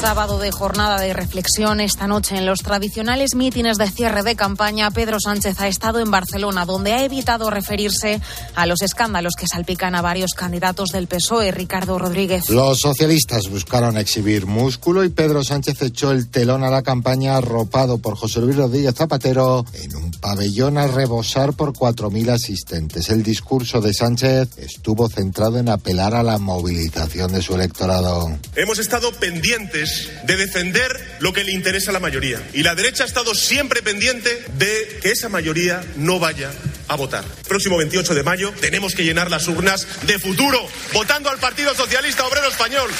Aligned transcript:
Sábado 0.00 0.38
de 0.38 0.52
jornada 0.52 1.00
de 1.00 1.12
reflexión 1.12 1.80
esta 1.80 2.06
noche 2.06 2.36
en 2.36 2.46
los 2.46 2.60
tradicionales 2.60 3.34
mítines 3.34 3.78
de 3.78 3.90
cierre 3.90 4.22
de 4.22 4.36
campaña. 4.36 4.92
Pedro 4.92 5.18
Sánchez 5.18 5.60
ha 5.60 5.66
estado 5.66 5.98
en 5.98 6.08
Barcelona, 6.08 6.64
donde 6.64 6.92
ha 6.92 7.02
evitado 7.04 7.50
referirse 7.50 8.20
a 8.54 8.66
los 8.66 8.80
escándalos 8.82 9.34
que 9.34 9.48
salpican 9.48 9.96
a 9.96 10.00
varios 10.00 10.34
candidatos 10.34 10.90
del 10.90 11.08
PSOE. 11.08 11.50
Ricardo 11.50 11.98
Rodríguez. 11.98 12.48
Los 12.48 12.78
socialistas 12.78 13.48
buscaron 13.48 13.96
exhibir 13.96 14.46
músculo 14.46 15.02
y 15.02 15.08
Pedro 15.08 15.42
Sánchez 15.42 15.82
echó 15.82 16.12
el 16.12 16.28
telón 16.28 16.62
a 16.62 16.70
la 16.70 16.82
campaña 16.82 17.36
arropado 17.36 17.98
por 17.98 18.16
José 18.16 18.40
Luis 18.40 18.54
Rodríguez 18.54 18.94
Zapatero 18.94 19.66
en 19.72 19.96
un 19.96 20.12
pabellón 20.12 20.78
a 20.78 20.86
rebosar 20.86 21.54
por 21.54 21.72
4.000 21.72 22.30
asistentes. 22.30 23.08
El 23.10 23.24
discurso 23.24 23.80
de 23.80 23.92
Sánchez 23.92 24.58
estuvo 24.58 25.08
centrado 25.08 25.58
en 25.58 25.68
apelar 25.68 26.14
a 26.14 26.22
la 26.22 26.38
movilización 26.38 27.32
de 27.32 27.42
su 27.42 27.56
electorado. 27.56 28.30
Hemos 28.54 28.78
estado 28.78 29.10
pendientes 29.12 29.87
de 30.24 30.36
defender 30.36 30.98
lo 31.20 31.32
que 31.32 31.44
le 31.44 31.52
interesa 31.52 31.90
a 31.90 31.92
la 31.92 32.00
mayoría. 32.00 32.42
Y 32.52 32.62
la 32.62 32.74
derecha 32.74 33.04
ha 33.04 33.06
estado 33.06 33.34
siempre 33.34 33.82
pendiente 33.82 34.42
de 34.58 34.98
que 35.02 35.10
esa 35.10 35.28
mayoría 35.28 35.82
no 35.96 36.18
vaya 36.18 36.50
a 36.88 36.96
votar. 36.96 37.24
Próximo 37.46 37.76
28 37.76 38.14
de 38.14 38.22
mayo 38.22 38.52
tenemos 38.60 38.94
que 38.94 39.04
llenar 39.04 39.30
las 39.30 39.46
urnas 39.48 39.86
de 40.06 40.18
futuro 40.18 40.58
votando 40.92 41.30
al 41.30 41.38
Partido 41.38 41.74
Socialista 41.74 42.26
Obrero 42.26 42.48
Español. 42.48 42.90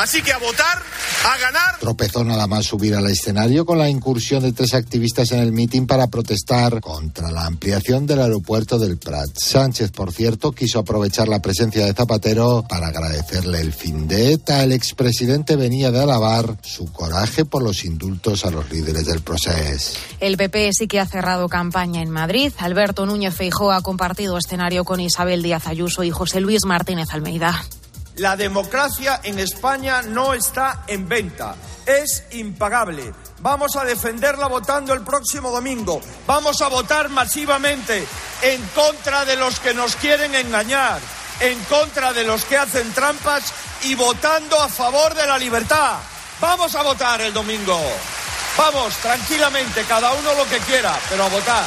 Así 0.00 0.22
que 0.22 0.32
a 0.32 0.38
votar, 0.38 0.82
a 1.24 1.38
ganar. 1.38 1.78
Tropezó 1.78 2.24
nada 2.24 2.46
más 2.46 2.66
subir 2.66 2.94
al 2.94 3.06
escenario 3.06 3.64
con 3.64 3.78
la 3.78 3.88
incursión 3.88 4.42
de 4.42 4.52
tres 4.52 4.74
activistas 4.74 5.32
en 5.32 5.40
el 5.40 5.52
mitin 5.52 5.86
para 5.86 6.08
protestar 6.08 6.80
contra 6.80 7.30
la 7.30 7.46
ampliación 7.46 8.06
del 8.06 8.20
aeropuerto 8.20 8.78
del 8.78 8.98
Prat. 8.98 9.30
Sánchez, 9.36 9.92
por 9.92 10.12
cierto, 10.12 10.52
quiso 10.52 10.78
aprovechar 10.78 11.28
la 11.28 11.40
presencia 11.40 11.86
de 11.86 11.92
Zapatero 11.92 12.64
para 12.68 12.88
agradecerle 12.88 13.60
el 13.60 13.72
fin 13.72 14.08
de 14.08 14.32
ETA. 14.32 14.62
El 14.62 14.72
expresidente 14.72 15.56
venía 15.56 15.90
de 15.90 16.02
alabar 16.02 16.56
su 16.62 16.92
coraje 16.92 17.44
por 17.44 17.62
los 17.62 17.84
indultos 17.84 18.44
a 18.44 18.50
los 18.50 18.70
líderes 18.70 19.06
del 19.06 19.20
proceso. 19.20 19.98
El 20.20 20.36
PP 20.36 20.70
sí 20.72 20.88
que 20.88 21.00
ha 21.00 21.06
cerrado 21.06 21.48
campaña 21.48 22.02
en 22.02 22.10
Madrid. 22.10 22.52
Alberto 22.58 23.06
Núñez 23.06 23.35
Feijó 23.36 23.70
ha 23.70 23.82
compartido 23.82 24.38
escenario 24.38 24.84
con 24.84 24.98
Isabel 24.98 25.42
Díaz 25.42 25.66
Ayuso 25.66 26.02
y 26.02 26.10
José 26.10 26.40
Luis 26.40 26.64
Martínez 26.64 27.10
Almeida. 27.12 27.62
La 28.16 28.34
democracia 28.34 29.20
en 29.22 29.38
España 29.38 30.00
no 30.00 30.32
está 30.32 30.84
en 30.86 31.06
venta, 31.06 31.54
es 31.84 32.24
impagable. 32.30 33.12
Vamos 33.40 33.76
a 33.76 33.84
defenderla 33.84 34.46
votando 34.46 34.94
el 34.94 35.02
próximo 35.02 35.50
domingo. 35.50 36.00
Vamos 36.26 36.62
a 36.62 36.68
votar 36.68 37.10
masivamente 37.10 38.06
en 38.40 38.62
contra 38.68 39.26
de 39.26 39.36
los 39.36 39.60
que 39.60 39.74
nos 39.74 39.96
quieren 39.96 40.34
engañar, 40.34 40.98
en 41.40 41.62
contra 41.64 42.14
de 42.14 42.24
los 42.24 42.42
que 42.46 42.56
hacen 42.56 42.90
trampas 42.92 43.52
y 43.82 43.94
votando 43.94 44.58
a 44.58 44.68
favor 44.68 45.14
de 45.14 45.26
la 45.26 45.36
libertad. 45.36 45.98
Vamos 46.40 46.74
a 46.74 46.82
votar 46.82 47.20
el 47.20 47.34
domingo. 47.34 47.78
Vamos, 48.56 48.94
tranquilamente, 48.96 49.84
cada 49.84 50.12
uno 50.14 50.34
lo 50.34 50.48
que 50.48 50.58
quiera, 50.60 50.98
pero 51.10 51.24
a 51.24 51.28
votar. 51.28 51.66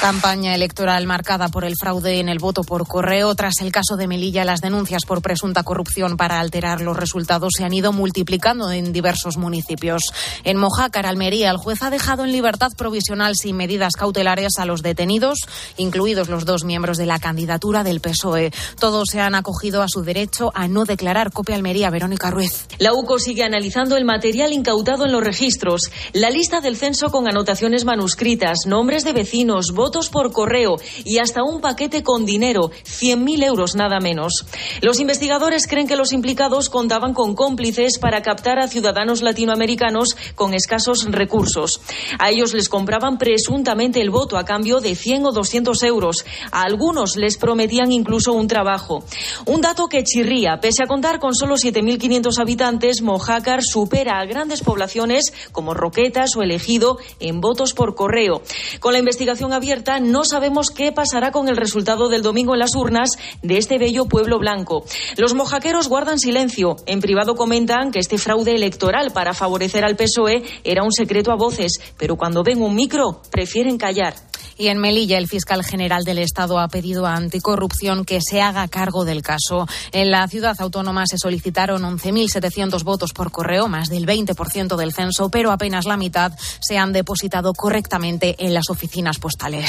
Campaña 0.00 0.54
electoral 0.54 1.08
marcada 1.08 1.48
por 1.48 1.64
el 1.64 1.74
fraude 1.76 2.20
en 2.20 2.28
el 2.28 2.38
voto 2.38 2.62
por 2.62 2.86
correo. 2.86 3.34
Tras 3.34 3.54
el 3.60 3.72
caso 3.72 3.96
de 3.96 4.06
Melilla, 4.06 4.44
las 4.44 4.60
denuncias 4.60 5.02
por 5.04 5.22
presunta 5.22 5.64
corrupción 5.64 6.16
para 6.16 6.38
alterar 6.38 6.80
los 6.82 6.96
resultados 6.96 7.54
se 7.56 7.64
han 7.64 7.72
ido 7.74 7.92
multiplicando 7.92 8.70
en 8.70 8.92
diversos 8.92 9.36
municipios. 9.36 10.12
En 10.44 10.56
Mojácar, 10.56 11.04
Almería, 11.04 11.50
el 11.50 11.56
juez 11.56 11.82
ha 11.82 11.90
dejado 11.90 12.24
en 12.24 12.30
libertad 12.30 12.70
provisional 12.76 13.34
sin 13.34 13.56
medidas 13.56 13.94
cautelares 13.94 14.58
a 14.58 14.66
los 14.66 14.82
detenidos, 14.82 15.40
incluidos 15.76 16.28
los 16.28 16.44
dos 16.44 16.62
miembros 16.62 16.96
de 16.96 17.06
la 17.06 17.18
candidatura 17.18 17.82
del 17.82 18.00
PSOE. 18.00 18.52
Todos 18.78 19.08
se 19.10 19.20
han 19.20 19.34
acogido 19.34 19.82
a 19.82 19.88
su 19.88 20.02
derecho 20.02 20.52
a 20.54 20.68
no 20.68 20.84
declarar 20.84 21.32
copia 21.32 21.56
Almería. 21.56 21.90
Verónica 21.90 22.30
Ruiz. 22.30 22.68
La 22.78 22.92
UCO 22.92 23.18
sigue 23.18 23.42
analizando 23.42 23.96
el 23.96 24.04
material 24.04 24.52
incautado 24.52 25.06
en 25.06 25.12
los 25.12 25.24
registros, 25.24 25.90
la 26.12 26.30
lista 26.30 26.60
del 26.60 26.76
censo 26.76 27.10
con 27.10 27.28
anotaciones 27.28 27.84
manuscritas, 27.84 28.64
nombres 28.64 29.02
de 29.02 29.12
vecinos, 29.12 29.72
votos 29.72 29.87
por 29.90 30.32
correo 30.32 30.76
y 31.04 31.18
hasta 31.18 31.42
un 31.42 31.60
paquete 31.60 32.02
con 32.02 32.26
dinero, 32.26 32.70
100.000 32.70 33.44
euros 33.44 33.74
nada 33.74 34.00
menos. 34.00 34.44
Los 34.82 35.00
investigadores 35.00 35.66
creen 35.66 35.86
que 35.86 35.96
los 35.96 36.12
implicados 36.12 36.68
contaban 36.68 37.14
con 37.14 37.34
cómplices 37.34 37.98
para 37.98 38.22
captar 38.22 38.58
a 38.58 38.68
ciudadanos 38.68 39.22
latinoamericanos 39.22 40.16
con 40.34 40.54
escasos 40.54 41.06
recursos. 41.10 41.80
A 42.18 42.30
ellos 42.30 42.52
les 42.52 42.68
compraban 42.68 43.18
presuntamente 43.18 44.00
el 44.00 44.10
voto 44.10 44.36
a 44.36 44.44
cambio 44.44 44.80
de 44.80 44.94
100 44.94 45.26
o 45.26 45.32
200 45.32 45.82
euros. 45.84 46.24
A 46.52 46.62
algunos 46.62 47.16
les 47.16 47.38
prometían 47.38 47.90
incluso 47.90 48.32
un 48.32 48.46
trabajo. 48.46 49.04
Un 49.46 49.60
dato 49.60 49.86
que 49.88 50.04
chirría. 50.04 50.58
Pese 50.60 50.82
a 50.82 50.86
contar 50.86 51.18
con 51.18 51.34
solo 51.34 51.54
7.500 51.54 52.38
habitantes, 52.38 53.00
Mojácar 53.00 53.62
supera 53.62 54.20
a 54.20 54.26
grandes 54.26 54.62
poblaciones 54.62 55.32
como 55.50 55.72
Roquetas 55.72 56.36
o 56.36 56.42
Elegido 56.42 56.98
en 57.20 57.40
votos 57.40 57.72
por 57.72 57.94
correo. 57.94 58.42
Con 58.80 58.92
la 58.92 58.98
investigación 58.98 59.52
abierta, 59.52 59.77
no 60.00 60.24
sabemos 60.24 60.70
qué 60.70 60.92
pasará 60.92 61.30
con 61.30 61.48
el 61.48 61.56
resultado 61.56 62.08
del 62.08 62.22
domingo 62.22 62.54
en 62.54 62.60
las 62.60 62.74
urnas 62.74 63.10
de 63.42 63.58
este 63.58 63.78
bello 63.78 64.06
pueblo 64.06 64.38
blanco. 64.38 64.84
Los 65.16 65.34
mojaqueros 65.34 65.88
guardan 65.88 66.18
silencio. 66.18 66.76
En 66.86 67.00
privado 67.00 67.36
comentan 67.36 67.90
que 67.90 68.00
este 68.00 68.18
fraude 68.18 68.54
electoral 68.54 69.12
para 69.12 69.34
favorecer 69.34 69.84
al 69.84 69.96
PSOE 69.96 70.42
era 70.64 70.82
un 70.82 70.92
secreto 70.92 71.30
a 71.32 71.36
voces, 71.36 71.72
pero 71.96 72.16
cuando 72.16 72.42
ven 72.42 72.60
un 72.60 72.74
micro 72.74 73.22
prefieren 73.30 73.78
callar. 73.78 74.14
Y 74.58 74.68
en 74.68 74.78
Melilla, 74.78 75.18
el 75.18 75.28
fiscal 75.28 75.64
general 75.64 76.02
del 76.02 76.18
Estado 76.18 76.58
ha 76.58 76.66
pedido 76.66 77.06
a 77.06 77.14
Anticorrupción 77.14 78.04
que 78.04 78.20
se 78.20 78.42
haga 78.42 78.66
cargo 78.66 79.04
del 79.04 79.22
caso. 79.22 79.68
En 79.92 80.10
la 80.10 80.26
ciudad 80.26 80.56
autónoma 80.58 81.04
se 81.06 81.16
solicitaron 81.16 81.82
11.700 81.82 82.82
votos 82.82 83.12
por 83.12 83.30
correo, 83.30 83.68
más 83.68 83.88
del 83.88 84.04
20% 84.04 84.76
del 84.76 84.92
censo, 84.92 85.30
pero 85.30 85.52
apenas 85.52 85.84
la 85.84 85.96
mitad 85.96 86.32
se 86.60 86.76
han 86.76 86.92
depositado 86.92 87.52
correctamente 87.52 88.34
en 88.38 88.52
las 88.52 88.68
oficinas 88.68 89.18
postales. 89.18 89.67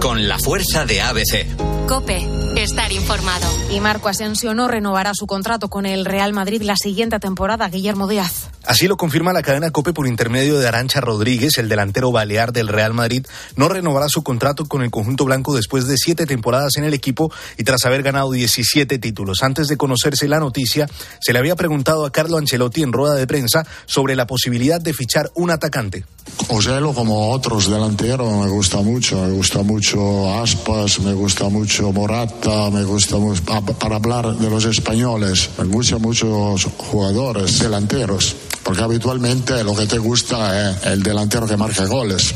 Con 0.00 0.28
la 0.28 0.38
fuerza 0.38 0.84
de 0.84 1.00
ABC. 1.00 1.86
Cope, 1.88 2.26
estar 2.56 2.92
informado. 2.92 3.46
Y 3.70 3.80
Marco 3.80 4.08
Asensio 4.08 4.54
no 4.54 4.68
renovará 4.68 5.12
su 5.14 5.26
contrato 5.26 5.68
con 5.68 5.86
el 5.86 6.04
Real 6.04 6.32
Madrid 6.32 6.62
la 6.62 6.76
siguiente 6.76 7.18
temporada, 7.18 7.68
Guillermo 7.68 8.06
Díaz. 8.06 8.50
Así 8.66 8.86
lo 8.86 8.96
confirma 8.96 9.32
la 9.32 9.42
cadena 9.42 9.70
Cope 9.70 9.92
por 9.92 10.06
intermedio 10.06 10.58
de 10.58 10.68
Arancha 10.68 11.00
Rodríguez, 11.00 11.58
el 11.58 11.68
delantero 11.68 12.12
balear 12.12 12.52
del 12.52 12.68
Real 12.68 12.94
Madrid, 12.94 13.26
no 13.56 13.68
renovará 13.68 14.08
su 14.08 14.22
contrato 14.22 14.66
con 14.66 14.82
el 14.82 14.90
conjunto 14.90 15.24
blanco 15.24 15.54
después 15.54 15.86
de 15.86 15.96
siete 15.98 16.26
temporadas 16.26 16.76
en 16.76 16.84
el 16.84 16.94
equipo 16.94 17.32
y 17.58 17.64
tras 17.64 17.84
haber 17.84 18.02
ganado 18.02 18.30
17 18.30 18.98
títulos. 18.98 19.42
Antes 19.42 19.68
de 19.68 19.76
conocerse 19.76 20.28
la 20.28 20.40
noticia, 20.40 20.88
se 21.20 21.32
le 21.32 21.38
había 21.38 21.56
preguntado 21.56 22.06
a 22.06 22.12
Carlo 22.12 22.38
Ancelotti 22.38 22.82
en 22.82 22.92
rueda 22.92 23.14
de 23.14 23.26
prensa 23.26 23.66
sobre 23.86 24.16
la 24.16 24.26
posibilidad 24.26 24.80
de 24.80 24.94
fichar 24.94 25.30
un 25.34 25.50
atacante. 25.50 26.04
Oselo, 26.48 26.92
como 26.92 27.30
otros 27.30 27.70
delanteros, 27.70 28.30
me 28.32 28.48
gusta 28.48 28.78
mucho. 28.78 29.22
Me 29.22 29.32
gusta 29.32 29.62
mucho 29.62 30.34
Aspas, 30.34 31.00
me 31.00 31.12
gusta 31.12 31.48
mucho 31.48 31.92
Morata, 31.92 32.70
me 32.70 32.84
gusta 32.84 33.16
mucho, 33.16 33.42
para 33.78 33.96
hablar 33.96 34.36
de 34.36 34.50
los 34.50 34.64
españoles, 34.64 35.50
me 35.58 35.64
gustan 35.64 36.02
muchos 36.02 36.64
jugadores 36.76 37.58
delanteros, 37.58 38.36
porque 38.62 38.82
habitualmente 38.82 39.64
lo 39.64 39.74
que 39.74 39.86
te 39.86 39.98
gusta 39.98 40.70
es 40.70 40.86
el 40.86 41.02
delantero 41.02 41.46
que 41.46 41.56
marca 41.56 41.86
goles. 41.86 42.34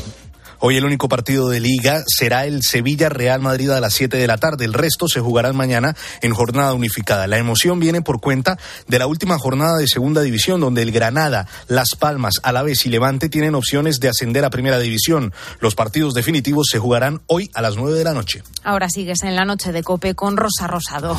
Hoy 0.61 0.75
el 0.75 0.83
único 0.83 1.07
partido 1.07 1.47
de 1.49 1.61
liga 1.61 2.03
será 2.05 2.45
el 2.45 2.61
Sevilla-Real 2.61 3.39
Madrid 3.39 3.69
a 3.69 3.79
las 3.79 3.93
7 3.93 4.17
de 4.17 4.27
la 4.27 4.37
tarde. 4.37 4.65
El 4.65 4.73
resto 4.73 5.07
se 5.07 5.21
jugarán 5.21 5.55
mañana 5.55 5.95
en 6.21 6.33
jornada 6.33 6.73
unificada. 6.73 7.27
La 7.27 7.37
emoción 7.37 7.79
viene 7.79 8.01
por 8.01 8.19
cuenta 8.19 8.57
de 8.87 8.99
la 8.99 9.07
última 9.07 9.37
jornada 9.37 9.77
de 9.77 9.87
segunda 9.87 10.21
división, 10.21 10.59
donde 10.59 10.81
el 10.81 10.91
Granada, 10.91 11.47
Las 11.67 11.95
Palmas, 11.97 12.41
Alavés 12.43 12.85
y 12.85 12.89
Levante 12.89 13.29
tienen 13.29 13.55
opciones 13.55 14.01
de 14.01 14.09
ascender 14.09 14.43
a 14.43 14.49
primera 14.49 14.79
división. 14.79 15.33
Los 15.61 15.75
partidos 15.75 16.13
definitivos 16.13 16.67
se 16.69 16.79
jugarán 16.79 17.21
hoy 17.27 17.49
a 17.53 17.61
las 17.61 17.77
9 17.77 17.97
de 17.97 18.03
la 18.03 18.13
noche. 18.13 18.43
Ahora 18.63 18.89
sigues 18.89 19.23
en 19.23 19.35
la 19.35 19.45
noche 19.45 19.71
de 19.71 19.81
Cope 19.81 20.13
con 20.13 20.35
Rosa 20.35 20.67
Rosado. 20.67 21.17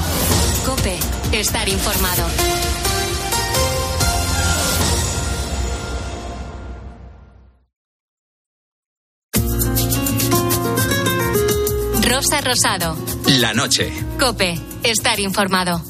Cope, 0.66 0.98
estar 1.32 1.66
informado. 1.66 2.69
Rosa 12.20 12.43
Rosado. 12.43 12.96
La 13.38 13.55
noche. 13.55 13.90
Cope, 14.19 14.61
estar 14.82 15.19
informado. 15.20 15.81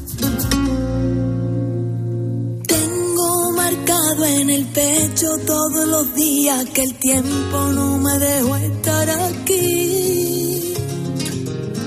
Tengo 2.69 3.53
marcado 3.56 4.25
en 4.27 4.50
el 4.50 4.65
pecho 4.67 5.27
todos 5.44 5.88
los 5.88 6.15
días 6.15 6.67
que 6.67 6.85
el 6.85 6.94
tiempo 6.94 7.59
no 7.73 7.99
me 7.99 8.17
dejó 8.21 8.56
estar 8.59 9.11
aquí. 9.11 10.73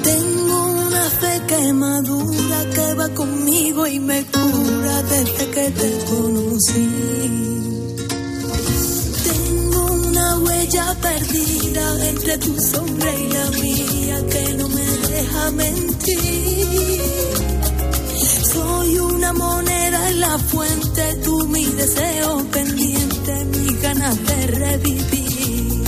Tengo 0.03 0.87
una 0.87 1.03
fe 1.21 1.41
que 1.47 1.71
madura 1.71 2.65
que 2.75 2.93
va 2.95 3.07
conmigo 3.15 3.87
y 3.87 3.99
me 4.01 4.25
cura 4.25 5.03
desde 5.03 5.51
que 5.51 5.71
te 5.71 6.05
conocí 6.09 7.72
una 10.23 10.37
huella 10.39 10.95
perdida 11.01 12.09
entre 12.09 12.37
tu 12.37 12.59
sombra 12.59 13.13
y 13.13 13.27
la 13.29 13.49
mía 13.51 14.25
que 14.29 14.53
no 14.53 14.69
me 14.69 14.85
deja 14.85 15.51
mentir. 15.51 17.01
Soy 18.53 18.99
una 18.99 19.33
moneda 19.33 20.09
en 20.09 20.19
la 20.21 20.37
fuente, 20.37 21.15
tú 21.23 21.47
mi 21.47 21.65
deseo 21.65 22.45
pendiente, 22.51 23.45
mis 23.45 23.81
ganas 23.81 24.17
de 24.25 24.47
revivir. 24.47 25.83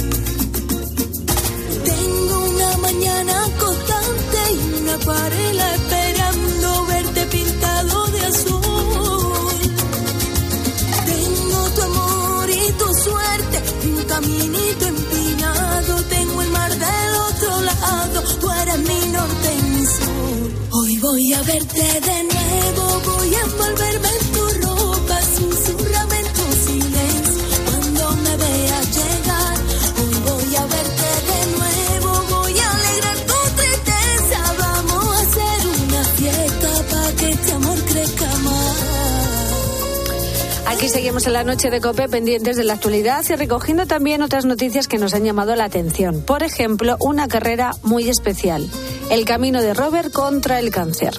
Tengo 1.86 2.50
una 2.50 2.78
mañana 2.78 3.36
constante 3.60 4.40
y 4.54 4.82
una 4.82 4.98
parela 4.98 5.76
esperando 5.76 6.86
verte 6.88 7.26
pintado 7.28 8.08
de 8.08 8.26
azul. 8.26 8.65
Caminito 14.16 14.86
empinado. 14.86 16.04
Tengo 16.10 16.42
el 16.42 16.50
mar 16.50 16.72
del 16.72 17.16
otro 17.30 17.62
lado, 17.62 18.22
tú 18.40 18.50
eres 18.62 18.80
mi 18.80 19.12
norte 19.12 19.48
y 19.60 19.62
mi 19.72 19.86
sur. 19.86 20.52
Hoy 20.72 20.98
voy 20.98 21.34
a 21.34 21.42
verte 21.44 21.84
de 22.10 22.24
nuevo, 22.24 23.02
voy 23.06 23.36
a 23.36 23.42
envolverme 23.42 24.25
seguimos 41.06 41.28
en 41.28 41.34
la 41.34 41.44
noche 41.44 41.70
de 41.70 41.82
COPE 41.82 42.10
pendientes 42.10 42.58
de 42.58 42.64
la 42.64 42.74
actualidad 42.74 43.24
y 43.30 43.36
recogiendo 43.36 43.86
también 43.86 44.24
otras 44.24 44.44
noticias 44.44 44.88
que 44.88 44.98
nos 44.98 45.14
han 45.14 45.24
llamado 45.24 45.56
la 45.56 45.66
atención. 45.66 46.24
Por 46.26 46.42
ejemplo, 46.42 46.98
una 47.00 47.28
carrera 47.28 47.74
muy 47.84 48.10
especial, 48.10 48.68
el 49.12 49.24
camino 49.24 49.62
de 49.62 49.76
Robert 49.76 50.12
contra 50.12 50.58
el 50.58 50.72
cáncer. 50.72 51.14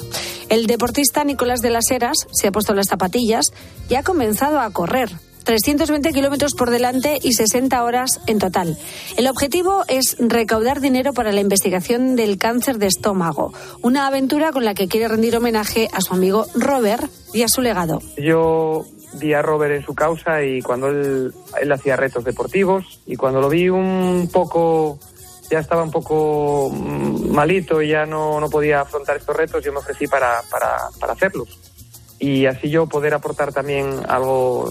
El 0.48 0.66
deportista 0.66 1.22
Nicolás 1.22 1.60
de 1.60 1.70
las 1.70 1.88
Heras 1.88 2.16
se 2.32 2.48
ha 2.48 2.50
puesto 2.50 2.74
las 2.74 2.88
zapatillas 2.88 3.52
y 3.88 3.94
ha 3.94 4.02
comenzado 4.02 4.58
a 4.58 4.68
correr. 4.70 5.08
320 5.44 6.12
kilómetros 6.12 6.54
por 6.54 6.70
delante 6.70 7.20
y 7.22 7.34
60 7.34 7.84
horas 7.84 8.18
en 8.26 8.40
total. 8.40 8.76
El 9.16 9.28
objetivo 9.28 9.84
es 9.86 10.16
recaudar 10.18 10.80
dinero 10.80 11.12
para 11.12 11.30
la 11.30 11.40
investigación 11.40 12.16
del 12.16 12.38
cáncer 12.38 12.78
de 12.78 12.88
estómago, 12.88 13.54
una 13.82 14.08
aventura 14.08 14.50
con 14.50 14.64
la 14.64 14.74
que 14.74 14.88
quiere 14.88 15.06
rendir 15.06 15.36
homenaje 15.36 15.88
a 15.92 16.00
su 16.00 16.12
amigo 16.12 16.46
Robert 16.56 17.08
y 17.32 17.42
a 17.42 17.48
su 17.48 17.62
legado. 17.62 18.02
Yo 18.16 18.84
vi 19.18 19.34
a 19.34 19.42
Robert 19.42 19.74
en 19.74 19.84
su 19.84 19.94
causa 19.94 20.42
y 20.42 20.62
cuando 20.62 20.88
él, 20.88 21.32
él 21.60 21.72
hacía 21.72 21.96
retos 21.96 22.24
deportivos 22.24 23.00
y 23.06 23.16
cuando 23.16 23.40
lo 23.40 23.48
vi 23.48 23.68
un 23.68 24.28
poco, 24.32 24.98
ya 25.50 25.58
estaba 25.58 25.82
un 25.82 25.90
poco 25.90 26.70
mm, 26.70 27.30
malito 27.32 27.82
y 27.82 27.88
ya 27.88 28.06
no, 28.06 28.40
no 28.40 28.50
podía 28.50 28.80
afrontar 28.80 29.16
estos 29.16 29.36
retos, 29.36 29.64
yo 29.64 29.72
me 29.72 29.78
ofrecí 29.78 30.06
para, 30.06 30.42
para, 30.50 30.76
para 31.00 31.12
hacerlos. 31.12 31.58
Y 32.18 32.46
así 32.46 32.70
yo 32.70 32.86
poder 32.86 33.14
aportar 33.14 33.52
también 33.52 34.00
algo, 34.08 34.70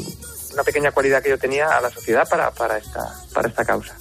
una 0.54 0.64
pequeña 0.64 0.92
cualidad 0.92 1.22
que 1.22 1.30
yo 1.30 1.38
tenía 1.38 1.68
a 1.78 1.82
la 1.82 1.92
sociedad 1.92 2.28
para, 2.28 2.52
para, 2.52 2.78
esta, 2.78 3.14
para 3.34 3.50
esta 3.50 3.66
causa. 3.66 3.96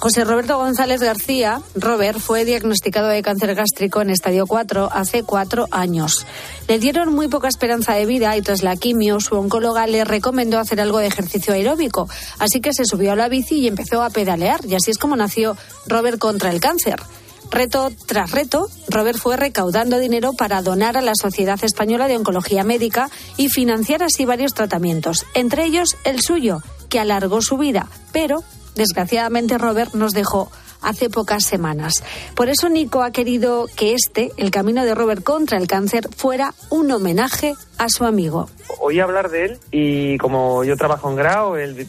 José 0.00 0.24
Roberto 0.24 0.56
González 0.56 1.02
García, 1.02 1.60
Robert, 1.74 2.18
fue 2.20 2.46
diagnosticado 2.46 3.08
de 3.08 3.20
cáncer 3.20 3.54
gástrico 3.54 4.00
en 4.00 4.08
estadio 4.08 4.46
4 4.46 4.88
hace 4.90 5.24
cuatro 5.24 5.66
años. 5.70 6.26
Le 6.68 6.78
dieron 6.78 7.14
muy 7.14 7.28
poca 7.28 7.48
esperanza 7.48 7.92
de 7.92 8.06
vida 8.06 8.34
y 8.34 8.40
tras 8.40 8.62
la 8.62 8.76
quimio 8.76 9.20
su 9.20 9.34
oncóloga 9.34 9.86
le 9.86 10.06
recomendó 10.06 10.58
hacer 10.58 10.80
algo 10.80 11.00
de 11.00 11.08
ejercicio 11.08 11.52
aeróbico. 11.52 12.08
Así 12.38 12.62
que 12.62 12.72
se 12.72 12.86
subió 12.86 13.12
a 13.12 13.16
la 13.16 13.28
bici 13.28 13.56
y 13.56 13.68
empezó 13.68 14.02
a 14.02 14.08
pedalear 14.08 14.64
y 14.64 14.74
así 14.74 14.90
es 14.90 14.96
como 14.96 15.16
nació 15.16 15.54
Robert 15.86 16.18
contra 16.18 16.48
el 16.50 16.60
cáncer. 16.60 17.02
Reto 17.50 17.90
tras 18.06 18.30
reto, 18.30 18.70
Robert 18.88 19.18
fue 19.18 19.36
recaudando 19.36 19.98
dinero 19.98 20.32
para 20.32 20.62
donar 20.62 20.96
a 20.96 21.02
la 21.02 21.14
Sociedad 21.14 21.62
Española 21.62 22.08
de 22.08 22.16
Oncología 22.16 22.64
Médica 22.64 23.10
y 23.36 23.50
financiar 23.50 24.02
así 24.02 24.24
varios 24.24 24.54
tratamientos, 24.54 25.26
entre 25.34 25.66
ellos 25.66 25.98
el 26.04 26.22
suyo, 26.22 26.62
que 26.88 27.00
alargó 27.00 27.42
su 27.42 27.58
vida, 27.58 27.86
pero 28.12 28.42
desgraciadamente 28.74 29.58
Robert 29.58 29.94
nos 29.94 30.12
dejó 30.12 30.50
hace 30.82 31.10
pocas 31.10 31.44
semanas. 31.44 32.02
Por 32.34 32.48
eso 32.48 32.70
Nico 32.70 33.02
ha 33.02 33.10
querido 33.10 33.66
que 33.76 33.92
este, 33.94 34.32
el 34.38 34.50
camino 34.50 34.82
de 34.84 34.94
Robert 34.94 35.22
contra 35.22 35.58
el 35.58 35.66
cáncer, 35.66 36.08
fuera 36.16 36.54
un 36.70 36.90
homenaje 36.90 37.54
a 37.76 37.90
su 37.90 38.04
amigo. 38.06 38.48
Oí 38.80 38.98
hablar 38.98 39.28
de 39.30 39.44
él 39.44 39.58
y 39.70 40.16
como 40.16 40.64
yo 40.64 40.76
trabajo 40.78 41.10
en 41.10 41.16
Grau, 41.16 41.56
él 41.56 41.74
vi- 41.74 41.88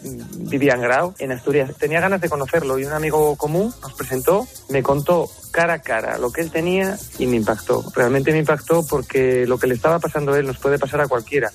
vivía 0.50 0.74
en 0.74 0.82
Grau, 0.82 1.14
en 1.20 1.32
Asturias, 1.32 1.72
tenía 1.80 2.02
ganas 2.02 2.20
de 2.20 2.28
conocerlo 2.28 2.78
y 2.80 2.84
un 2.86 2.92
amigo 2.92 3.38
común 3.38 3.74
nos 3.82 3.94
presentó, 3.94 4.46
me 4.70 4.84
contó 4.84 5.30
cara 5.52 5.76
a 5.76 5.80
cara 5.80 6.18
lo 6.18 6.32
que 6.32 6.42
él 6.42 6.52
tenía 6.52 6.98
y 7.18 7.28
me 7.28 7.38
impactó. 7.38 7.86
Realmente 7.96 8.34
me 8.34 8.40
impactó 8.40 8.86
porque 8.86 9.46
lo 9.48 9.58
que 9.58 9.68
le 9.68 9.76
estaba 9.76 10.00
pasando 10.00 10.34
a 10.34 10.40
él 10.40 10.48
nos 10.48 10.58
puede 10.58 10.78
pasar 10.80 11.00
a 11.00 11.08
cualquiera. 11.08 11.50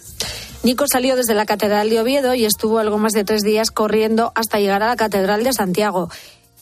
Nico 0.62 0.84
salió 0.90 1.16
desde 1.16 1.34
la 1.34 1.46
Catedral 1.46 1.90
de 1.90 2.00
Oviedo 2.00 2.34
y 2.34 2.44
estuvo 2.44 2.78
algo 2.78 2.98
más 2.98 3.12
de 3.12 3.24
tres 3.24 3.42
días 3.42 3.70
corriendo 3.70 4.32
hasta 4.34 4.58
llegar 4.58 4.82
a 4.82 4.88
la 4.88 4.96
Catedral 4.96 5.44
de 5.44 5.52
Santiago. 5.52 6.08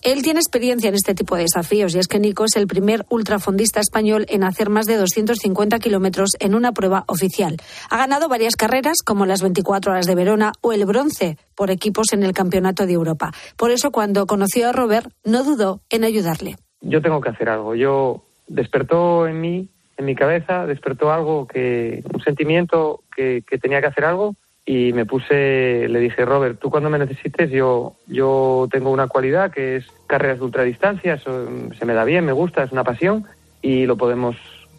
Él 0.03 0.23
tiene 0.23 0.41
experiencia 0.41 0.91
en 0.91 0.95
este 0.95 1.15
tipo 1.15 1.35
de 1.35 1.45
desafíos 1.45 1.95
y 1.95 1.99
es 1.99 2.09
que 2.09 2.19
Nico 2.19 2.45
es 2.45 2.57
el 2.57 2.67
primer 2.67 3.07
ultrafondista 3.09 3.81
español 3.81 4.27
en 4.29 4.45
hacer 4.45 4.69
más 4.69 4.85
de 4.85 4.99
250 4.99 5.79
kilómetros 5.79 6.33
en 6.41 6.55
una 6.55 6.73
prueba 6.73 7.05
oficial. 7.07 7.57
Ha 7.89 7.97
ganado 7.97 8.29
varias 8.29 8.55
carreras 8.55 8.99
como 9.03 9.25
las 9.25 9.41
24 9.41 9.93
horas 9.93 10.07
de 10.07 10.15
Verona 10.15 10.53
o 10.61 10.75
el 10.75 10.85
bronce 10.85 11.39
por 11.55 11.71
equipos 11.71 12.13
en 12.13 12.23
el 12.23 12.35
Campeonato 12.35 12.85
de 12.85 12.93
Europa. 12.93 13.33
Por 13.57 13.71
eso 13.71 13.93
cuando 13.93 14.27
conoció 14.27 14.69
a 14.69 14.73
Robert 14.73 15.11
no 15.25 15.43
dudó 15.43 15.81
en 15.89 16.05
ayudarle. 16.05 16.57
Yo 16.83 17.01
tengo 17.01 17.23
que 17.23 17.31
hacer 17.31 17.49
algo. 17.49 17.75
Yo 17.75 18.27
despertó 18.47 19.27
en 19.27 19.41
mí, 19.41 19.71
en 19.97 20.05
mi 20.05 20.15
cabeza, 20.15 20.67
despertó 20.67 21.13
algo 21.13 21.47
que, 21.47 22.03
un 22.13 22.21
sentimiento 22.21 23.03
que, 23.15 23.43
que 23.49 23.59
tenía 23.59 23.81
que 23.81 23.87
hacer 23.87 24.05
algo 24.05 24.35
y 24.67 24.93
me 24.93 25.05
puse, 25.05 25.89
le 25.89 26.01
dije, 26.01 26.25
Robert, 26.25 26.59
tú 26.59 26.71
cuando 26.71 26.89
me 26.89 26.99
necesites, 26.99 27.51
yo, 27.51 27.97
yo 28.07 28.67
tengo 28.71 28.91
una 28.91 29.09
cualidad 29.09 29.51
que 29.51 29.77
es 29.77 29.87
carreras 30.07 30.39
de 30.39 30.45
ultradistancia, 30.45 31.15
eso 31.15 31.49
se 31.79 31.85
me 31.85 31.93
da 31.93 32.05
bien, 32.05 32.25
me 32.25 32.33
gusta, 32.33 32.63
es 32.63 32.73
una 32.73 32.85
pasión 32.85 33.27
y 33.61 33.85
lo 33.85 33.97
podemos 33.97 34.37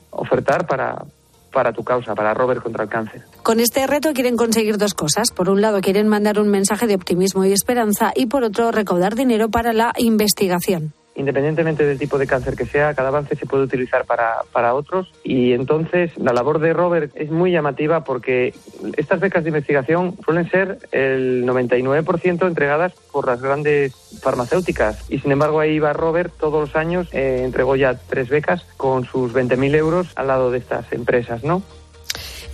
ofertar 0.09 0.65
para, 0.65 1.03
para 1.51 1.71
tu 1.71 1.83
causa, 1.83 2.15
para 2.15 2.33
Robert 2.33 2.63
contra 2.63 2.83
el 2.83 2.89
cáncer. 2.89 3.21
Con 3.43 3.59
este 3.59 3.85
reto 3.85 4.13
quieren 4.13 4.37
conseguir 4.37 4.77
dos 4.77 4.95
cosas. 4.95 5.31
Por 5.31 5.49
un 5.49 5.61
lado, 5.61 5.81
quieren 5.81 6.07
mandar 6.07 6.39
un 6.39 6.49
mensaje 6.49 6.87
de 6.87 6.95
optimismo 6.95 7.45
y 7.45 7.51
esperanza 7.51 8.11
y 8.15 8.25
por 8.25 8.43
otro, 8.43 8.71
recaudar 8.71 9.15
dinero 9.15 9.49
para 9.49 9.71
la 9.71 9.93
investigación. 9.97 10.93
Independientemente 11.15 11.85
del 11.85 11.97
tipo 11.97 12.17
de 12.17 12.27
cáncer 12.27 12.55
que 12.55 12.65
sea, 12.65 12.93
cada 12.93 13.09
avance 13.09 13.35
se 13.35 13.45
puede 13.45 13.63
utilizar 13.63 14.05
para, 14.05 14.41
para 14.51 14.73
otros 14.73 15.11
y 15.23 15.53
entonces 15.53 16.11
la 16.17 16.33
labor 16.33 16.59
de 16.59 16.73
Robert 16.73 17.11
es 17.15 17.31
muy 17.31 17.51
llamativa 17.51 18.03
porque 18.03 18.53
estas 18.97 19.19
becas 19.19 19.43
de 19.43 19.49
investigación 19.49 20.15
suelen 20.23 20.49
ser 20.49 20.79
el 20.91 21.45
99% 21.45 22.47
entregadas 22.47 22.93
por 23.11 23.27
las 23.27 23.41
grandes 23.41 23.93
farmacéuticas 24.21 25.09
y 25.09 25.19
sin 25.19 25.31
embargo 25.31 25.59
ahí 25.59 25.79
va 25.79 25.93
Robert 25.93 26.33
todos 26.39 26.67
los 26.67 26.75
años, 26.75 27.07
eh, 27.13 27.41
entregó 27.43 27.75
ya 27.75 27.95
tres 27.95 28.29
becas 28.29 28.65
con 28.77 29.05
sus 29.05 29.33
20.000 29.33 29.75
euros 29.75 30.07
al 30.15 30.27
lado 30.27 30.51
de 30.51 30.57
estas 30.57 30.91
empresas, 30.91 31.43
¿no? 31.43 31.63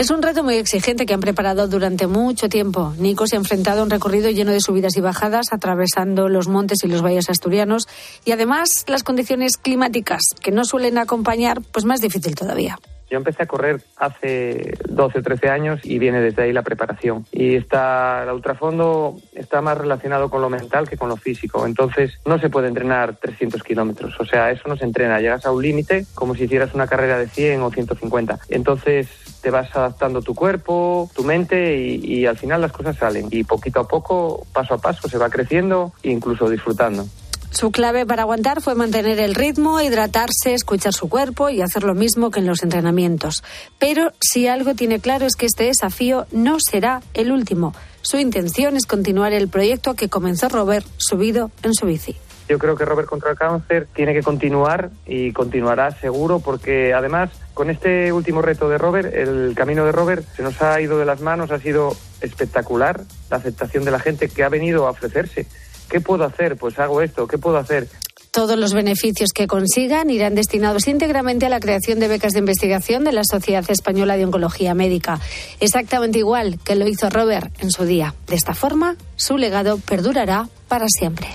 Es 0.01 0.09
un 0.09 0.23
reto 0.23 0.43
muy 0.43 0.55
exigente 0.55 1.05
que 1.05 1.13
han 1.13 1.19
preparado 1.19 1.67
durante 1.67 2.07
mucho 2.07 2.49
tiempo. 2.49 2.91
Nico 2.97 3.27
se 3.27 3.35
ha 3.35 3.37
enfrentado 3.37 3.81
a 3.81 3.83
un 3.83 3.91
recorrido 3.91 4.31
lleno 4.31 4.51
de 4.51 4.59
subidas 4.59 4.97
y 4.97 4.99
bajadas, 4.99 5.53
atravesando 5.53 6.27
los 6.27 6.47
montes 6.47 6.83
y 6.83 6.87
los 6.87 7.03
valles 7.03 7.29
asturianos 7.29 7.87
y 8.25 8.31
además 8.31 8.83
las 8.87 9.03
condiciones 9.03 9.57
climáticas 9.57 10.21
que 10.41 10.49
no 10.49 10.65
suelen 10.65 10.97
acompañar, 10.97 11.61
pues 11.71 11.85
más 11.85 11.99
difícil 11.99 12.33
todavía. 12.33 12.79
Yo 13.11 13.17
empecé 13.17 13.43
a 13.43 13.45
correr 13.45 13.81
hace 13.97 14.77
12 14.87 15.19
o 15.19 15.21
13 15.21 15.49
años 15.49 15.81
y 15.83 15.99
viene 15.99 16.21
desde 16.21 16.43
ahí 16.43 16.53
la 16.53 16.61
preparación. 16.61 17.25
Y 17.33 17.55
está, 17.55 18.23
el 18.23 18.29
ultrafondo 18.29 19.17
está 19.33 19.61
más 19.61 19.77
relacionado 19.77 20.29
con 20.29 20.41
lo 20.41 20.49
mental 20.49 20.87
que 20.87 20.95
con 20.95 21.09
lo 21.09 21.17
físico. 21.17 21.67
Entonces 21.67 22.13
no 22.25 22.39
se 22.39 22.49
puede 22.49 22.69
entrenar 22.69 23.17
300 23.17 23.63
kilómetros. 23.63 24.17
O 24.17 24.25
sea, 24.25 24.49
eso 24.49 24.69
no 24.69 24.77
se 24.77 24.85
entrena. 24.85 25.19
Llegas 25.19 25.45
a 25.45 25.51
un 25.51 25.61
límite 25.61 26.05
como 26.15 26.35
si 26.35 26.45
hicieras 26.45 26.73
una 26.73 26.87
carrera 26.87 27.17
de 27.17 27.27
100 27.27 27.61
o 27.61 27.69
150. 27.69 28.39
Entonces 28.47 29.09
te 29.41 29.49
vas 29.49 29.75
adaptando 29.75 30.21
tu 30.21 30.33
cuerpo, 30.33 31.11
tu 31.13 31.25
mente 31.25 31.77
y, 31.77 32.19
y 32.19 32.25
al 32.25 32.37
final 32.37 32.61
las 32.61 32.71
cosas 32.71 32.95
salen. 32.95 33.27
Y 33.29 33.43
poquito 33.43 33.81
a 33.81 33.87
poco, 33.89 34.47
paso 34.53 34.75
a 34.75 34.77
paso, 34.77 35.09
se 35.09 35.17
va 35.17 35.29
creciendo 35.29 35.91
e 36.01 36.11
incluso 36.11 36.49
disfrutando. 36.49 37.05
Su 37.51 37.69
clave 37.71 38.05
para 38.05 38.21
aguantar 38.21 38.61
fue 38.61 38.75
mantener 38.75 39.19
el 39.19 39.35
ritmo, 39.35 39.81
hidratarse, 39.81 40.53
escuchar 40.53 40.93
su 40.93 41.09
cuerpo 41.09 41.49
y 41.49 41.61
hacer 41.61 41.83
lo 41.83 41.93
mismo 41.93 42.31
que 42.31 42.39
en 42.39 42.47
los 42.47 42.63
entrenamientos. 42.63 43.43
Pero 43.77 44.13
si 44.21 44.47
algo 44.47 44.73
tiene 44.73 44.99
claro 44.99 45.25
es 45.25 45.35
que 45.35 45.47
este 45.47 45.65
desafío 45.65 46.25
no 46.31 46.57
será 46.59 47.01
el 47.13 47.29
último. 47.29 47.75
Su 48.01 48.17
intención 48.17 48.77
es 48.77 48.85
continuar 48.85 49.33
el 49.33 49.49
proyecto 49.49 49.95
que 49.95 50.07
comenzó 50.07 50.47
Robert 50.47 50.85
subido 50.97 51.51
en 51.61 51.73
su 51.73 51.85
bici. 51.85 52.15
Yo 52.47 52.57
creo 52.57 52.75
que 52.75 52.85
Robert 52.85 53.07
contra 53.07 53.31
el 53.31 53.37
cáncer 53.37 53.87
tiene 53.93 54.13
que 54.13 54.23
continuar 54.23 54.89
y 55.05 55.33
continuará 55.33 55.91
seguro 55.91 56.39
porque 56.39 56.93
además 56.93 57.31
con 57.53 57.69
este 57.69 58.13
último 58.13 58.41
reto 58.41 58.69
de 58.69 58.77
Robert, 58.77 59.13
el 59.13 59.53
camino 59.55 59.85
de 59.85 59.91
Robert 59.91 60.25
se 60.35 60.41
nos 60.41 60.61
ha 60.61 60.79
ido 60.79 60.97
de 60.97 61.05
las 61.05 61.21
manos, 61.21 61.51
ha 61.51 61.59
sido 61.59 61.95
espectacular 62.21 63.01
la 63.29 63.37
aceptación 63.37 63.83
de 63.83 63.91
la 63.91 63.99
gente 63.99 64.29
que 64.29 64.43
ha 64.43 64.49
venido 64.49 64.87
a 64.87 64.91
ofrecerse. 64.91 65.47
¿Qué 65.91 65.99
puedo 65.99 66.23
hacer? 66.23 66.55
Pues 66.55 66.79
hago 66.79 67.01
esto. 67.01 67.27
¿Qué 67.27 67.37
puedo 67.37 67.57
hacer? 67.57 67.89
Todos 68.31 68.57
los 68.57 68.73
beneficios 68.73 69.33
que 69.33 69.45
consigan 69.45 70.09
irán 70.09 70.35
destinados 70.35 70.87
íntegramente 70.87 71.45
a 71.45 71.49
la 71.49 71.59
creación 71.59 71.99
de 71.99 72.07
becas 72.07 72.31
de 72.31 72.39
investigación 72.39 73.03
de 73.03 73.11
la 73.11 73.23
Sociedad 73.29 73.65
Española 73.69 74.15
de 74.15 74.23
Oncología 74.23 74.73
Médica. 74.73 75.19
Exactamente 75.59 76.19
igual 76.19 76.57
que 76.63 76.75
lo 76.77 76.87
hizo 76.87 77.09
Robert 77.09 77.51
en 77.61 77.71
su 77.71 77.83
día. 77.83 78.15
De 78.27 78.35
esta 78.35 78.55
forma, 78.55 78.95
su 79.17 79.37
legado 79.37 79.79
perdurará 79.79 80.47
para 80.69 80.85
siempre. 80.87 81.27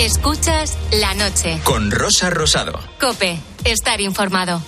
Escuchas 0.00 0.76
la 0.90 1.14
noche. 1.14 1.60
Con 1.62 1.92
Rosa 1.92 2.28
Rosado. 2.28 2.80
Cope, 3.00 3.38
estar 3.64 4.00
informado. 4.00 4.60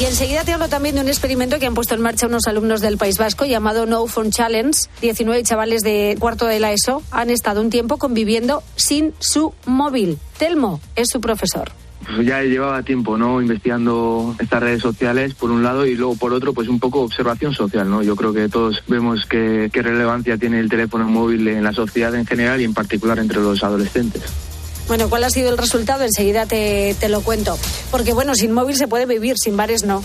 Y 0.00 0.06
enseguida 0.06 0.44
te 0.44 0.54
hablo 0.54 0.70
también 0.70 0.94
de 0.94 1.02
un 1.02 1.08
experimento 1.08 1.58
que 1.58 1.66
han 1.66 1.74
puesto 1.74 1.94
en 1.94 2.00
marcha 2.00 2.26
unos 2.26 2.46
alumnos 2.46 2.80
del 2.80 2.96
País 2.96 3.18
Vasco 3.18 3.44
llamado 3.44 3.84
No 3.84 4.06
Phone 4.06 4.30
Challenge. 4.30 4.88
19 5.02 5.42
chavales 5.42 5.82
de 5.82 6.16
cuarto 6.18 6.46
de 6.46 6.58
la 6.58 6.72
ESO 6.72 7.02
han 7.10 7.28
estado 7.28 7.60
un 7.60 7.68
tiempo 7.68 7.98
conviviendo 7.98 8.62
sin 8.76 9.12
su 9.18 9.52
móvil. 9.66 10.18
Telmo 10.38 10.80
es 10.96 11.10
su 11.10 11.20
profesor 11.20 11.70
pues 12.14 12.26
ya 12.26 12.42
llevaba 12.42 12.82
tiempo 12.82 13.18
no 13.18 13.42
investigando 13.42 14.34
estas 14.38 14.62
redes 14.62 14.80
sociales 14.80 15.34
por 15.34 15.50
un 15.50 15.62
lado 15.62 15.84
y 15.84 15.94
luego 15.94 16.16
por 16.16 16.32
otro 16.32 16.54
pues 16.54 16.66
un 16.66 16.80
poco 16.80 17.02
observación 17.02 17.52
social 17.52 17.88
no 17.88 18.02
yo 18.02 18.16
creo 18.16 18.32
que 18.32 18.48
todos 18.48 18.82
vemos 18.88 19.26
qué, 19.26 19.70
qué 19.70 19.82
relevancia 19.82 20.38
tiene 20.38 20.60
el 20.60 20.70
teléfono 20.70 21.06
móvil 21.06 21.46
en 21.46 21.62
la 21.62 21.72
sociedad 21.72 22.14
en 22.14 22.26
general 22.26 22.60
y 22.60 22.64
en 22.64 22.72
particular 22.74 23.18
entre 23.18 23.40
los 23.40 23.62
adolescentes 23.62 24.22
bueno, 24.90 25.08
¿cuál 25.08 25.22
ha 25.22 25.30
sido 25.30 25.50
el 25.50 25.56
resultado? 25.56 26.02
Enseguida 26.02 26.46
te, 26.46 26.96
te 26.98 27.08
lo 27.08 27.20
cuento. 27.20 27.56
Porque, 27.92 28.12
bueno, 28.12 28.34
sin 28.34 28.50
móvil 28.50 28.74
se 28.74 28.88
puede 28.88 29.06
vivir, 29.06 29.36
sin 29.38 29.56
bares 29.56 29.84
no. 29.84 30.02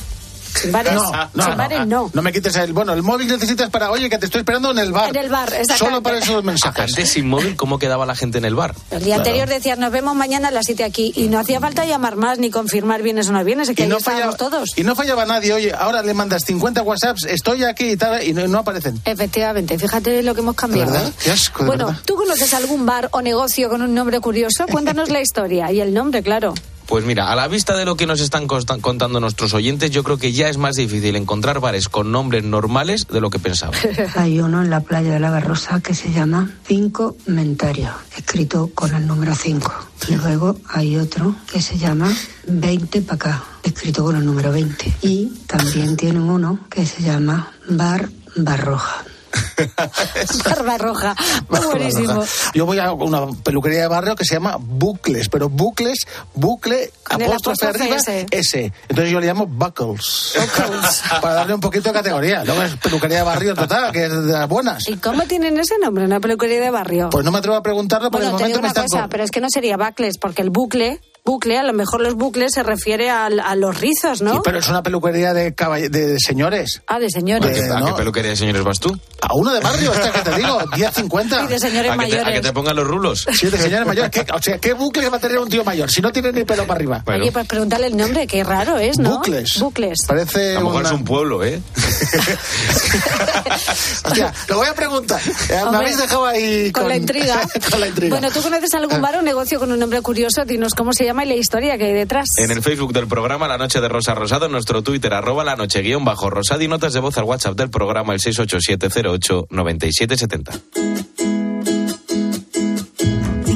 Bares 0.71 0.93
no. 0.93 1.11
No, 1.33 1.55
bares 1.55 1.87
no. 1.87 2.09
No 2.13 2.21
me 2.21 2.31
quites 2.31 2.55
el. 2.55 2.73
Bueno, 2.73 2.93
el 2.93 3.03
móvil 3.03 3.27
necesitas 3.27 3.69
para. 3.69 3.91
Oye, 3.91 4.09
que 4.09 4.17
te 4.17 4.25
estoy 4.25 4.39
esperando 4.39 4.71
en 4.71 4.79
el 4.79 4.91
bar. 4.91 5.09
En 5.09 5.15
el 5.17 5.29
bar, 5.29 5.47
exactamente. 5.49 5.77
Solo 5.77 6.03
para 6.03 6.17
esos 6.19 6.43
mensajes. 6.43 6.89
Antes 6.89 7.09
sin 7.09 7.27
móvil, 7.27 7.55
¿cómo 7.55 7.79
quedaba 7.79 8.05
la 8.05 8.15
gente 8.15 8.37
en 8.37 8.45
el 8.45 8.55
bar? 8.55 8.75
El 8.91 9.03
día 9.03 9.15
anterior 9.15 9.47
decías, 9.47 9.77
nos 9.77 9.91
vemos 9.91 10.15
mañana 10.15 10.47
a 10.47 10.51
las 10.51 10.65
7 10.65 10.83
aquí. 10.83 11.13
Y 11.15 11.27
no 11.27 11.39
hacía 11.39 11.59
falta 11.59 11.85
llamar 11.85 12.15
más 12.15 12.39
ni 12.39 12.49
confirmar 12.49 13.01
vienes 13.01 13.29
o 13.29 13.31
no 13.31 13.43
vienes. 13.43 13.69
Es 13.69 13.75
que 13.75 13.83
y 13.83 13.85
ahí 13.85 13.89
no 13.89 13.97
estábamos 13.97 14.35
fallaba, 14.35 14.49
todos. 14.57 14.77
y 14.77 14.83
no 14.83 14.95
fallaba 14.95 15.25
nadie. 15.25 15.53
Oye, 15.53 15.73
ahora 15.77 16.01
le 16.01 16.13
mandas 16.13 16.43
50 16.45 16.81
WhatsApps, 16.81 17.25
estoy 17.25 17.63
aquí 17.63 17.91
y 17.91 17.97
tal, 17.97 18.23
y 18.23 18.33
no, 18.33 18.47
no 18.47 18.59
aparecen. 18.59 18.99
Efectivamente, 19.05 19.77
fíjate 19.77 20.23
lo 20.23 20.33
que 20.33 20.41
hemos 20.41 20.55
cambiado. 20.55 20.91
¿De 20.91 20.97
verdad? 20.97 21.09
¿eh? 21.09 21.21
Qué 21.23 21.31
asco, 21.31 21.63
de 21.63 21.67
bueno, 21.67 21.87
verdad. 21.87 22.01
¿tú 22.05 22.15
conoces 22.15 22.53
algún 22.53 22.85
bar 22.85 23.09
o 23.11 23.21
negocio 23.21 23.69
con 23.69 23.81
un 23.81 23.93
nombre 23.93 24.19
curioso? 24.19 24.65
Cuéntanos 24.71 25.09
la 25.09 25.21
historia 25.21 25.71
y 25.71 25.81
el 25.81 25.93
nombre, 25.93 26.23
claro. 26.23 26.53
Pues 26.87 27.03
mira, 27.05 27.31
a 27.31 27.35
la 27.35 27.47
vista 27.47 27.75
de 27.75 27.85
lo 27.85 27.95
que 27.95 28.05
nos 28.05 28.21
están 28.21 28.47
contando 28.47 29.19
nuestros 29.19 29.53
oyentes, 29.53 29.91
yo 29.91 30.03
creo 30.03 30.17
que 30.17 30.31
ya 30.31 30.49
es 30.49 30.57
más 30.57 30.75
difícil 30.75 31.15
encontrar 31.15 31.59
bares 31.59 31.89
con 31.89 32.11
nombres 32.11 32.43
normales 32.43 33.07
de 33.07 33.21
lo 33.21 33.29
que 33.29 33.39
pensaba. 33.39 33.73
Hay 34.15 34.39
uno 34.39 34.61
en 34.61 34.69
la 34.69 34.81
playa 34.81 35.13
de 35.13 35.19
la 35.19 35.31
Barrosa 35.31 35.81
que 35.81 35.95
se 35.95 36.11
llama 36.11 36.51
Cinco 36.67 37.17
Mentario, 37.25 37.89
escrito 38.15 38.69
con 38.73 38.93
el 38.93 39.07
número 39.07 39.33
5. 39.35 39.73
Y 40.07 40.15
luego 40.15 40.59
hay 40.69 40.97
otro 40.97 41.35
que 41.51 41.61
se 41.61 41.77
llama 41.77 42.13
20 42.47 43.01
para 43.01 43.15
acá, 43.15 43.43
escrito 43.63 44.03
con 44.03 44.15
el 44.15 44.25
número 44.25 44.51
20. 44.51 44.97
Y 45.01 45.27
también 45.47 45.97
tienen 45.97 46.23
uno 46.23 46.59
que 46.69 46.85
se 46.85 47.01
llama 47.01 47.51
Bar 47.69 48.09
Barroja. 48.35 49.03
Barba 50.45 50.77
roja. 50.77 51.15
Buenísimo. 51.49 52.23
Yo 52.53 52.65
voy 52.65 52.79
a 52.79 52.91
una 52.91 53.27
peluquería 53.43 53.81
de 53.81 53.87
barrio 53.87 54.15
que 54.15 54.25
se 54.25 54.35
llama 54.35 54.57
Bucles, 54.59 55.29
pero 55.29 55.49
Bucles, 55.49 56.05
bucle, 56.33 56.91
el 57.11 57.23
apóstrofe 57.23 57.67
arriba. 57.67 57.97
S. 58.31 58.73
Entonces 58.89 59.11
yo 59.11 59.19
le 59.19 59.27
llamo 59.27 59.45
Buckles. 59.47 60.33
Para 61.21 61.33
darle 61.35 61.53
un 61.53 61.59
poquito 61.61 61.89
de 61.89 61.93
categoría. 61.93 62.43
Luego 62.43 62.63
es 62.63 62.75
peluquería 62.77 63.17
de 63.19 63.23
barrio 63.23 63.55
total, 63.55 63.91
que 63.91 64.05
es 64.05 64.11
de 64.11 64.31
las 64.33 64.47
buenas. 64.49 64.87
¿Y 64.87 64.97
cómo 64.97 65.23
tienen 65.23 65.57
ese 65.59 65.77
nombre, 65.79 66.05
una 66.05 66.19
peluquería 66.19 66.61
de 66.61 66.69
barrio? 66.69 67.09
Pues 67.09 67.23
no 67.25 67.31
me 67.31 67.39
atrevo 67.39 67.55
a 67.57 67.63
preguntarlo, 67.63 68.11
porque 68.11 68.25
bueno, 68.25 68.37
de 68.37 68.43
te 68.43 68.47
digo 68.49 68.59
momento 68.61 68.61
me 68.61 68.81
una 68.81 68.85
están... 68.85 68.85
cosa, 68.85 69.01
con- 69.01 69.09
pero 69.09 69.23
es 69.23 69.31
que 69.31 69.41
no 69.41 69.49
sería 69.49 69.77
bucles, 69.77 70.17
porque 70.17 70.41
el 70.41 70.49
bucle, 70.49 71.01
bucle, 71.25 71.57
a 71.57 71.63
lo 71.63 71.73
mejor 71.73 72.01
los 72.01 72.13
bucles 72.13 72.51
se 72.53 72.61
refiere 72.61 73.09
al- 73.09 73.39
a, 73.39 73.55
los 73.55 73.79
rizos, 73.81 74.21
¿no? 74.21 74.33
Sí, 74.33 74.39
pero 74.43 74.59
es 74.59 74.69
una 74.69 74.83
peluquería 74.83 75.33
de, 75.33 75.55
caball- 75.55 75.89
de 75.89 76.19
señores. 76.19 76.83
Ah, 76.85 76.99
de 76.99 77.07
¿A 77.07 77.09
señores. 77.09 77.71
a 77.71 77.83
qué 77.83 77.93
peluquería 77.93 78.29
de 78.29 78.37
señores 78.37 78.63
vas 78.63 78.79
tú? 78.79 78.95
A 79.21 79.33
uno 79.33 79.51
de 79.51 79.59
barrio, 79.59 79.91
esta 79.91 80.11
que 80.11 80.19
te 80.29 80.35
digo, 80.37 80.59
10.50. 80.59 81.45
Y 81.45 81.47
de 81.47 81.59
señores 81.59 81.91
¿A 81.91 81.97
que, 81.97 81.99
te, 81.99 82.05
a 82.05 82.09
que 82.09 82.15
mayores. 82.21 82.41
te 82.43 82.53
pongan 82.53 82.75
los 82.75 82.85
rulos? 82.87 83.27
Sí, 83.33 83.47
de 83.47 83.57
señores 83.57 83.87
mayores. 83.87 84.11
¿Qué- 84.11 84.25
o 84.31 84.39
sea, 84.41 84.59
¿qué 84.59 84.73
bucle 84.73 85.09
va 85.09 85.17
a 85.17 85.19
tener 85.19 85.39
un 85.39 85.49
tío 85.49 85.63
mayor 85.63 85.89
si 85.89 85.99
no 86.01 86.11
tiene 86.11 86.31
ni 86.31 86.43
pelo 86.43 86.67
para 86.67 86.77
arriba? 86.77 87.01
Bueno, 87.03 87.23
Oye, 87.23 87.31
pues 87.31 87.47
pregúntale 87.47 87.87
el 87.87 87.97
nombre, 87.97 88.27
qué 88.27 88.43
raro 88.43 88.77
es, 88.77 88.99
¿no? 88.99 89.17
Bucles. 89.17 89.57
Bucles. 89.59 89.97
Parece 90.07 90.51
a 90.55 90.59
lo 90.59 90.67
mejor 90.67 90.81
una- 90.81 90.89
es 90.89 90.95
un 90.95 91.03
pueblo, 91.05 91.43
¿eh? 91.43 91.59
Hostia, 94.05 94.31
lo 94.47 94.57
voy 94.57 94.67
a 94.67 94.75
preguntar. 94.75 95.19
Eh, 95.25 95.31
Me 95.49 95.63
Hombre, 95.63 95.77
habéis 95.79 95.97
dejado 95.97 96.25
ahí 96.27 96.71
con, 96.71 96.87
la 96.87 96.95
intriga. 96.97 97.41
con 97.71 97.79
la 97.79 97.87
intriga. 97.87 98.15
Bueno, 98.15 98.31
¿tú 98.31 98.43
conoces 98.43 98.71
algún 98.75 99.01
bar 99.01 99.15
o 99.17 99.21
negocio 99.23 99.57
con 99.59 99.71
un 99.71 99.79
nombre 99.79 100.01
curioso? 100.01 100.45
Dinos 100.45 100.75
cómo 100.75 100.93
se 100.93 101.03
llama 101.03 101.14
y 101.23 101.27
la 101.27 101.35
historia 101.35 101.77
que 101.77 101.85
hay 101.85 101.93
detrás. 101.93 102.25
En 102.37 102.51
el 102.51 102.61
Facebook 102.61 102.91
del 102.93 103.07
programa 103.07 103.47
La 103.47 103.57
Noche 103.57 103.79
de 103.79 103.87
Rosa 103.87 104.13
Rosado, 104.15 104.47
en 104.47 104.51
nuestro 104.51 104.81
Twitter, 104.83 105.13
arroba 105.13 105.43
la 105.43 105.55
noche 105.55 105.81
guion 105.81 106.03
bajo 106.03 106.29
rosado 106.29 106.61
y 106.61 106.67
notas 106.67 106.91
de 106.93 106.99
voz 106.99 107.17
al 107.17 107.23
WhatsApp 107.23 107.55
del 107.55 107.69
programa 107.69 108.13
el 108.13 108.19
687089770. 108.19 110.61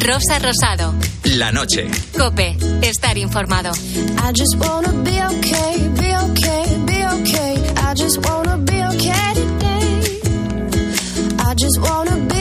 Rosa 0.05 0.39
Rosado. 0.39 0.93
La 1.23 1.51
noche. 1.51 1.87
Cope, 2.17 2.55
estar 2.81 3.17
informado. 3.17 3.71
I 3.73 4.31
just 4.33 4.55
wanna 4.55 4.91
be 5.03 5.21
okay, 5.23 5.87
be 5.99 6.15
okay, 6.15 6.77
be 6.85 7.05
okay. 7.05 7.55
I 7.77 7.93
just 7.93 8.17
wanna 8.25 8.57
be 8.57 8.81
okay 8.85 9.33
today. 9.35 9.99
I 11.39 11.53
just 11.55 11.77
wanna 11.79 12.15
be 12.27 12.38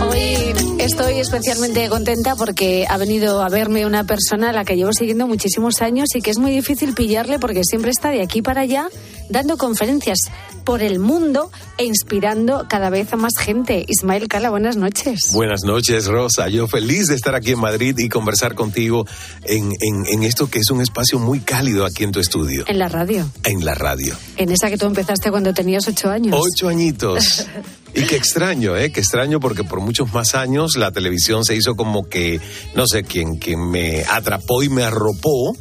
Hoy 0.00 0.54
estoy 0.78 1.18
especialmente 1.18 1.86
contenta 1.90 2.34
porque 2.34 2.86
ha 2.88 2.96
venido 2.96 3.42
a 3.42 3.50
verme 3.50 3.84
una 3.84 4.04
persona 4.04 4.48
a 4.48 4.52
la 4.54 4.64
que 4.64 4.76
llevo 4.76 4.94
siguiendo 4.94 5.26
muchísimos 5.26 5.82
años 5.82 6.08
y 6.14 6.22
que 6.22 6.30
es 6.30 6.38
muy 6.38 6.52
difícil 6.52 6.94
pillarle 6.94 7.38
porque 7.38 7.64
siempre 7.64 7.90
está 7.90 8.08
de 8.08 8.22
aquí 8.22 8.40
para 8.40 8.62
allá 8.62 8.88
dando 9.28 9.58
conferencias 9.58 10.18
por 10.66 10.82
el 10.82 10.98
mundo 10.98 11.50
e 11.78 11.84
inspirando 11.84 12.66
cada 12.68 12.90
vez 12.90 13.12
a 13.12 13.16
más 13.16 13.32
gente. 13.38 13.86
Ismael 13.88 14.28
Cala, 14.28 14.50
buenas 14.50 14.76
noches. 14.76 15.30
Buenas 15.32 15.62
noches, 15.64 16.06
Rosa. 16.06 16.48
Yo 16.48 16.66
feliz 16.66 17.06
de 17.06 17.14
estar 17.14 17.34
aquí 17.36 17.52
en 17.52 17.60
Madrid 17.60 17.96
y 17.98 18.08
conversar 18.08 18.54
contigo 18.56 19.06
en, 19.44 19.70
en- 19.80 20.04
en 20.06 20.22
esto 20.24 20.50
que 20.50 20.58
es 20.58 20.70
un 20.70 20.82
espacio 20.82 21.18
muy 21.20 21.40
cálido 21.40 21.86
aquí 21.86 22.02
en 22.04 22.10
tu 22.12 22.18
estudio, 22.20 22.64
En 22.66 22.78
la 22.80 22.88
radio, 22.88 23.30
en 23.44 23.64
la 23.64 23.74
radio. 23.74 24.14
en 24.36 24.50
esa 24.50 24.68
que 24.68 24.76
tú 24.76 24.86
empezaste 24.86 25.30
cuando 25.30 25.54
tenías 25.54 25.86
ocho 25.88 26.10
años. 26.10 26.36
Ocho 26.38 26.68
añitos. 26.68 27.46
Y 27.94 28.02
qué 28.02 28.16
extraño, 28.16 28.76
¿eh? 28.76 28.92
Qué 28.92 29.00
extraño 29.00 29.40
porque 29.40 29.64
por 29.64 29.80
muchos 29.80 30.12
más 30.12 30.34
años 30.34 30.76
la 30.76 30.92
televisión 30.92 31.46
se 31.46 31.56
hizo 31.56 31.76
como 31.76 32.10
que, 32.10 32.42
no 32.74 32.86
sé, 32.86 33.04
quien, 33.04 33.36
quien 33.38 33.70
me 33.70 34.04
atrapó 34.04 34.62
y 34.62 34.68
me 34.68 34.82
arropó. 34.82 35.56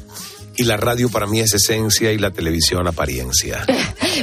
Y 0.58 0.64
la 0.64 0.78
radio 0.78 1.10
para 1.10 1.28
mí 1.28 1.40
es 1.40 1.54
esencia 1.54 2.12
y 2.12 2.18
la 2.18 2.32
televisión 2.32 2.88
apariencia. 2.88 3.66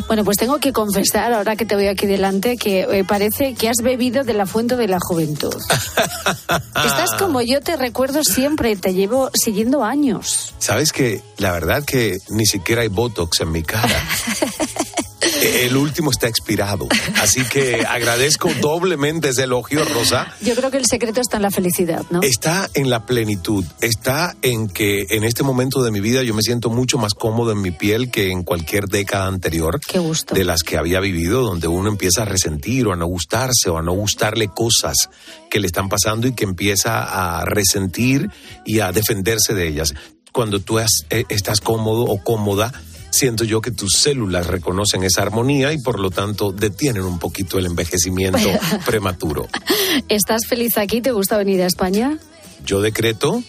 Bueno, 0.07 0.25
pues 0.25 0.39
tengo 0.39 0.59
que 0.59 0.73
confesar, 0.73 1.35
ahora 1.35 1.55
que 1.55 1.67
te 1.67 1.77
veo 1.77 1.93
aquí 1.93 2.07
delante, 2.07 2.57
que 2.57 2.81
eh, 2.81 3.05
parece 3.05 3.53
que 3.55 3.69
has 3.69 3.83
bebido 3.83 4.25
de 4.25 4.33
la 4.33 4.47
fuente 4.47 4.75
de 4.77 4.89
la 4.89 4.99
juventud. 4.99 5.55
Estás 6.49 7.13
como 7.19 7.43
yo 7.43 7.61
te 7.61 7.77
recuerdo 7.77 8.25
siempre, 8.25 8.75
te 8.77 8.95
llevo 8.95 9.31
siguiendo 9.35 9.85
años. 9.85 10.55
Sabes 10.59 10.93
que 10.93 11.21
la 11.37 11.53
verdad 11.53 11.85
que 11.85 12.17
ni 12.31 12.47
siquiera 12.47 12.83
hay 12.83 12.89
Botox 12.89 13.41
en 13.41 13.53
mi 13.53 13.63
cara. 13.63 14.03
El 15.43 15.77
último 15.77 16.11
está 16.11 16.29
expirado. 16.29 16.87
Así 17.21 17.45
que 17.45 17.85
agradezco 17.87 18.51
doblemente 18.61 19.31
ese 19.31 19.45
elogio, 19.45 19.85
Rosa. 19.85 20.33
Yo 20.41 20.55
creo 20.55 20.71
que 20.71 20.77
el 20.77 20.87
secreto 20.87 21.21
está 21.21 21.37
en 21.37 21.43
la 21.43 21.51
felicidad, 21.51 22.05
¿no? 22.11 22.23
Está 22.23 22.71
en 22.75 22.91
la 22.91 23.07
plenitud, 23.07 23.65
está 23.81 24.37
en 24.43 24.69
que 24.69 25.07
en 25.11 25.25
este 25.25 25.43
momento 25.43 25.83
de 25.83 25.91
mi 25.91 26.01
vida 26.01 26.23
yo 26.23 26.35
me 26.35 26.43
siento 26.43 26.71
mucho 26.71 26.99
más 26.99 27.15
cómodo 27.15 27.53
en 27.53 27.61
mi 27.61 27.73
piel 27.73 28.11
que 28.11 28.31
en 28.31 28.45
cualquier 28.45 28.87
década 28.87 29.27
anterior 29.27 29.81
Qué 29.87 29.99
gusto. 29.99 30.35
de 30.35 30.45
las 30.45 30.63
que 30.63 30.77
había 30.77 31.01
vivido, 31.01 31.43
donde 31.43 31.67
uno 31.67 31.89
empieza 31.89 32.23
a 32.23 32.25
resentir 32.25 32.87
o 32.87 32.93
a 32.93 32.97
no 32.97 33.07
gustarse 33.07 33.69
o 33.69 33.79
a 33.79 33.83
no 33.83 33.93
gustarle 33.93 34.49
cosas 34.49 35.11
que 35.51 35.61
le 35.61 35.67
están 35.67 35.89
pasando 35.89 36.27
y 36.29 36.33
que 36.35 36.45
empieza 36.45 37.03
a 37.41 37.45
resentir 37.45 38.31
y 38.65 38.81
a 38.81 38.93
defenderse 38.93 39.55
de 39.55 39.69
ellas. 39.69 39.95
Cuando 40.33 40.61
tú 40.61 40.79
eh, 40.79 40.87
estás 41.29 41.61
cómodo 41.61 42.05
o 42.05 42.23
cómoda, 42.23 42.73
siento 43.13 43.45
yo 43.45 43.61
que 43.61 43.71
tus 43.71 43.93
células 43.99 44.47
reconocen 44.47 45.05
esa 45.05 45.23
armonía 45.23 45.73
y 45.73 45.79
por 45.79 46.01
lo 46.01 46.11
tanto 46.11 46.51
detienen 46.51 47.05
un 47.05 47.19
poquito 47.19 47.59
el 47.59 47.67
envejecimiento 47.67 48.39
prematuro. 48.87 49.49
¿Estás 50.09 50.47
feliz 50.49 50.79
aquí? 50.79 51.01
¿Te 51.01 51.13
gusta 51.13 51.37
venir 51.37 51.63
a 51.63 51.67
España? 51.67 52.19
Yo 52.65 52.81
decreto 52.81 53.43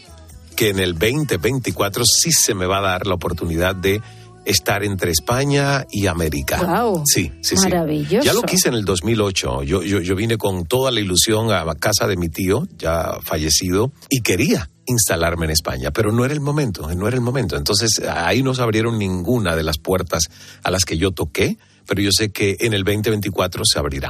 que 0.55 0.70
en 0.70 0.79
el 0.79 0.93
2024 0.93 2.03
sí 2.05 2.32
se 2.32 2.53
me 2.53 2.65
va 2.65 2.79
a 2.79 2.82
dar 2.82 3.08
la 3.08 3.15
oportunidad 3.15 3.75
de 3.75 4.01
estar 4.46 4.84
entre 4.84 5.12
España 5.12 5.86
y 5.89 6.08
América. 6.08 6.58
Guau, 6.58 7.03
sí, 7.05 7.32
sí, 7.41 7.55
sí. 7.55 7.63
maravilloso. 7.63 8.25
Ya 8.25 8.34
lo 8.34 8.41
quise 8.41 8.67
en 8.67 8.75
el 8.75 8.84
2008. 8.84 9.63
Yo, 9.63 9.82
yo, 9.84 10.01
yo 10.01 10.15
vine 10.15 10.38
con 10.38 10.65
toda 10.65 10.91
la 10.91 11.00
ilusión 11.00 11.51
a 11.51 11.63
casa 11.75 12.08
de 12.08 12.17
mi 12.17 12.27
tío, 12.27 12.67
ya 12.77 13.17
fallecido, 13.24 13.93
y 14.10 14.22
quería 14.22 14.70
instalarme 14.85 15.45
en 15.45 15.51
España, 15.51 15.91
pero 15.91 16.11
no 16.11 16.25
era 16.25 16.33
el 16.33 16.41
momento, 16.41 16.93
no 16.93 17.07
era 17.07 17.15
el 17.15 17.21
momento. 17.21 17.55
Entonces 17.55 18.01
ahí 18.07 18.43
no 18.43 18.53
se 18.53 18.61
abrieron 18.61 18.97
ninguna 18.97 19.55
de 19.55 19.63
las 19.63 19.77
puertas 19.77 20.23
a 20.63 20.71
las 20.71 20.85
que 20.85 20.97
yo 20.97 21.11
toqué 21.11 21.57
pero 21.87 22.01
yo 22.01 22.09
sé 22.11 22.31
que 22.31 22.57
en 22.59 22.73
el 22.73 22.83
2024 22.83 23.63
se 23.65 23.79
abrirá. 23.79 24.09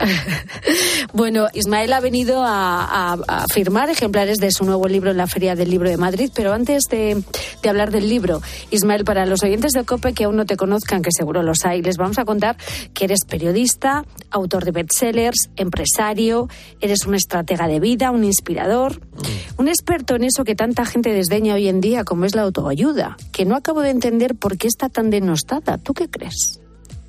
bueno, 1.13 1.47
Ismael 1.53 1.93
ha 1.93 1.99
venido 1.99 2.43
a, 2.43 3.13
a, 3.13 3.45
firmar 3.47 3.89
ejemplares 3.89 4.37
de 4.37 4.51
su 4.51 4.65
nuevo 4.65 4.87
libro 4.87 5.11
en 5.11 5.17
la 5.17 5.27
Feria 5.27 5.55
del 5.55 5.69
Libro 5.69 5.89
de 5.89 5.97
Madrid, 5.97 6.31
pero 6.33 6.53
antes 6.53 6.83
de, 6.89 7.23
de, 7.61 7.69
hablar 7.69 7.91
del 7.91 8.09
libro, 8.09 8.41
Ismael, 8.71 9.03
para 9.03 9.25
los 9.25 9.43
oyentes 9.43 9.73
de 9.73 9.83
COPE 9.83 10.13
que 10.13 10.25
aún 10.25 10.35
no 10.35 10.45
te 10.45 10.57
conozcan, 10.57 11.01
que 11.01 11.11
seguro 11.11 11.43
los 11.43 11.65
hay, 11.65 11.81
les 11.81 11.97
vamos 11.97 12.17
a 12.19 12.25
contar 12.25 12.57
que 12.93 13.05
eres 13.05 13.19
periodista, 13.27 14.05
autor 14.29 14.65
de 14.65 14.71
bestsellers, 14.71 15.49
empresario, 15.55 16.49
eres 16.81 17.05
un 17.05 17.15
estratega 17.15 17.67
de 17.67 17.79
vida, 17.79 18.11
un 18.11 18.23
inspirador, 18.23 18.99
mm. 19.01 19.61
un 19.61 19.67
experto 19.67 20.15
en 20.15 20.23
eso 20.23 20.43
que 20.43 20.55
tanta 20.55 20.85
gente 20.85 21.11
desdeña 21.11 21.55
hoy 21.55 21.67
en 21.67 21.81
día 21.81 22.03
como 22.03 22.25
es 22.25 22.35
la 22.35 22.43
autoayuda, 22.43 23.17
que 23.31 23.45
no 23.45 23.55
acabo 23.55 23.81
de 23.81 23.89
entender 23.89 24.35
por 24.35 24.57
qué 24.57 24.67
está 24.67 24.89
tan 24.89 25.09
denostada. 25.09 25.77
¿Tú 25.77 25.93
qué 25.93 26.09
crees? 26.09 26.62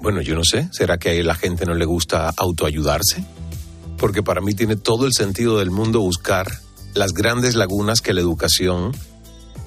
Bueno, 0.05 0.21
yo 0.21 0.35
no 0.35 0.45
sé, 0.45 0.69
¿será 0.71 0.99
que 0.99 1.19
a 1.19 1.25
la 1.25 1.35
gente 1.35 1.65
no 1.65 1.73
le 1.73 1.87
gusta 1.87 2.29
autoayudarse? 2.29 3.25
Porque 3.97 4.23
para 4.23 4.43
mí 4.43 4.53
tiene 4.53 4.77
todo 4.77 5.07
el 5.07 5.15
sentido 5.15 5.59
del 5.59 5.71
mundo 5.71 6.01
buscar 6.01 6.47
las 6.93 7.15
grandes 7.15 7.55
lagunas 7.55 8.03
que 8.03 8.13
la 8.13 8.21
educación 8.21 8.93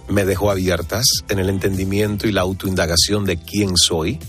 me 0.08 0.26
dejó 0.26 0.52
abiertas 0.52 1.08
en 1.28 1.40
el 1.40 1.50
entendimiento 1.50 2.28
y 2.28 2.32
la 2.34 2.42
autoindagación 2.42 3.26
de 3.26 3.38
quién 3.38 3.76
soy. 3.78 4.20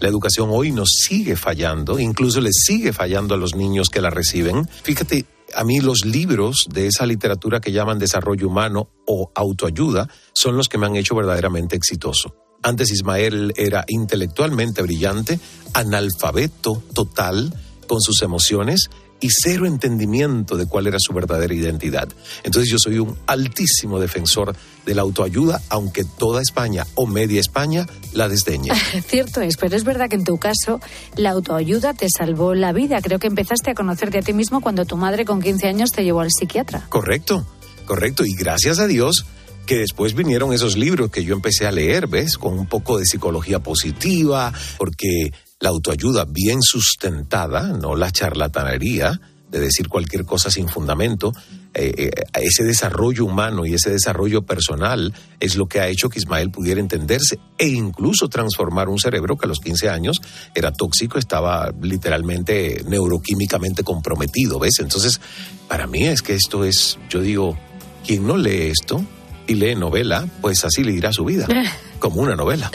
La 0.00 0.08
educación 0.08 0.48
hoy 0.50 0.72
nos 0.72 0.88
sigue 0.98 1.36
fallando, 1.36 2.00
incluso 2.00 2.40
le 2.40 2.50
sigue 2.52 2.92
fallando 2.92 3.34
a 3.34 3.38
los 3.38 3.54
niños 3.54 3.88
que 3.88 4.00
la 4.00 4.10
reciben. 4.10 4.68
Fíjate, 4.82 5.26
a 5.54 5.62
mí 5.62 5.78
los 5.78 6.04
libros 6.04 6.66
de 6.74 6.88
esa 6.88 7.06
literatura 7.06 7.60
que 7.60 7.70
llaman 7.70 8.00
desarrollo 8.00 8.48
humano 8.48 8.88
o 9.06 9.30
autoayuda 9.32 10.08
son 10.32 10.56
los 10.56 10.68
que 10.68 10.78
me 10.78 10.86
han 10.86 10.96
hecho 10.96 11.14
verdaderamente 11.14 11.76
exitoso. 11.76 12.34
Antes 12.62 12.90
Ismael 12.90 13.52
era 13.56 13.84
intelectualmente 13.88 14.82
brillante, 14.82 15.40
analfabeto 15.74 16.82
total 16.94 17.52
con 17.88 18.00
sus 18.00 18.22
emociones 18.22 18.88
y 19.22 19.28
cero 19.30 19.66
entendimiento 19.66 20.56
de 20.56 20.66
cuál 20.66 20.88
era 20.88 20.98
su 21.00 21.12
verdadera 21.12 21.54
identidad. 21.54 22.08
Entonces 22.42 22.70
yo 22.70 22.78
soy 22.78 22.98
un 22.98 23.16
altísimo 23.26 24.00
defensor 24.00 24.54
de 24.84 24.94
la 24.94 25.02
autoayuda, 25.02 25.62
aunque 25.68 26.04
toda 26.04 26.42
España 26.42 26.86
o 26.96 27.06
media 27.06 27.40
España 27.40 27.86
la 28.12 28.28
desdeñe. 28.28 28.72
Cierto 29.06 29.40
es, 29.40 29.56
pero 29.56 29.76
es 29.76 29.84
verdad 29.84 30.08
que 30.08 30.16
en 30.16 30.24
tu 30.24 30.38
caso 30.38 30.80
la 31.16 31.30
autoayuda 31.30 31.94
te 31.94 32.08
salvó 32.10 32.54
la 32.54 32.72
vida. 32.72 33.00
Creo 33.00 33.20
que 33.20 33.28
empezaste 33.28 33.70
a 33.70 33.74
conocerte 33.74 34.18
a 34.18 34.22
ti 34.22 34.32
mismo 34.32 34.60
cuando 34.60 34.84
tu 34.84 34.96
madre 34.96 35.24
con 35.24 35.40
15 35.40 35.68
años 35.68 35.92
te 35.92 36.02
llevó 36.02 36.20
al 36.20 36.30
psiquiatra. 36.30 36.86
Correcto, 36.88 37.46
correcto. 37.86 38.24
Y 38.26 38.34
gracias 38.34 38.80
a 38.80 38.88
Dios 38.88 39.24
que 39.66 39.78
después 39.78 40.14
vinieron 40.14 40.52
esos 40.52 40.76
libros 40.76 41.10
que 41.10 41.24
yo 41.24 41.34
empecé 41.34 41.66
a 41.66 41.72
leer, 41.72 42.06
¿ves? 42.06 42.38
Con 42.38 42.58
un 42.58 42.66
poco 42.66 42.98
de 42.98 43.06
psicología 43.06 43.60
positiva, 43.60 44.52
porque 44.78 45.32
la 45.60 45.68
autoayuda 45.68 46.24
bien 46.24 46.60
sustentada, 46.62 47.68
no 47.68 47.94
la 47.94 48.10
charlatanería 48.10 49.20
de 49.52 49.60
decir 49.60 49.88
cualquier 49.88 50.24
cosa 50.24 50.50
sin 50.50 50.68
fundamento, 50.68 51.32
eh, 51.74 51.92
eh, 51.96 52.10
ese 52.40 52.64
desarrollo 52.64 53.26
humano 53.26 53.66
y 53.66 53.74
ese 53.74 53.90
desarrollo 53.90 54.42
personal 54.42 55.14
es 55.40 55.56
lo 55.56 55.66
que 55.66 55.80
ha 55.80 55.88
hecho 55.88 56.08
que 56.08 56.18
Ismael 56.18 56.50
pudiera 56.50 56.80
entenderse 56.80 57.38
e 57.58 57.68
incluso 57.68 58.28
transformar 58.28 58.88
un 58.88 58.98
cerebro 58.98 59.36
que 59.36 59.44
a 59.44 59.48
los 59.48 59.60
15 59.60 59.90
años 59.90 60.20
era 60.54 60.72
tóxico, 60.72 61.18
estaba 61.18 61.70
literalmente 61.82 62.82
neuroquímicamente 62.88 63.84
comprometido, 63.84 64.58
¿ves? 64.58 64.80
Entonces, 64.80 65.20
para 65.68 65.86
mí 65.86 66.04
es 66.04 66.22
que 66.22 66.34
esto 66.34 66.64
es, 66.64 66.98
yo 67.10 67.20
digo, 67.20 67.58
quien 68.06 68.26
no 68.26 68.38
lee 68.38 68.72
esto, 68.72 69.04
y 69.46 69.54
lee 69.54 69.74
novela, 69.74 70.26
pues 70.40 70.64
así 70.64 70.84
le 70.84 70.92
irá 70.92 71.12
su 71.12 71.24
vida, 71.24 71.46
como 71.98 72.20
una 72.20 72.34
novela. 72.34 72.70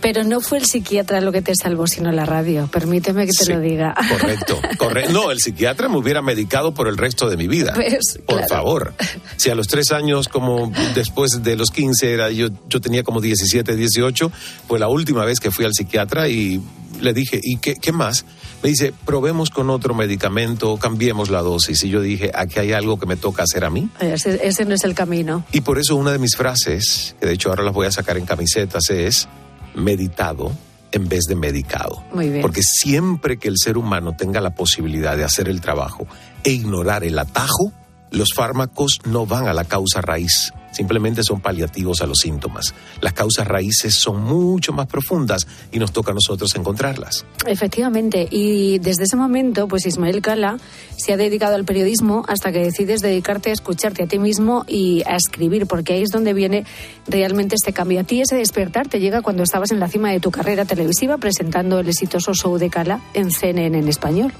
Pero 0.00 0.24
no 0.24 0.40
fue 0.40 0.58
el 0.58 0.66
psiquiatra 0.66 1.20
lo 1.20 1.32
que 1.32 1.42
te 1.42 1.52
salvó, 1.54 1.86
sino 1.86 2.12
la 2.12 2.24
radio. 2.24 2.68
Permíteme 2.72 3.26
que 3.26 3.32
te 3.32 3.52
lo 3.52 3.60
diga. 3.60 3.94
Correcto, 3.94 4.60
correcto. 4.78 5.12
No, 5.12 5.30
el 5.30 5.38
psiquiatra 5.38 5.88
me 5.88 5.98
hubiera 5.98 6.22
medicado 6.22 6.72
por 6.72 6.88
el 6.88 6.96
resto 6.96 7.28
de 7.28 7.36
mi 7.36 7.48
vida. 7.48 7.72
Pues, 7.74 8.18
por 8.26 8.46
favor. 8.48 8.94
Si 9.36 9.50
a 9.50 9.54
los 9.54 9.66
tres 9.66 9.92
años, 9.92 10.28
como 10.28 10.72
después 10.94 11.42
de 11.42 11.56
los 11.56 11.70
15, 11.70 12.12
era, 12.12 12.30
yo, 12.30 12.48
yo 12.68 12.80
tenía 12.80 13.02
como 13.02 13.20
17, 13.20 13.76
18, 13.76 14.32
fue 14.66 14.78
la 14.78 14.88
última 14.88 15.24
vez 15.24 15.40
que 15.40 15.50
fui 15.50 15.64
al 15.64 15.74
psiquiatra 15.74 16.28
y 16.28 16.60
le 17.00 17.12
dije, 17.12 17.40
¿y 17.42 17.58
qué, 17.58 17.76
qué 17.76 17.92
más? 17.92 18.24
Me 18.62 18.68
dice, 18.68 18.92
probemos 19.04 19.50
con 19.50 19.70
otro 19.70 19.94
medicamento, 19.94 20.76
cambiemos 20.76 21.30
la 21.30 21.40
dosis. 21.40 21.82
Y 21.84 21.88
yo 21.88 22.00
dije, 22.00 22.30
aquí 22.34 22.58
hay 22.58 22.72
algo 22.72 22.98
que 22.98 23.06
me 23.06 23.16
toca 23.16 23.42
hacer 23.42 23.64
a 23.64 23.70
mí. 23.70 23.88
Ese, 24.00 24.46
ese 24.46 24.64
no 24.66 24.74
es 24.74 24.84
el 24.84 24.94
camino. 24.94 25.44
Y 25.52 25.62
por 25.62 25.78
eso 25.78 25.96
una 25.96 26.12
de 26.12 26.18
mis 26.18 26.36
frases, 26.36 27.16
que 27.18 27.26
de 27.26 27.32
hecho 27.32 27.48
ahora 27.48 27.62
las 27.62 27.72
voy 27.72 27.86
a 27.86 27.92
sacar 27.92 28.18
en 28.18 28.26
camisetas, 28.26 28.90
es 28.90 29.28
meditado 29.74 30.52
en 30.92 31.08
vez 31.08 31.24
de 31.28 31.36
medicado. 31.36 32.02
Muy 32.12 32.28
bien. 32.28 32.42
Porque 32.42 32.62
siempre 32.62 33.38
que 33.38 33.48
el 33.48 33.56
ser 33.56 33.78
humano 33.78 34.14
tenga 34.16 34.40
la 34.40 34.50
posibilidad 34.50 35.16
de 35.16 35.24
hacer 35.24 35.48
el 35.48 35.60
trabajo 35.60 36.06
e 36.44 36.50
ignorar 36.50 37.04
el 37.04 37.18
atajo, 37.18 37.72
los 38.10 38.34
fármacos 38.34 38.98
no 39.04 39.26
van 39.26 39.48
a 39.48 39.54
la 39.54 39.64
causa 39.64 40.00
raíz, 40.00 40.52
simplemente 40.72 41.22
son 41.22 41.40
paliativos 41.40 42.00
a 42.02 42.06
los 42.06 42.18
síntomas. 42.18 42.74
Las 43.00 43.12
causas 43.12 43.46
raíces 43.46 43.94
son 43.94 44.22
mucho 44.22 44.72
más 44.72 44.86
profundas 44.86 45.46
y 45.72 45.78
nos 45.78 45.92
toca 45.92 46.12
a 46.12 46.14
nosotros 46.14 46.54
encontrarlas. 46.56 47.24
Efectivamente, 47.46 48.28
y 48.30 48.78
desde 48.78 49.04
ese 49.04 49.16
momento, 49.16 49.68
pues 49.68 49.86
Ismael 49.86 50.22
Cala 50.22 50.58
se 50.96 51.12
ha 51.12 51.16
dedicado 51.16 51.54
al 51.54 51.64
periodismo 51.64 52.24
hasta 52.28 52.52
que 52.52 52.60
decides 52.60 53.00
dedicarte 53.00 53.50
a 53.50 53.52
escucharte 53.52 54.04
a 54.04 54.06
ti 54.06 54.18
mismo 54.18 54.64
y 54.66 55.02
a 55.06 55.16
escribir, 55.16 55.66
porque 55.66 55.94
ahí 55.94 56.02
es 56.02 56.10
donde 56.10 56.34
viene 56.34 56.64
realmente 57.06 57.54
este 57.54 57.72
cambio. 57.72 58.00
A 58.00 58.04
ti 58.04 58.20
ese 58.20 58.36
despertar 58.36 58.88
te 58.88 59.00
llega 59.00 59.22
cuando 59.22 59.42
estabas 59.42 59.70
en 59.70 59.80
la 59.80 59.88
cima 59.88 60.10
de 60.10 60.20
tu 60.20 60.30
carrera 60.30 60.64
televisiva 60.64 61.18
presentando 61.18 61.80
el 61.80 61.88
exitoso 61.88 62.34
show 62.34 62.58
de 62.58 62.70
Cala 62.70 63.00
en 63.14 63.30
CNN 63.30 63.78
en 63.78 63.88
español 63.88 64.32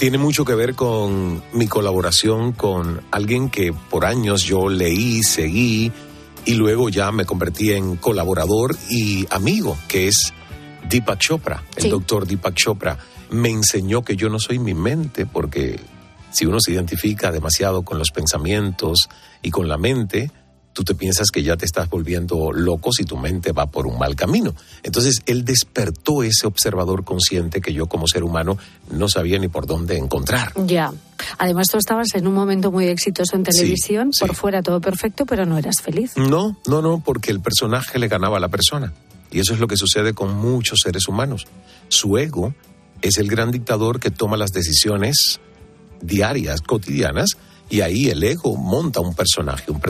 tiene 0.00 0.16
mucho 0.16 0.46
que 0.46 0.54
ver 0.54 0.74
con 0.74 1.42
mi 1.52 1.66
colaboración 1.66 2.52
con 2.52 3.02
alguien 3.10 3.50
que 3.50 3.74
por 3.74 4.06
años 4.06 4.44
yo 4.44 4.70
leí, 4.70 5.22
seguí 5.22 5.92
y 6.46 6.54
luego 6.54 6.88
ya 6.88 7.12
me 7.12 7.26
convertí 7.26 7.72
en 7.72 7.96
colaborador 7.96 8.74
y 8.88 9.26
amigo, 9.28 9.76
que 9.88 10.08
es 10.08 10.32
Deepak 10.88 11.18
Chopra, 11.18 11.62
el 11.76 11.90
doctor 11.90 12.26
Deepak 12.26 12.54
Chopra. 12.54 12.96
Me 13.28 13.50
enseñó 13.50 14.00
que 14.00 14.16
yo 14.16 14.30
no 14.30 14.38
soy 14.38 14.58
mi 14.58 14.72
mente, 14.72 15.26
porque 15.26 15.78
si 16.30 16.46
uno 16.46 16.60
se 16.60 16.72
identifica 16.72 17.30
demasiado 17.30 17.82
con 17.82 17.98
los 17.98 18.10
pensamientos 18.10 19.00
y 19.42 19.50
con 19.50 19.68
la 19.68 19.76
mente, 19.76 20.30
tú 20.80 20.84
te 20.84 20.94
piensas 20.94 21.30
que 21.30 21.42
ya 21.42 21.58
te 21.58 21.66
estás 21.66 21.90
volviendo 21.90 22.52
loco 22.52 22.90
si 22.90 23.04
tu 23.04 23.18
mente 23.18 23.52
va 23.52 23.66
por 23.66 23.86
un 23.86 23.98
mal 23.98 24.16
camino. 24.16 24.54
Entonces, 24.82 25.20
él 25.26 25.44
despertó 25.44 26.22
ese 26.22 26.46
observador 26.46 27.04
consciente 27.04 27.60
que 27.60 27.74
yo 27.74 27.86
como 27.86 28.08
ser 28.08 28.24
humano 28.24 28.56
no 28.90 29.06
sabía 29.06 29.38
ni 29.38 29.48
por 29.48 29.66
dónde 29.66 29.98
encontrar. 29.98 30.54
Ya. 30.64 30.90
Además, 31.36 31.66
tú 31.70 31.76
estabas 31.76 32.14
en 32.14 32.26
un 32.26 32.32
momento 32.32 32.72
muy 32.72 32.86
exitoso 32.86 33.36
en 33.36 33.42
televisión, 33.42 34.10
por 34.18 34.34
fuera 34.34 34.62
todo 34.62 34.80
perfecto, 34.80 35.26
pero 35.26 35.44
no 35.44 35.58
eras 35.58 35.82
feliz. 35.82 36.12
No, 36.16 36.56
no, 36.66 36.80
no, 36.80 37.02
porque 37.04 37.30
el 37.30 37.40
personaje 37.40 37.98
le 37.98 38.08
ganaba 38.08 38.38
a 38.38 38.40
la 38.40 38.48
persona. 38.48 38.94
Y 39.30 39.40
eso 39.40 39.52
es 39.52 39.60
lo 39.60 39.68
que 39.68 39.76
sucede 39.76 40.14
con 40.14 40.34
muchos 40.34 40.78
seres 40.82 41.08
humanos. 41.08 41.46
Su 41.88 42.16
ego 42.16 42.54
es 43.02 43.18
el 43.18 43.28
gran 43.28 43.50
dictador 43.50 44.00
que 44.00 44.10
toma 44.10 44.38
las 44.38 44.52
decisiones 44.52 45.40
diarias, 46.00 46.62
cotidianas, 46.62 47.36
y 47.70 47.82
ahí 47.82 48.08
el 48.08 48.22
ego 48.24 48.56
monta 48.56 49.00
un 49.00 49.14
personaje, 49.14 49.70
un, 49.70 49.80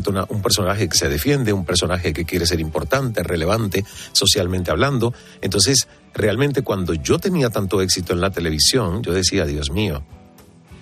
personaje 0.42 0.88
que 0.88 0.96
se 0.96 1.08
defiende, 1.08 1.52
un 1.52 1.64
personaje 1.64 2.12
que 2.12 2.26
quiere 2.26 2.46
ser 2.46 2.60
importante, 2.60 3.22
relevante, 3.22 3.84
socialmente 4.12 4.70
hablando. 4.70 5.14
Entonces, 5.40 5.88
realmente 6.12 6.62
cuando 6.62 6.92
yo 6.92 7.18
tenía 7.18 7.48
tanto 7.48 7.80
éxito 7.80 8.12
en 8.12 8.20
la 8.20 8.30
televisión, 8.30 9.02
yo 9.02 9.14
decía, 9.14 9.46
Dios 9.46 9.70
mío, 9.70 10.02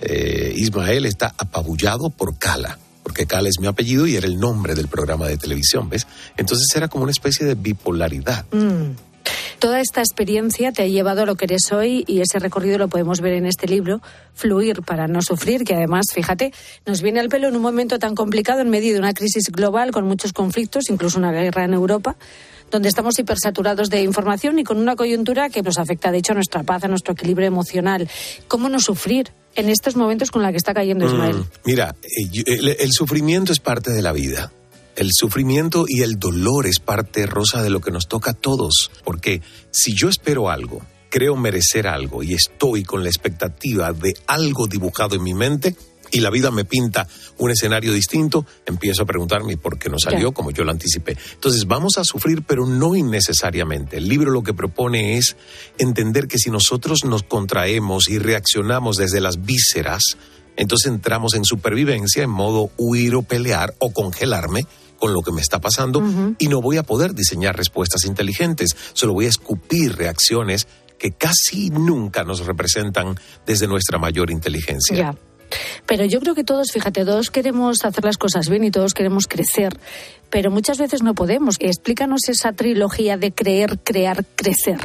eh, 0.00 0.52
Ismael 0.56 1.06
está 1.06 1.34
apabullado 1.38 2.10
por 2.10 2.36
Cala, 2.36 2.78
porque 3.04 3.26
Cala 3.26 3.48
es 3.48 3.60
mi 3.60 3.68
apellido 3.68 4.08
y 4.08 4.16
era 4.16 4.26
el 4.26 4.38
nombre 4.38 4.74
del 4.74 4.88
programa 4.88 5.28
de 5.28 5.38
televisión, 5.38 5.88
¿ves? 5.88 6.06
Entonces 6.36 6.66
era 6.74 6.88
como 6.88 7.04
una 7.04 7.12
especie 7.12 7.46
de 7.46 7.54
bipolaridad. 7.54 8.44
Mm. 8.52 9.07
Toda 9.58 9.80
esta 9.80 10.00
experiencia 10.00 10.72
te 10.72 10.82
ha 10.82 10.86
llevado 10.86 11.22
a 11.22 11.26
lo 11.26 11.34
que 11.34 11.46
eres 11.46 11.72
hoy 11.72 12.04
y 12.06 12.20
ese 12.20 12.38
recorrido 12.38 12.78
lo 12.78 12.88
podemos 12.88 13.20
ver 13.20 13.34
en 13.34 13.46
este 13.46 13.66
libro, 13.66 14.00
Fluir 14.34 14.82
para 14.82 15.08
no 15.08 15.20
sufrir, 15.22 15.64
que 15.64 15.74
además, 15.74 16.06
fíjate, 16.14 16.52
nos 16.86 17.02
viene 17.02 17.20
al 17.20 17.28
pelo 17.28 17.48
en 17.48 17.56
un 17.56 17.62
momento 17.62 17.98
tan 17.98 18.14
complicado 18.14 18.60
en 18.60 18.70
medio 18.70 18.92
de 18.92 18.98
una 19.00 19.12
crisis 19.12 19.50
global 19.50 19.90
con 19.90 20.06
muchos 20.06 20.32
conflictos, 20.32 20.90
incluso 20.90 21.18
una 21.18 21.32
guerra 21.32 21.64
en 21.64 21.74
Europa 21.74 22.16
donde 22.70 22.88
estamos 22.88 23.18
hipersaturados 23.18 23.90
de 23.90 24.02
información 24.02 24.58
y 24.58 24.64
con 24.64 24.78
una 24.78 24.94
coyuntura 24.94 25.48
que 25.48 25.62
nos 25.62 25.78
afecta, 25.78 26.12
de 26.12 26.18
hecho, 26.18 26.32
a 26.32 26.34
nuestra 26.34 26.62
paz, 26.62 26.84
a 26.84 26.88
nuestro 26.88 27.14
equilibrio 27.14 27.46
emocional. 27.46 28.08
¿Cómo 28.46 28.68
no 28.68 28.78
sufrir 28.78 29.32
en 29.54 29.68
estos 29.70 29.96
momentos 29.96 30.30
con 30.30 30.42
la 30.42 30.50
que 30.50 30.58
está 30.58 30.74
cayendo 30.74 31.06
Ismael? 31.06 31.36
Mm, 31.36 31.44
mira, 31.64 31.96
eh, 32.02 32.42
el, 32.46 32.68
el, 32.68 32.92
sufrimiento 32.92 33.52
es 33.52 33.60
parte 33.60 33.90
de 33.90 34.02
la 34.02 34.12
vida 34.12 34.52
El 34.98 35.10
sufrimiento 35.12 35.84
y 35.86 36.02
el 36.02 36.18
dolor 36.18 36.66
es 36.66 36.80
parte, 36.80 37.24
Rosa, 37.26 37.62
de 37.62 37.70
lo 37.70 37.80
que 37.80 37.92
nos 37.92 38.08
toca 38.08 38.32
a 38.32 38.34
todos. 38.34 38.90
Porque 39.04 39.42
si 39.70 39.94
yo 39.94 40.08
espero 40.08 40.50
algo, 40.50 40.82
creo 41.08 41.36
merecer 41.36 41.86
algo 41.86 42.24
y 42.24 42.34
estoy 42.34 42.82
con 42.82 43.04
la 43.04 43.08
expectativa 43.08 43.92
de 43.92 44.14
algo 44.26 44.66
dibujado 44.66 45.14
en 45.14 45.22
mi 45.22 45.34
mente, 45.34 45.76
y 46.10 46.18
la 46.18 46.30
vida 46.30 46.50
me 46.50 46.64
pinta 46.64 47.06
un 47.36 47.52
escenario 47.52 47.92
distinto, 47.92 48.44
empiezo 48.66 49.02
a 49.04 49.06
preguntarme 49.06 49.56
por 49.56 49.78
qué 49.78 49.88
no 49.88 50.00
salió 50.00 50.30
Ya. 50.30 50.34
como 50.34 50.50
yo 50.50 50.64
lo 50.64 50.72
anticipé. 50.72 51.16
Entonces 51.34 51.66
vamos 51.66 51.96
a 51.98 52.02
sufrir, 52.02 52.42
pero 52.42 52.66
no 52.66 52.96
innecesariamente. 52.96 53.98
El 53.98 54.08
libro 54.08 54.32
lo 54.32 54.42
que 54.42 54.54
propone 54.54 55.16
es 55.16 55.36
entender 55.78 56.26
que 56.26 56.38
si 56.38 56.50
nosotros 56.50 57.04
nos 57.04 57.22
contraemos 57.22 58.08
y 58.08 58.18
reaccionamos 58.18 58.96
desde 58.96 59.20
las 59.20 59.44
vísceras, 59.44 60.16
entonces 60.56 60.90
entramos 60.90 61.34
en 61.34 61.44
supervivencia 61.44 62.24
en 62.24 62.30
modo 62.30 62.72
huir 62.76 63.14
o 63.14 63.22
pelear 63.22 63.74
o 63.78 63.92
congelarme 63.92 64.66
con 64.98 65.12
lo 65.12 65.22
que 65.22 65.32
me 65.32 65.40
está 65.40 65.60
pasando 65.60 66.02
y 66.38 66.48
no 66.48 66.60
voy 66.60 66.76
a 66.76 66.82
poder 66.82 67.14
diseñar 67.14 67.56
respuestas 67.56 68.04
inteligentes, 68.04 68.76
solo 68.92 69.14
voy 69.14 69.26
a 69.26 69.30
escupir 69.30 69.96
reacciones 69.96 70.66
que 70.98 71.12
casi 71.12 71.70
nunca 71.70 72.24
nos 72.24 72.44
representan 72.44 73.18
desde 73.46 73.68
nuestra 73.68 73.98
mayor 73.98 74.30
inteligencia. 74.30 74.96
Ya. 74.96 75.14
Pero 75.86 76.04
yo 76.04 76.20
creo 76.20 76.34
que 76.34 76.44
todos, 76.44 76.70
fíjate, 76.72 77.04
todos 77.04 77.30
queremos 77.30 77.84
hacer 77.84 78.04
las 78.04 78.18
cosas 78.18 78.48
bien 78.48 78.64
y 78.64 78.70
todos 78.70 78.92
queremos 78.92 79.26
crecer, 79.26 79.78
pero 80.30 80.50
muchas 80.50 80.78
veces 80.78 81.02
no 81.02 81.14
podemos. 81.14 81.56
Explícanos 81.58 82.28
esa 82.28 82.52
trilogía 82.52 83.16
de 83.16 83.32
creer, 83.32 83.78
crear, 83.78 84.26
crecer. 84.34 84.78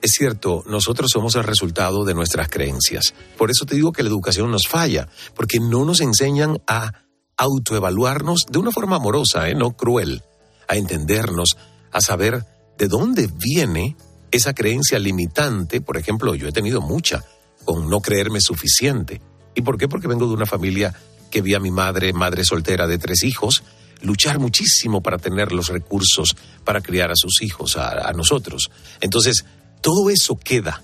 Es 0.00 0.12
cierto, 0.12 0.62
nosotros 0.68 1.10
somos 1.12 1.34
el 1.34 1.42
resultado 1.42 2.04
de 2.04 2.14
nuestras 2.14 2.48
creencias. 2.48 3.14
Por 3.36 3.50
eso 3.50 3.66
te 3.66 3.74
digo 3.74 3.90
que 3.90 4.04
la 4.04 4.08
educación 4.08 4.50
nos 4.50 4.68
falla, 4.68 5.08
porque 5.34 5.58
no 5.58 5.84
nos 5.84 6.00
enseñan 6.00 6.58
a 6.68 6.92
autoevaluarnos 7.36 8.46
de 8.50 8.58
una 8.58 8.72
forma 8.72 8.96
amorosa, 8.96 9.48
¿eh? 9.48 9.54
no 9.54 9.76
cruel, 9.76 10.22
a 10.68 10.76
entendernos, 10.76 11.56
a 11.92 12.00
saber 12.00 12.44
de 12.78 12.88
dónde 12.88 13.28
viene 13.28 13.96
esa 14.30 14.54
creencia 14.54 14.98
limitante. 14.98 15.80
Por 15.80 15.96
ejemplo, 15.96 16.34
yo 16.34 16.48
he 16.48 16.52
tenido 16.52 16.80
mucha 16.80 17.24
con 17.64 17.88
no 17.88 18.00
creerme 18.00 18.40
suficiente. 18.40 19.20
¿Y 19.54 19.62
por 19.62 19.78
qué? 19.78 19.88
Porque 19.88 20.08
vengo 20.08 20.26
de 20.26 20.34
una 20.34 20.46
familia 20.46 20.94
que 21.30 21.42
vi 21.42 21.54
a 21.54 21.60
mi 21.60 21.70
madre, 21.70 22.12
madre 22.12 22.44
soltera 22.44 22.86
de 22.86 22.98
tres 22.98 23.22
hijos, 23.24 23.62
luchar 24.02 24.38
muchísimo 24.38 25.02
para 25.02 25.18
tener 25.18 25.52
los 25.52 25.68
recursos 25.68 26.36
para 26.64 26.80
criar 26.80 27.10
a 27.10 27.16
sus 27.16 27.42
hijos, 27.42 27.76
a, 27.76 28.08
a 28.08 28.12
nosotros. 28.12 28.70
Entonces, 29.00 29.44
todo 29.80 30.10
eso 30.10 30.36
queda 30.36 30.82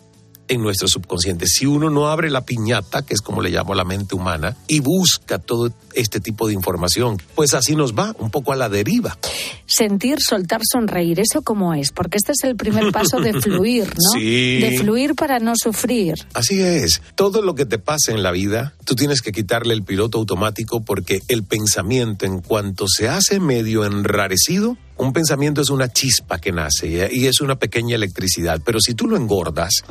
en 0.52 0.62
nuestro 0.62 0.86
subconsciente. 0.86 1.46
Si 1.46 1.64
uno 1.64 1.88
no 1.88 2.08
abre 2.08 2.28
la 2.28 2.44
piñata, 2.44 3.02
que 3.02 3.14
es 3.14 3.22
como 3.22 3.40
le 3.40 3.48
llamo 3.48 3.74
la 3.74 3.84
mente 3.84 4.14
humana, 4.14 4.54
y 4.68 4.80
busca 4.80 5.38
todo 5.38 5.72
este 5.94 6.20
tipo 6.20 6.46
de 6.46 6.52
información, 6.52 7.16
pues 7.34 7.54
así 7.54 7.74
nos 7.74 7.94
va, 7.94 8.14
un 8.18 8.30
poco 8.30 8.52
a 8.52 8.56
la 8.56 8.68
deriva. 8.68 9.16
Sentir, 9.64 10.18
soltar, 10.20 10.60
sonreír, 10.70 11.20
¿eso 11.20 11.40
cómo 11.40 11.72
es? 11.72 11.90
Porque 11.90 12.18
este 12.18 12.32
es 12.32 12.44
el 12.44 12.56
primer 12.56 12.92
paso 12.92 13.18
de 13.18 13.32
fluir, 13.40 13.86
¿no? 13.88 14.18
Sí. 14.18 14.58
De 14.60 14.76
fluir 14.78 15.14
para 15.14 15.38
no 15.38 15.54
sufrir. 15.56 16.14
Así 16.34 16.60
es. 16.60 17.00
Todo 17.14 17.40
lo 17.40 17.54
que 17.54 17.64
te 17.64 17.78
pasa 17.78 18.12
en 18.12 18.22
la 18.22 18.30
vida, 18.30 18.74
tú 18.84 18.94
tienes 18.94 19.22
que 19.22 19.32
quitarle 19.32 19.72
el 19.72 19.84
piloto 19.84 20.18
automático 20.18 20.82
porque 20.82 21.20
el 21.28 21.44
pensamiento, 21.44 22.26
en 22.26 22.40
cuanto 22.40 22.86
se 22.88 23.08
hace 23.08 23.40
medio 23.40 23.86
enrarecido, 23.86 24.76
un 24.96 25.12
pensamiento 25.12 25.60
es 25.60 25.70
una 25.70 25.88
chispa 25.88 26.38
que 26.38 26.52
nace 26.52 27.08
y 27.12 27.26
es 27.26 27.40
una 27.40 27.58
pequeña 27.58 27.96
electricidad. 27.96 28.60
Pero 28.64 28.80
si 28.80 28.94
tú 28.94 29.06
lo 29.06 29.16
engordas, 29.16 29.82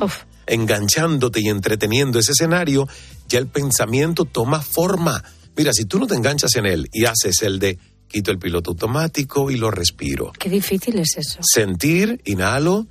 enganchándote 0.46 1.40
y 1.40 1.48
entreteniendo 1.48 2.18
ese 2.18 2.32
escenario, 2.32 2.88
ya 3.28 3.38
el 3.38 3.46
pensamiento 3.46 4.24
toma 4.24 4.62
forma. 4.62 5.22
Mira, 5.56 5.72
si 5.72 5.84
tú 5.84 5.98
no 5.98 6.06
te 6.06 6.14
enganchas 6.14 6.54
en 6.56 6.66
él 6.66 6.88
y 6.92 7.04
haces 7.04 7.42
el 7.42 7.58
de 7.58 7.78
quito 8.08 8.30
el 8.30 8.38
piloto 8.38 8.70
automático 8.70 9.50
y 9.50 9.56
lo 9.56 9.70
respiro. 9.70 10.32
Qué 10.38 10.50
difícil 10.50 10.98
es 10.98 11.16
eso. 11.16 11.40
Sentir, 11.42 12.20
inhalo, 12.24 12.86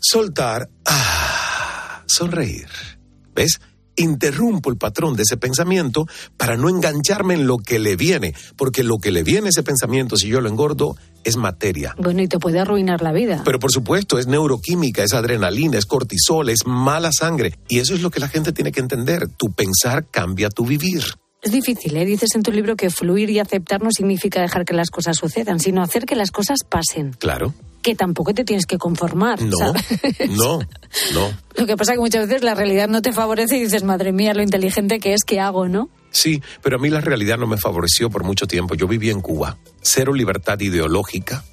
soltar, 0.00 0.68
ah, 0.84 2.02
sonreír. 2.06 2.68
¿Ves? 3.34 3.60
Interrumpo 4.00 4.70
el 4.70 4.78
patrón 4.78 5.14
de 5.14 5.24
ese 5.24 5.36
pensamiento 5.36 6.06
para 6.38 6.56
no 6.56 6.70
engancharme 6.70 7.34
en 7.34 7.46
lo 7.46 7.58
que 7.58 7.78
le 7.78 7.96
viene, 7.96 8.34
porque 8.56 8.82
lo 8.82 8.96
que 8.96 9.10
le 9.10 9.22
viene 9.22 9.48
a 9.48 9.50
ese 9.50 9.62
pensamiento, 9.62 10.16
si 10.16 10.28
yo 10.28 10.40
lo 10.40 10.48
engordo, 10.48 10.96
es 11.22 11.36
materia. 11.36 11.94
Bueno, 11.98 12.22
y 12.22 12.26
te 12.26 12.38
puede 12.38 12.60
arruinar 12.60 13.02
la 13.02 13.12
vida. 13.12 13.42
Pero 13.44 13.58
por 13.58 13.70
supuesto, 13.70 14.18
es 14.18 14.26
neuroquímica, 14.26 15.04
es 15.04 15.12
adrenalina, 15.12 15.76
es 15.76 15.84
cortisol, 15.84 16.48
es 16.48 16.66
mala 16.66 17.12
sangre. 17.12 17.58
Y 17.68 17.80
eso 17.80 17.94
es 17.94 18.00
lo 18.00 18.10
que 18.10 18.20
la 18.20 18.28
gente 18.28 18.52
tiene 18.52 18.72
que 18.72 18.80
entender. 18.80 19.28
Tu 19.28 19.52
pensar 19.52 20.06
cambia 20.10 20.48
tu 20.48 20.64
vivir. 20.64 21.02
Es 21.42 21.52
difícil, 21.52 21.94
¿eh? 21.98 22.06
Dices 22.06 22.34
en 22.34 22.42
tu 22.42 22.52
libro 22.52 22.76
que 22.76 22.88
fluir 22.88 23.28
y 23.28 23.38
aceptar 23.38 23.82
no 23.82 23.90
significa 23.90 24.40
dejar 24.40 24.64
que 24.64 24.72
las 24.72 24.88
cosas 24.88 25.18
sucedan, 25.18 25.60
sino 25.60 25.82
hacer 25.82 26.06
que 26.06 26.16
las 26.16 26.30
cosas 26.30 26.60
pasen. 26.66 27.12
Claro. 27.18 27.52
Que 27.82 27.94
tampoco 27.94 28.34
te 28.34 28.44
tienes 28.44 28.66
que 28.66 28.78
conformar. 28.78 29.40
No, 29.42 29.56
¿sabes? 29.56 29.84
no, 30.30 30.58
no. 31.14 31.30
Lo 31.56 31.66
que 31.66 31.76
pasa 31.76 31.92
es 31.92 31.96
que 31.96 32.02
muchas 32.02 32.28
veces 32.28 32.42
la 32.42 32.54
realidad 32.54 32.88
no 32.88 33.02
te 33.02 33.12
favorece 33.12 33.56
y 33.56 33.62
dices, 33.64 33.84
madre 33.84 34.12
mía, 34.12 34.34
lo 34.34 34.42
inteligente 34.42 35.00
que 35.00 35.14
es 35.14 35.24
que 35.24 35.40
hago, 35.40 35.68
¿no? 35.68 35.88
Sí, 36.10 36.42
pero 36.62 36.76
a 36.76 36.78
mí 36.78 36.90
la 36.90 37.00
realidad 37.00 37.38
no 37.38 37.46
me 37.46 37.56
favoreció 37.56 38.10
por 38.10 38.24
mucho 38.24 38.46
tiempo. 38.46 38.74
Yo 38.74 38.88
viví 38.88 39.10
en 39.10 39.20
Cuba. 39.20 39.58
Cero 39.80 40.12
libertad 40.12 40.58
ideológica, 40.60 41.44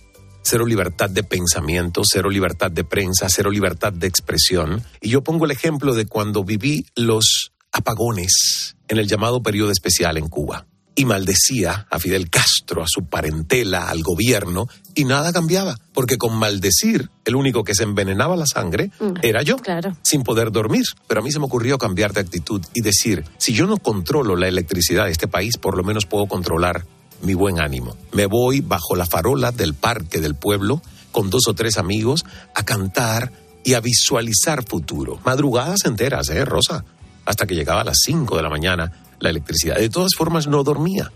cero 0.42 0.66
libertad 0.66 1.10
de 1.10 1.24
pensamiento, 1.24 2.02
cero 2.06 2.30
libertad 2.30 2.72
de 2.72 2.84
prensa, 2.84 3.28
cero 3.30 3.52
libertad 3.52 3.94
de 3.94 4.08
expresión. 4.08 4.84
Y 5.02 5.10
yo 5.10 5.24
pongo 5.24 5.46
el 5.46 5.52
ejemplo 5.52 5.94
de 5.94 6.06
cuando 6.06 6.44
viví 6.44 6.86
los 6.96 7.52
apagones 7.72 8.76
en 8.88 8.98
el 8.98 9.08
llamado 9.08 9.44
periodo 9.44 9.72
especial 9.72 10.18
en 10.18 10.30
Cuba. 10.30 10.66
Y 11.00 11.06
maldecía 11.06 11.86
a 11.92 12.00
Fidel 12.00 12.30
Castro, 12.32 12.82
a 12.82 12.88
su 12.88 13.06
parentela, 13.06 13.88
al 13.88 14.02
gobierno, 14.02 14.68
y 14.96 15.06
nada 15.06 15.32
cambiaba, 15.32 15.78
porque 15.94 16.18
con 16.18 16.36
maldecir, 16.36 17.12
el 17.24 17.36
único 17.36 17.64
que 17.64 17.76
se 17.76 17.84
envenenaba 17.84 18.36
la 18.36 18.48
sangre 18.48 18.90
era 19.22 19.44
yo, 19.44 19.58
sin 20.02 20.24
poder 20.24 20.52
dormir. 20.52 20.86
Pero 21.08 21.22
a 21.22 21.24
mí 21.24 21.32
se 21.32 21.38
me 21.38 21.46
ocurrió 21.46 21.78
cambiar 21.78 22.14
de 22.14 22.22
actitud 22.22 22.66
y 22.74 22.82
decir, 22.82 23.24
si 23.38 23.54
yo 23.54 23.68
no 23.68 23.78
controlo 23.78 24.36
la 24.36 24.48
electricidad 24.48 25.06
de 25.06 25.12
este 25.12 25.28
país, 25.28 25.58
por 25.58 25.78
lo 25.78 25.84
menos 25.84 26.08
puedo 26.08 26.26
controlar 26.26 26.84
mi 27.22 27.36
buen 27.36 27.60
ánimo. 27.60 27.96
Me 28.12 28.26
voy 28.26 28.62
bajo 28.62 28.96
la 28.96 29.06
farola 29.06 29.52
del 29.52 29.76
parque 29.76 30.20
del 30.20 30.34
pueblo 30.34 30.82
con 31.12 31.30
dos 31.30 31.48
o 31.48 31.54
tres 31.54 31.78
amigos 31.78 32.26
a 32.56 32.64
cantar 32.64 33.32
y 33.64 33.74
a 33.74 33.82
visualizar 33.82 34.64
futuro. 34.64 35.20
Madrugadas 35.26 35.86
enteras, 35.86 36.30
¿eh, 36.30 36.44
Rosa? 36.46 36.86
Hasta 37.26 37.46
que 37.46 37.56
llegaba 37.56 37.82
a 37.82 37.86
las 37.86 37.98
5 38.04 38.36
de 38.38 38.42
la 38.42 38.50
mañana 38.50 39.07
la 39.20 39.30
electricidad. 39.30 39.78
De 39.78 39.90
todas 39.90 40.16
formas, 40.16 40.48
no 40.48 40.64
dormía. 40.64 41.12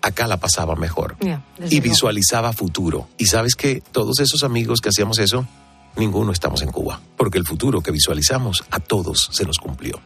Acá 0.00 0.26
la 0.26 0.38
pasaba 0.38 0.74
mejor. 0.74 1.16
y 1.70 1.80
visualizaba 1.80 2.52
futuro. 2.52 3.08
Y 3.18 3.26
sabes 3.26 3.54
que 3.54 3.80
todos 3.92 4.18
esos 4.20 4.42
amigos 4.42 4.80
que 4.80 4.88
hacíamos 4.88 5.18
eso, 5.18 5.46
ninguno 5.96 6.32
estamos 6.32 6.62
en 6.62 6.70
Cuba. 6.70 7.00
Porque 7.16 7.38
el 7.38 7.44
futuro 7.46 7.80
que 7.82 7.90
visualizamos 7.92 8.64
a 8.70 8.80
todos 8.80 9.28
se 9.32 9.44
nos 9.44 9.58
cumplió. 9.58 10.00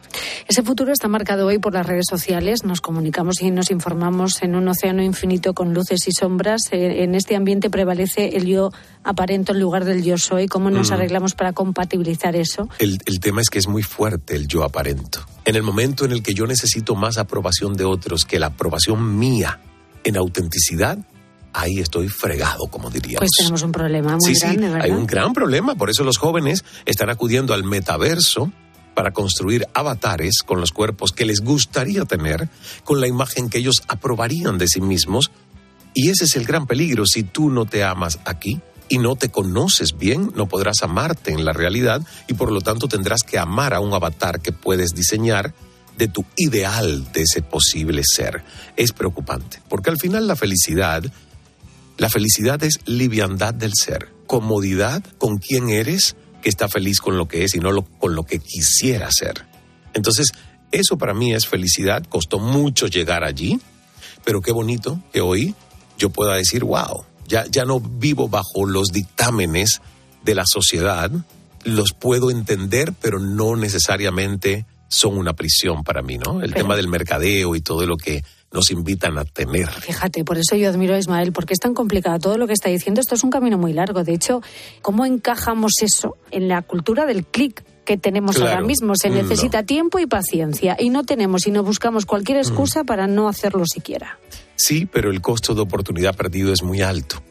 Ese 0.47 0.61
futuro 0.63 0.91
está 0.91 1.07
marcado 1.07 1.47
hoy 1.47 1.57
por 1.59 1.73
las 1.73 1.85
redes 1.85 2.05
sociales. 2.09 2.63
Nos 2.63 2.81
comunicamos 2.81 3.41
y 3.41 3.49
nos 3.51 3.71
informamos 3.71 4.41
en 4.43 4.55
un 4.55 4.67
océano 4.67 5.01
infinito 5.01 5.53
con 5.53 5.73
luces 5.73 6.07
y 6.07 6.11
sombras. 6.11 6.61
Eh, 6.71 7.03
En 7.03 7.15
este 7.15 7.35
ambiente 7.35 7.69
prevalece 7.69 8.37
el 8.37 8.45
yo 8.45 8.71
aparento 9.03 9.53
en 9.53 9.59
lugar 9.59 9.85
del 9.85 10.03
yo 10.03 10.17
soy. 10.17 10.47
¿Cómo 10.47 10.69
nos 10.69 10.89
Mm. 10.91 10.93
arreglamos 10.93 11.33
para 11.33 11.53
compatibilizar 11.53 12.35
eso? 12.35 12.69
El, 12.79 12.99
el 13.05 13.19
tema 13.19 13.41
es 13.41 13.49
que 13.49 13.59
es 13.59 13.67
muy 13.67 13.83
fuerte 13.83 14.35
el 14.35 14.47
yo 14.47 14.63
aparento. 14.63 15.25
En 15.45 15.55
el 15.55 15.63
momento 15.63 16.05
en 16.05 16.11
el 16.11 16.21
que 16.21 16.33
yo 16.33 16.45
necesito 16.45 16.95
más 16.95 17.17
aprobación 17.17 17.75
de 17.75 17.85
otros 17.85 18.25
que 18.25 18.39
la 18.39 18.47
aprobación 18.47 19.17
mía 19.17 19.59
en 20.03 20.17
autenticidad, 20.17 20.99
ahí 21.57 21.79
estoy 21.79 22.07
fregado, 22.07 22.67
como 22.67 22.89
diríamos. 22.89 23.19
Pues 23.19 23.31
tenemos 23.37 23.63
un 23.63 23.71
problema 23.71 24.17
muy 24.17 24.21
sí, 24.23 24.35
sí, 24.35 24.41
grande, 24.41 24.69
¿verdad? 24.69 24.85
hay 24.85 24.91
un 24.91 25.07
gran 25.07 25.33
problema. 25.33 25.75
Por 25.75 25.89
eso 25.89 26.03
los 26.03 26.17
jóvenes 26.17 26.63
están 26.85 27.09
acudiendo 27.09 27.53
al 27.53 27.63
metaverso 27.63 28.51
para 28.93 29.11
construir 29.11 29.67
avatares 29.73 30.43
con 30.45 30.59
los 30.59 30.71
cuerpos 30.71 31.11
que 31.11 31.25
les 31.25 31.41
gustaría 31.41 32.05
tener, 32.05 32.49
con 32.83 33.01
la 33.01 33.07
imagen 33.07 33.49
que 33.49 33.57
ellos 33.57 33.83
aprobarían 33.87 34.57
de 34.57 34.67
sí 34.67 34.81
mismos. 34.81 35.31
Y 35.93 36.09
ese 36.09 36.25
es 36.25 36.35
el 36.35 36.45
gran 36.45 36.67
peligro. 36.67 37.05
Si 37.05 37.23
tú 37.23 37.49
no 37.49 37.65
te 37.65 37.83
amas 37.83 38.19
aquí 38.25 38.61
y 38.87 38.99
no 38.99 39.15
te 39.15 39.29
conoces 39.29 39.97
bien, 39.97 40.31
no 40.35 40.47
podrás 40.47 40.83
amarte 40.83 41.31
en 41.31 41.43
la 41.43 41.53
realidad 41.53 42.01
y 42.27 42.33
por 42.33 42.51
lo 42.51 42.61
tanto 42.61 42.87
tendrás 42.87 43.23
que 43.23 43.39
amar 43.39 43.73
a 43.73 43.79
un 43.79 43.93
avatar 43.93 44.41
que 44.41 44.51
puedes 44.51 44.93
diseñar 44.93 45.53
de 45.97 46.07
tu 46.07 46.23
ideal 46.35 47.11
de 47.11 47.23
ese 47.23 47.41
posible 47.41 48.03
ser. 48.05 48.43
Es 48.75 48.91
preocupante, 48.91 49.59
porque 49.67 49.89
al 49.89 49.97
final 49.97 50.27
la 50.27 50.35
felicidad 50.35 51.03
la 51.97 52.09
felicidad 52.09 52.63
es 52.63 52.79
liviandad 52.85 53.53
del 53.53 53.71
ser, 53.73 54.09
comodidad 54.27 55.03
con 55.17 55.37
quien 55.37 55.69
eres, 55.69 56.15
que 56.41 56.49
está 56.49 56.67
feliz 56.67 56.99
con 57.01 57.17
lo 57.17 57.27
que 57.27 57.43
es 57.43 57.55
y 57.55 57.59
no 57.59 57.71
lo- 57.71 57.83
con 57.83 58.15
lo 58.15 58.23
que 58.23 58.39
quisiera 58.39 59.09
ser. 59.11 59.45
Entonces, 59.93 60.31
eso 60.71 60.97
para 60.97 61.13
mí 61.13 61.33
es 61.33 61.47
felicidad, 61.47 62.03
costó 62.07 62.39
mucho 62.39 62.87
llegar 62.87 63.23
allí, 63.23 63.59
pero 64.23 64.41
qué 64.41 64.51
bonito 64.51 65.01
que 65.11 65.21
hoy 65.21 65.55
yo 65.97 66.09
pueda 66.09 66.35
decir, 66.35 66.63
wow, 66.63 67.05
ya, 67.27 67.45
ya 67.49 67.65
no 67.65 67.79
vivo 67.79 68.29
bajo 68.29 68.65
los 68.65 68.89
dictámenes 68.89 69.81
de 70.23 70.35
la 70.35 70.45
sociedad, 70.45 71.09
los 71.63 71.93
puedo 71.93 72.29
entender, 72.29 72.93
pero 73.01 73.19
no 73.19 73.55
necesariamente 73.55 74.65
son 74.89 75.17
una 75.17 75.33
prisión 75.33 75.83
para 75.83 76.01
mí, 76.01 76.17
¿no? 76.17 76.41
El 76.41 76.53
tema 76.53 76.75
del 76.75 76.87
mercadeo 76.87 77.55
y 77.55 77.61
todo 77.61 77.85
lo 77.85 77.97
que 77.97 78.23
nos 78.51 78.71
invitan 78.71 79.17
a 79.17 79.25
tener. 79.25 79.67
Fíjate, 79.69 80.23
por 80.23 80.37
eso 80.37 80.55
yo 80.55 80.69
admiro 80.69 80.95
a 80.95 80.97
Ismael, 80.97 81.31
porque 81.33 81.53
es 81.53 81.59
tan 81.59 81.73
complicado 81.73 82.17
todo 82.19 82.37
lo 82.37 82.47
que 82.47 82.53
está 82.53 82.69
diciendo. 82.69 83.01
Esto 83.01 83.15
es 83.15 83.23
un 83.23 83.29
camino 83.29 83.57
muy 83.57 83.73
largo. 83.73 84.03
De 84.03 84.13
hecho, 84.13 84.41
¿cómo 84.81 85.05
encajamos 85.05 85.73
eso 85.81 86.15
en 86.31 86.47
la 86.47 86.61
cultura 86.61 87.05
del 87.05 87.25
clic? 87.25 87.63
que 87.87 87.95
tenemos 87.97 88.35
Claro. 88.35 88.51
ahora 88.51 88.67
mismo. 88.67 88.95
Se 88.97 89.09
No. 89.09 89.15
necesita 89.15 89.63
tiempo 89.63 89.97
y 89.99 90.05
paciencia. 90.07 90.75
Y 90.77 90.89
no 90.89 91.05
tenemos 91.05 91.47
y 91.47 91.51
no 91.51 91.63
buscamos 91.63 92.05
cualquier 92.05 92.37
excusa 92.37 92.83
para 92.83 93.07
no 93.07 93.29
hacerlo 93.29 93.63
siquiera. 93.65 94.19
Sí, 94.57 94.85
pero 94.85 95.09
el 95.09 95.21
costo 95.21 95.55
de 95.55 95.61
oportunidad 95.61 96.13
perdido 96.13 96.51
es 96.51 96.63
muy 96.63 96.81
alto. 96.81 97.23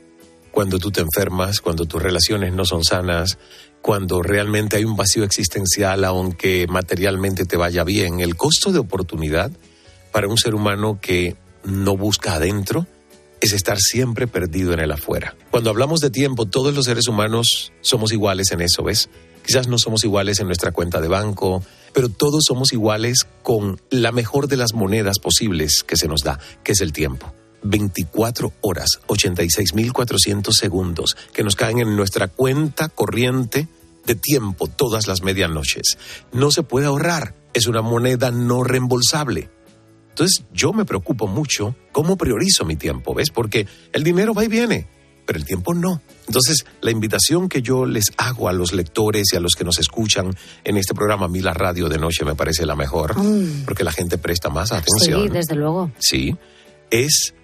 Cuando 0.52 0.78
tú 0.78 0.90
te 0.90 1.02
enfermas, 1.02 1.60
cuando 1.60 1.84
tus 1.84 2.02
relaciones 2.02 2.54
no 2.54 2.64
son 2.64 2.84
sanas, 2.84 3.36
cuando 3.82 4.22
realmente 4.22 4.78
hay 4.78 4.86
un 4.86 4.96
vacío 4.96 5.24
existencial, 5.24 6.02
aunque 6.06 6.66
materialmente 6.68 7.44
te 7.44 7.58
vaya 7.58 7.84
bien, 7.84 8.20
el 8.20 8.34
costo 8.34 8.72
de 8.72 8.78
oportunidad 8.78 9.50
para 10.16 10.28
un 10.28 10.38
ser 10.38 10.54
humano 10.54 10.98
que 10.98 11.36
no 11.62 11.94
busca 11.94 12.36
adentro 12.36 12.86
es 13.42 13.52
estar 13.52 13.76
siempre 13.78 14.26
perdido 14.26 14.72
en 14.72 14.80
el 14.80 14.90
afuera. 14.90 15.36
Cuando 15.50 15.68
hablamos 15.68 16.00
de 16.00 16.08
tiempo, 16.08 16.46
todos 16.46 16.74
los 16.74 16.86
seres 16.86 17.06
humanos 17.06 17.70
somos 17.82 18.12
iguales 18.12 18.50
en 18.50 18.62
eso, 18.62 18.82
¿ves? 18.82 19.10
Quizás 19.44 19.68
no 19.68 19.76
somos 19.76 20.04
iguales 20.04 20.40
en 20.40 20.46
nuestra 20.46 20.72
cuenta 20.72 21.02
de 21.02 21.08
banco, 21.08 21.62
pero 21.92 22.08
todos 22.08 22.44
somos 22.46 22.72
iguales 22.72 23.26
con 23.42 23.78
la 23.90 24.10
mejor 24.10 24.48
de 24.48 24.56
las 24.56 24.72
monedas 24.72 25.18
posibles 25.18 25.82
que 25.86 25.98
se 25.98 26.08
nos 26.08 26.22
da, 26.22 26.40
que 26.64 26.72
es 26.72 26.80
el 26.80 26.94
tiempo. 26.94 27.34
24 27.62 28.54
horas, 28.62 29.00
86.400 29.08 30.50
segundos 30.52 31.14
que 31.34 31.44
nos 31.44 31.56
caen 31.56 31.80
en 31.80 31.94
nuestra 31.94 32.28
cuenta 32.28 32.88
corriente 32.88 33.68
de 34.06 34.14
tiempo 34.14 34.66
todas 34.66 35.08
las 35.08 35.20
medianoches. 35.20 35.98
No 36.32 36.50
se 36.50 36.62
puede 36.62 36.86
ahorrar, 36.86 37.34
es 37.52 37.66
una 37.66 37.82
moneda 37.82 38.30
no 38.30 38.64
reembolsable. 38.64 39.50
Entonces 40.16 40.44
yo 40.50 40.72
me 40.72 40.86
preocupo 40.86 41.26
mucho 41.26 41.76
cómo 41.92 42.16
priorizo 42.16 42.64
mi 42.64 42.76
tiempo, 42.76 43.12
¿ves? 43.14 43.28
Porque 43.28 43.66
el 43.92 44.02
dinero 44.02 44.32
va 44.32 44.46
y 44.46 44.48
viene, 44.48 44.86
pero 45.26 45.38
el 45.38 45.44
tiempo 45.44 45.74
no. 45.74 46.00
Entonces 46.26 46.64
la 46.80 46.90
invitación 46.90 47.50
que 47.50 47.60
yo 47.60 47.84
les 47.84 48.06
hago 48.16 48.48
a 48.48 48.54
los 48.54 48.72
lectores 48.72 49.26
y 49.34 49.36
a 49.36 49.40
los 49.40 49.52
que 49.52 49.64
nos 49.64 49.78
escuchan 49.78 50.34
en 50.64 50.78
este 50.78 50.94
programa, 50.94 51.26
a 51.26 51.28
mí 51.28 51.40
la 51.40 51.52
radio 51.52 51.90
de 51.90 51.98
noche 51.98 52.24
me 52.24 52.34
parece 52.34 52.64
la 52.64 52.74
mejor, 52.76 53.14
Mm. 53.18 53.64
porque 53.66 53.84
la 53.84 53.92
gente 53.92 54.16
presta 54.16 54.48
más 54.48 54.70
Sí, 54.70 54.74
atención. 54.76 55.28
desde 55.30 55.54
luego. 55.54 55.90
Sí, 55.98 56.34
es 56.90 57.34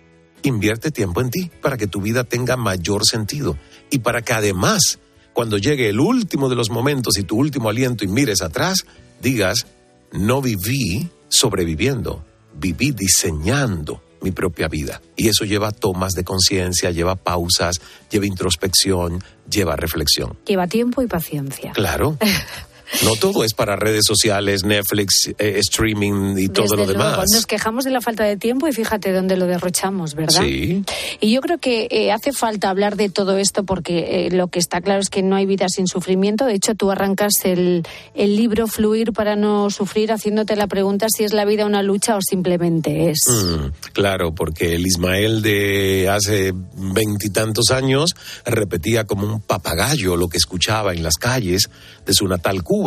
invierte 0.43 0.91
tiempo 0.91 1.21
en 1.21 1.29
ti 1.29 1.51
para 1.61 1.77
que 1.77 1.87
tu 1.87 2.01
vida 2.01 2.25
tenga 2.25 2.57
mayor 2.57 3.05
sentido 3.05 3.59
y 3.91 3.99
para 3.99 4.23
que 4.23 4.33
además, 4.33 4.99
cuando 5.35 5.59
llegue 5.59 5.91
el 5.91 6.01
último 6.01 6.49
de 6.49 6.57
los 6.57 6.71
momentos 6.71 7.19
y 7.19 7.23
tu 7.25 7.37
último 7.37 7.69
aliento 7.69 8.03
y 8.03 8.09
mires 8.09 8.41
atrás, 8.41 8.87
digas, 9.21 9.67
no 10.11 10.41
viví 10.41 11.11
sobreviviendo, 11.29 12.25
viví 12.55 12.93
diseñando 12.93 14.03
mi 14.23 14.31
propia 14.31 14.69
vida. 14.69 15.03
Y 15.17 15.29
eso 15.29 15.45
lleva 15.45 15.73
tomas 15.73 16.13
de 16.13 16.25
conciencia, 16.25 16.91
lleva 16.91 17.17
pausas, 17.17 17.81
lleva 18.11 18.27
introspección, 18.27 19.23
lleva 19.51 19.77
reflexión. 19.77 20.39
Lleva 20.47 20.67
tiempo 20.67 21.03
y 21.03 21.07
paciencia. 21.07 21.73
Claro. 21.73 22.17
No 23.05 23.17
todo 23.17 23.43
es 23.45 23.55
para 23.55 23.77
redes 23.77 24.03
sociales, 24.07 24.65
Netflix, 24.65 25.29
eh, 25.39 25.59
streaming 25.59 26.37
y 26.39 26.49
todo 26.49 26.65
Desde 26.65 26.77
lo 26.77 26.85
luego. 26.85 27.03
demás. 27.11 27.27
Nos 27.33 27.47
quejamos 27.47 27.85
de 27.85 27.91
la 27.91 28.01
falta 28.01 28.25
de 28.25 28.37
tiempo 28.37 28.69
y 28.69 28.73
fíjate 28.73 29.13
dónde 29.13 29.37
lo 29.37 29.47
derrochamos, 29.47 30.15
¿verdad? 30.15 30.43
Sí. 30.43 30.85
Y 31.21 31.33
yo 31.33 31.41
creo 31.41 31.59
que 31.59 31.89
eh, 31.91 32.13
hace 32.13 32.33
falta 32.33 32.69
hablar 32.71 32.97
de 32.97 33.09
todo 33.09 33.39
esto 33.39 33.65
porque 33.65 34.27
eh, 34.27 34.31
lo 34.31 34.49
que 34.49 34.59
está 34.59 34.81
claro 34.81 35.01
es 35.01 35.09
que 35.09 35.23
no 35.23 35.37
hay 35.37 35.47
vida 35.47 35.67
sin 35.69 35.87
sufrimiento. 35.87 36.45
De 36.45 36.55
hecho, 36.55 36.75
tú 36.75 36.91
arrancas 36.91 37.33
el, 37.45 37.83
el 38.15 38.37
libro 38.37 38.67
Fluir 38.67 39.13
para 39.13 39.37
no 39.37 39.71
sufrir 39.71 40.13
haciéndote 40.13 40.55
la 40.57 40.67
pregunta 40.67 41.07
si 41.15 41.25
es 41.25 41.33
la 41.33 41.45
vida 41.45 41.67
una 41.67 41.83
lucha 41.83 42.17
o 42.17 42.21
simplemente 42.21 43.11
es. 43.11 43.21
Mm, 43.29 43.91
claro, 43.93 44.35
porque 44.35 44.75
el 44.75 44.87
Ismael 44.87 45.41
de 45.43 46.09
hace 46.11 46.53
veintitantos 46.75 47.71
años 47.71 48.15
repetía 48.45 49.05
como 49.05 49.27
un 49.27 49.41
papagayo 49.41 50.17
lo 50.17 50.29
que 50.29 50.37
escuchaba 50.37 50.93
en 50.93 51.03
las 51.03 51.15
calles 51.17 51.71
de 52.05 52.13
su 52.13 52.29
natal 52.29 52.63
Cuba. 52.63 52.82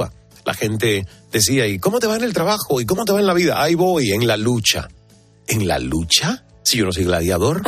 La 0.46 0.54
gente 0.54 1.06
decía, 1.32 1.68
¿y 1.68 1.80
cómo 1.80 2.00
te 2.00 2.08
va 2.08 2.16
en 2.16 2.24
el 2.24 2.34
trabajo? 2.34 2.80
¿Y 2.80 2.86
cómo 2.86 3.04
te 3.06 3.14
va 3.14 3.20
en 3.20 3.26
la 3.26 3.34
vida? 3.34 3.62
Ahí 3.62 3.76
voy, 3.76 4.12
en 4.12 4.28
la 4.28 4.38
lucha. 4.38 4.88
¿En 5.48 5.68
la 5.68 5.80
lucha? 5.80 6.45
Si 6.66 6.78
yo 6.78 6.86
no 6.86 6.92
soy 6.92 7.04
gladiador. 7.04 7.62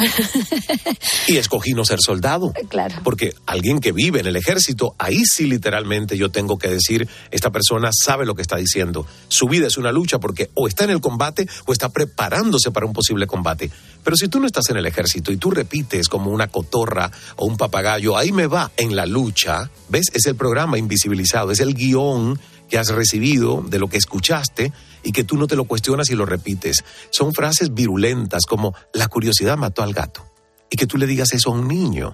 y 1.27 1.37
escogí 1.37 1.73
no 1.73 1.85
ser 1.85 1.99
soldado. 2.01 2.51
Claro. 2.67 2.95
Porque 3.03 3.35
alguien 3.45 3.79
que 3.79 3.91
vive 3.91 4.19
en 4.19 4.25
el 4.25 4.35
ejército, 4.35 4.95
ahí 4.97 5.23
sí 5.23 5.45
literalmente 5.45 6.17
yo 6.17 6.29
tengo 6.31 6.57
que 6.57 6.67
decir, 6.67 7.07
esta 7.29 7.51
persona 7.51 7.91
sabe 7.93 8.25
lo 8.25 8.33
que 8.33 8.41
está 8.41 8.57
diciendo. 8.57 9.05
Su 9.27 9.47
vida 9.47 9.67
es 9.67 9.77
una 9.77 9.91
lucha 9.91 10.17
porque 10.17 10.49
o 10.55 10.67
está 10.67 10.83
en 10.83 10.89
el 10.89 10.99
combate 10.99 11.47
o 11.67 11.73
está 11.73 11.89
preparándose 11.89 12.71
para 12.71 12.87
un 12.87 12.93
posible 12.93 13.27
combate. 13.27 13.69
Pero 14.03 14.17
si 14.17 14.29
tú 14.29 14.39
no 14.39 14.47
estás 14.47 14.69
en 14.71 14.77
el 14.77 14.87
ejército 14.87 15.31
y 15.31 15.37
tú 15.37 15.51
repites 15.51 16.09
como 16.09 16.31
una 16.31 16.47
cotorra 16.47 17.11
o 17.35 17.45
un 17.45 17.55
papagayo, 17.55 18.17
ahí 18.17 18.31
me 18.31 18.47
va 18.47 18.71
en 18.77 18.95
la 18.95 19.05
lucha, 19.05 19.69
¿ves? 19.89 20.07
Es 20.13 20.25
el 20.25 20.35
programa 20.35 20.79
invisibilizado, 20.79 21.51
es 21.51 21.59
el 21.59 21.75
guion 21.75 22.39
que 22.67 22.77
has 22.77 22.89
recibido 22.89 23.63
de 23.67 23.79
lo 23.79 23.87
que 23.87 23.97
escuchaste 23.97 24.73
y 25.07 25.13
que 25.13 25.23
tú 25.23 25.37
no 25.37 25.47
te 25.47 25.55
lo 25.55 25.63
cuestionas 25.63 26.09
y 26.09 26.15
lo 26.15 26.25
repites. 26.25 26.83
Son 27.11 27.33
frases 27.33 27.73
virulentas 27.73 28.45
como 28.45 28.75
la 28.93 29.07
curiosidad 29.07 29.55
mató 29.55 29.81
al 29.81 29.93
gato 29.93 30.27
y 30.69 30.75
que 30.75 30.85
tú 30.85 30.97
le 30.97 31.07
digas 31.07 31.31
eso 31.31 31.49
a 31.49 31.53
un 31.53 31.65
niño. 31.65 32.13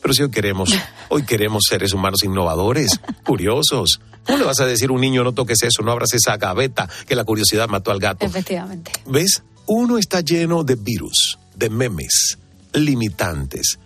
Pero 0.00 0.14
si 0.14 0.22
hoy 0.22 0.30
queremos, 0.30 0.70
hoy 1.10 1.24
queremos 1.26 1.64
seres 1.68 1.92
humanos 1.92 2.24
innovadores, 2.24 2.98
curiosos. 3.22 4.00
¿Cómo 4.24 4.38
le 4.38 4.44
vas 4.44 4.60
a 4.60 4.64
decir 4.64 4.88
a 4.88 4.94
un 4.94 5.02
niño 5.02 5.24
no 5.24 5.34
toques 5.34 5.62
eso, 5.62 5.82
no 5.82 5.92
abras 5.92 6.14
esa 6.14 6.38
gaveta 6.38 6.88
que 7.06 7.14
la 7.14 7.24
curiosidad 7.24 7.68
mató 7.68 7.90
al 7.90 7.98
gato? 7.98 8.24
Efectivamente. 8.24 8.92
¿Ves? 9.04 9.42
Uno 9.66 9.98
está 9.98 10.22
lleno 10.22 10.64
de 10.64 10.76
virus, 10.76 11.38
de 11.54 11.68
memes, 11.68 12.38
limitantes. 12.72 13.78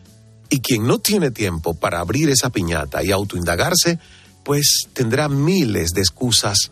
Y 0.48 0.60
quien 0.60 0.86
no 0.86 1.00
tiene 1.00 1.32
tiempo 1.32 1.74
para 1.74 1.98
abrir 1.98 2.30
esa 2.30 2.50
piñata 2.50 3.02
y 3.02 3.10
autoindagarse, 3.10 3.98
pues 4.44 4.86
tendrá 4.92 5.28
miles 5.28 5.90
de 5.90 6.02
excusas 6.02 6.70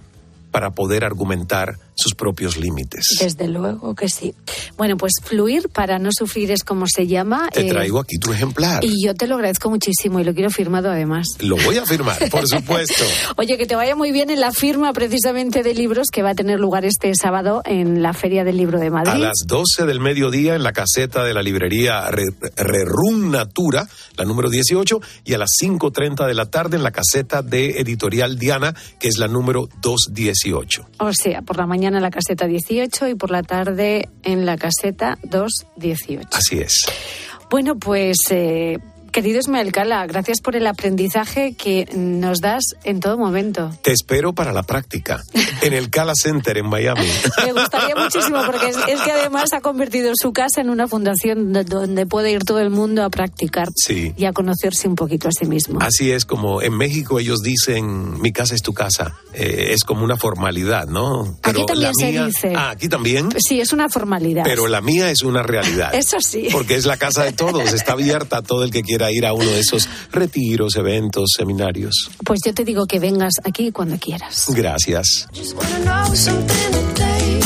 para 0.51 0.71
poder 0.71 1.05
argumentar 1.05 1.77
sus 1.99 2.15
propios 2.15 2.57
límites. 2.57 3.05
Desde 3.21 3.49
luego 3.49 3.95
que 3.95 4.09
sí. 4.09 4.35
Bueno, 4.77 4.97
pues 4.97 5.15
fluir 5.23 5.69
para 5.69 5.99
no 5.99 6.11
sufrir 6.13 6.51
es 6.53 6.63
como 6.63 6.87
se 6.87 7.07
llama. 7.07 7.49
Te 7.53 7.67
eh, 7.67 7.71
traigo 7.71 7.99
aquí 7.99 8.19
tu 8.19 8.33
ejemplar. 8.33 8.85
y 8.85 9.05
yo 9.05 9.15
te 9.15 9.27
lo 9.27 9.35
agradezco 9.35 9.69
muchísimo 9.69 10.21
y 10.21 10.25
lo 10.25 10.33
quiero 10.35 10.51
firmado 10.51 10.91
además. 10.91 11.27
Lo 11.41 11.57
voy 11.57 11.77
a 11.77 11.85
firmar, 11.87 12.17
por 12.31 12.47
supuesto. 12.49 13.03
Oye, 13.37 13.59
que 13.59 13.67
te 13.67 13.75
vaya 13.75 13.97
muy 13.97 14.13
bien 14.13 14.31
en 14.31 14.41
la 14.41 14.53
firma 14.53 14.93
precisamente 14.93 15.63
de 15.63 15.75
libros 15.75 16.09
que 16.13 16.23
va 16.23 16.31
a 16.31 16.35
tener 16.35 16.61
lugar 16.61 16.85
este 16.85 17.13
sábado 17.17 17.63
en 17.65 18.01
la 18.03 18.13
Feria 18.13 18.45
del 18.45 18.57
Libro 18.57 18.79
de 18.79 18.91
Madrid. 18.91 19.11
A 19.13 19.19
las 19.19 19.39
12 19.47 19.85
del 19.87 19.99
mediodía 20.01 20.55
en 20.55 20.63
la 20.63 20.73
caseta 20.73 21.25
de 21.25 21.35
la 21.35 21.43
librería 21.43 22.09
Re- 22.11 22.25
Rerum 22.57 23.31
Natura, 23.31 23.89
la 24.17 24.25
número 24.25 24.51
18, 24.51 25.01
y 25.25 25.35
a 25.35 25.39
las 25.39 25.51
5.30 25.61 26.27
de 26.27 26.35
la 26.35 26.47
tarde 26.47 26.77
en 26.77 26.83
la 26.83 26.93
caseta 26.93 27.43
de 27.43 27.81
Editorial 27.81 28.39
Diana, 28.39 28.75
que 29.01 29.09
es 29.09 29.19
la 29.19 29.27
número 29.27 29.69
218. 29.81 30.87
O 31.01 31.13
sea, 31.13 31.43
por 31.43 31.57
la 31.57 31.67
mañana 31.67 31.88
en 31.97 32.03
la 32.03 32.11
caseta 32.11 32.47
18 32.47 33.09
y 33.09 33.15
por 33.15 33.31
la 33.31 33.43
tarde 33.43 34.09
en 34.23 34.47
la 34.47 34.57
caseta 34.57 35.19
218. 35.23 36.29
Así 36.33 36.59
es. 36.59 36.85
Bueno, 37.51 37.79
pues 37.79 38.17
eh, 38.31 38.79
querido 39.11 39.39
Ismael 39.39 39.73
Cala, 39.73 40.07
gracias 40.07 40.41
por 40.41 40.57
el 40.57 40.67
aprendizaje 40.67 41.55
que 41.55 41.87
nos 41.95 42.41
das 42.41 42.63
en 42.85 43.01
todo 43.01 43.17
momento. 43.19 43.71
Te 43.83 43.93
espero 43.93 44.33
para 44.33 44.53
la 44.53 44.63
práctica 44.63 45.23
en 45.63 45.73
el 45.73 45.91
Cala 45.91 46.13
Center 46.15 46.59
en 46.59 46.69
Miami. 46.69 47.07
Me 47.45 47.53
gustaría 47.53 47.95
muchísimo 47.97 48.39
porque 48.47 48.69
es, 48.69 48.77
es 48.89 49.01
que 49.03 49.13
además 49.13 49.53
ha 49.53 49.61
convertido 49.61 50.13
su 50.21 50.33
casa 50.33 50.61
en 50.61 50.71
una 50.71 50.89
fundación 50.89 51.53
do- 51.53 51.65
donde 51.65 52.07
puede 52.07 52.31
ir 52.33 52.45
todo 52.45 52.61
el 52.61 52.71
mundo 52.71 53.03
a 53.05 53.11
practicar 53.11 53.69
Sí. 53.77 54.13
y 54.17 54.25
a 54.25 54.33
conocerse 54.33 54.89
un 54.89 54.95
poquito 54.95 55.29
a 55.29 55.33
sí 55.33 55.47
mismo. 55.47 55.79
Así 55.81 56.11
es 56.11 56.25
como 56.25 56.63
en 56.63 56.77
México 56.77 57.19
ellos 57.19 57.41
dicen 57.41 58.21
mi 58.21 58.33
casa 58.33 58.55
es 58.55 58.63
tu 58.63 58.73
casa. 58.75 59.17
Eh, 59.35 59.69
es 59.73 59.85
como 59.85 60.05
una 60.05 60.17
formalidad, 60.17 60.87
¿no? 60.87 61.39
Aquí 61.43 61.65
también 61.67 61.83
la 61.83 61.93
se 61.95 62.11
mía- 62.13 62.27
dice. 62.27 62.53
Ah, 62.57 62.71
aquí 62.71 62.89
también. 62.89 63.29
Sí, 63.39 63.61
es 63.61 63.73
una 63.73 63.89
formalidad. 63.89 64.43
Pero 64.45 64.67
la 64.67 64.81
mía 64.81 65.11
es 65.11 65.23
una 65.23 65.43
realidad. 65.43 65.95
Eso 65.99 66.19
sí. 66.21 66.49
Porque 66.53 66.75
es 66.75 66.87
la 66.87 66.97
casa 66.97 67.25
de 67.25 67.33
todos, 67.33 67.73
está 67.73 67.93
abierta 67.93 68.39
a 68.39 68.43
todo 68.43 68.65
el 68.65 68.71
que 68.71 68.83
quiera 68.83 68.98
ir 69.11 69.27
a 69.27 69.33
uno 69.33 69.51
de 69.51 69.61
esos 69.61 69.89
retiros, 70.13 70.77
eventos, 70.77 71.31
seminarios. 71.37 72.11
Pues 72.25 72.41
yo 72.45 72.53
te 72.53 72.65
digo 72.65 72.87
que 72.87 72.99
vengas 72.99 73.35
aquí 73.45 73.71
cuando 73.73 73.97
quieras. 73.99 74.47
Gracias. 74.49 75.27
wanna 75.55 75.79
know 75.85 76.15
something 76.15 76.73
today. 76.73 77.41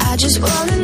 I 0.00 0.16
just 0.16 0.40
wanna 0.40 0.82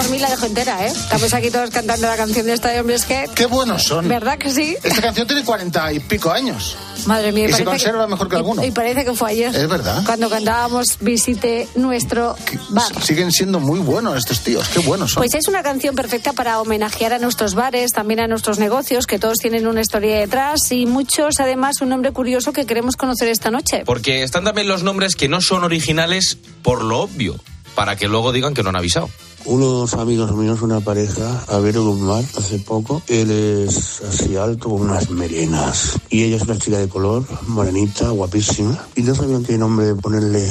por 0.00 0.08
mí 0.08 0.18
la 0.18 0.30
dejo 0.30 0.46
entera, 0.46 0.86
¿eh? 0.86 0.88
Estamos 0.88 1.34
aquí 1.34 1.50
todos 1.50 1.68
cantando 1.68 2.06
la 2.06 2.16
canción 2.16 2.46
de 2.46 2.54
esta 2.54 2.70
de 2.70 2.80
hombres 2.80 3.04
que... 3.04 3.26
Qué 3.34 3.44
buenos 3.44 3.82
son. 3.82 4.08
¿Verdad 4.08 4.38
que 4.38 4.50
sí? 4.50 4.74
Esta 4.82 5.02
canción 5.02 5.26
tiene 5.26 5.44
cuarenta 5.44 5.92
y 5.92 6.00
pico 6.00 6.30
años. 6.30 6.74
Madre 7.04 7.32
mía. 7.32 7.50
Y 7.50 7.52
se 7.52 7.64
conserva 7.64 8.06
mejor 8.06 8.30
que 8.30 8.36
alguno. 8.36 8.64
Y 8.64 8.70
parece 8.70 9.04
que 9.04 9.12
fue 9.12 9.32
ayer. 9.32 9.54
Es 9.54 9.68
verdad. 9.68 10.02
Cuando 10.06 10.30
cantábamos 10.30 10.96
Visite 11.00 11.68
nuestro 11.74 12.34
bar. 12.70 13.04
Siguen 13.04 13.30
siendo 13.30 13.60
muy 13.60 13.78
buenos 13.78 14.16
estos 14.16 14.40
tíos. 14.40 14.70
Qué 14.70 14.78
buenos 14.78 15.12
son. 15.12 15.20
Pues 15.20 15.34
es 15.34 15.48
una 15.48 15.62
canción 15.62 15.94
perfecta 15.94 16.32
para 16.32 16.62
homenajear 16.62 17.12
a 17.12 17.18
nuestros 17.18 17.54
bares, 17.54 17.90
también 17.92 18.20
a 18.20 18.26
nuestros 18.26 18.58
negocios, 18.58 19.06
que 19.06 19.18
todos 19.18 19.36
tienen 19.36 19.66
una 19.66 19.82
historia 19.82 20.18
detrás 20.18 20.72
y 20.72 20.86
muchos, 20.86 21.40
además, 21.40 21.82
un 21.82 21.90
nombre 21.90 22.12
curioso 22.12 22.54
que 22.54 22.64
queremos 22.64 22.96
conocer 22.96 23.28
esta 23.28 23.50
noche. 23.50 23.82
Porque 23.84 24.22
están 24.22 24.44
también 24.44 24.66
los 24.66 24.82
nombres 24.82 25.14
que 25.14 25.28
no 25.28 25.42
son 25.42 25.62
originales 25.62 26.38
por 26.62 26.82
lo 26.84 27.00
obvio, 27.00 27.38
para 27.74 27.96
que 27.96 28.08
luego 28.08 28.32
digan 28.32 28.54
que 28.54 28.62
no 28.62 28.70
han 28.70 28.76
avisado. 28.76 29.10
Unos 29.46 29.94
amigos 29.94 30.32
míos, 30.36 30.62
una 30.62 30.80
pareja, 30.80 31.44
a 31.48 31.58
ver 31.58 31.78
Guzmán, 31.78 32.24
hace 32.36 32.58
poco, 32.58 33.02
él 33.08 33.30
es 33.30 34.02
así 34.02 34.36
alto, 34.36 34.68
con 34.68 34.82
unas 34.82 35.10
melenas. 35.10 35.98
Y 36.10 36.24
ella 36.24 36.36
es 36.36 36.42
una 36.42 36.58
chica 36.58 36.78
de 36.78 36.88
color, 36.88 37.24
morenita, 37.46 38.10
guapísima. 38.10 38.78
Y 38.96 39.02
no 39.02 39.14
sabían 39.14 39.42
qué 39.42 39.56
nombre 39.56 39.94
ponerle 39.94 40.46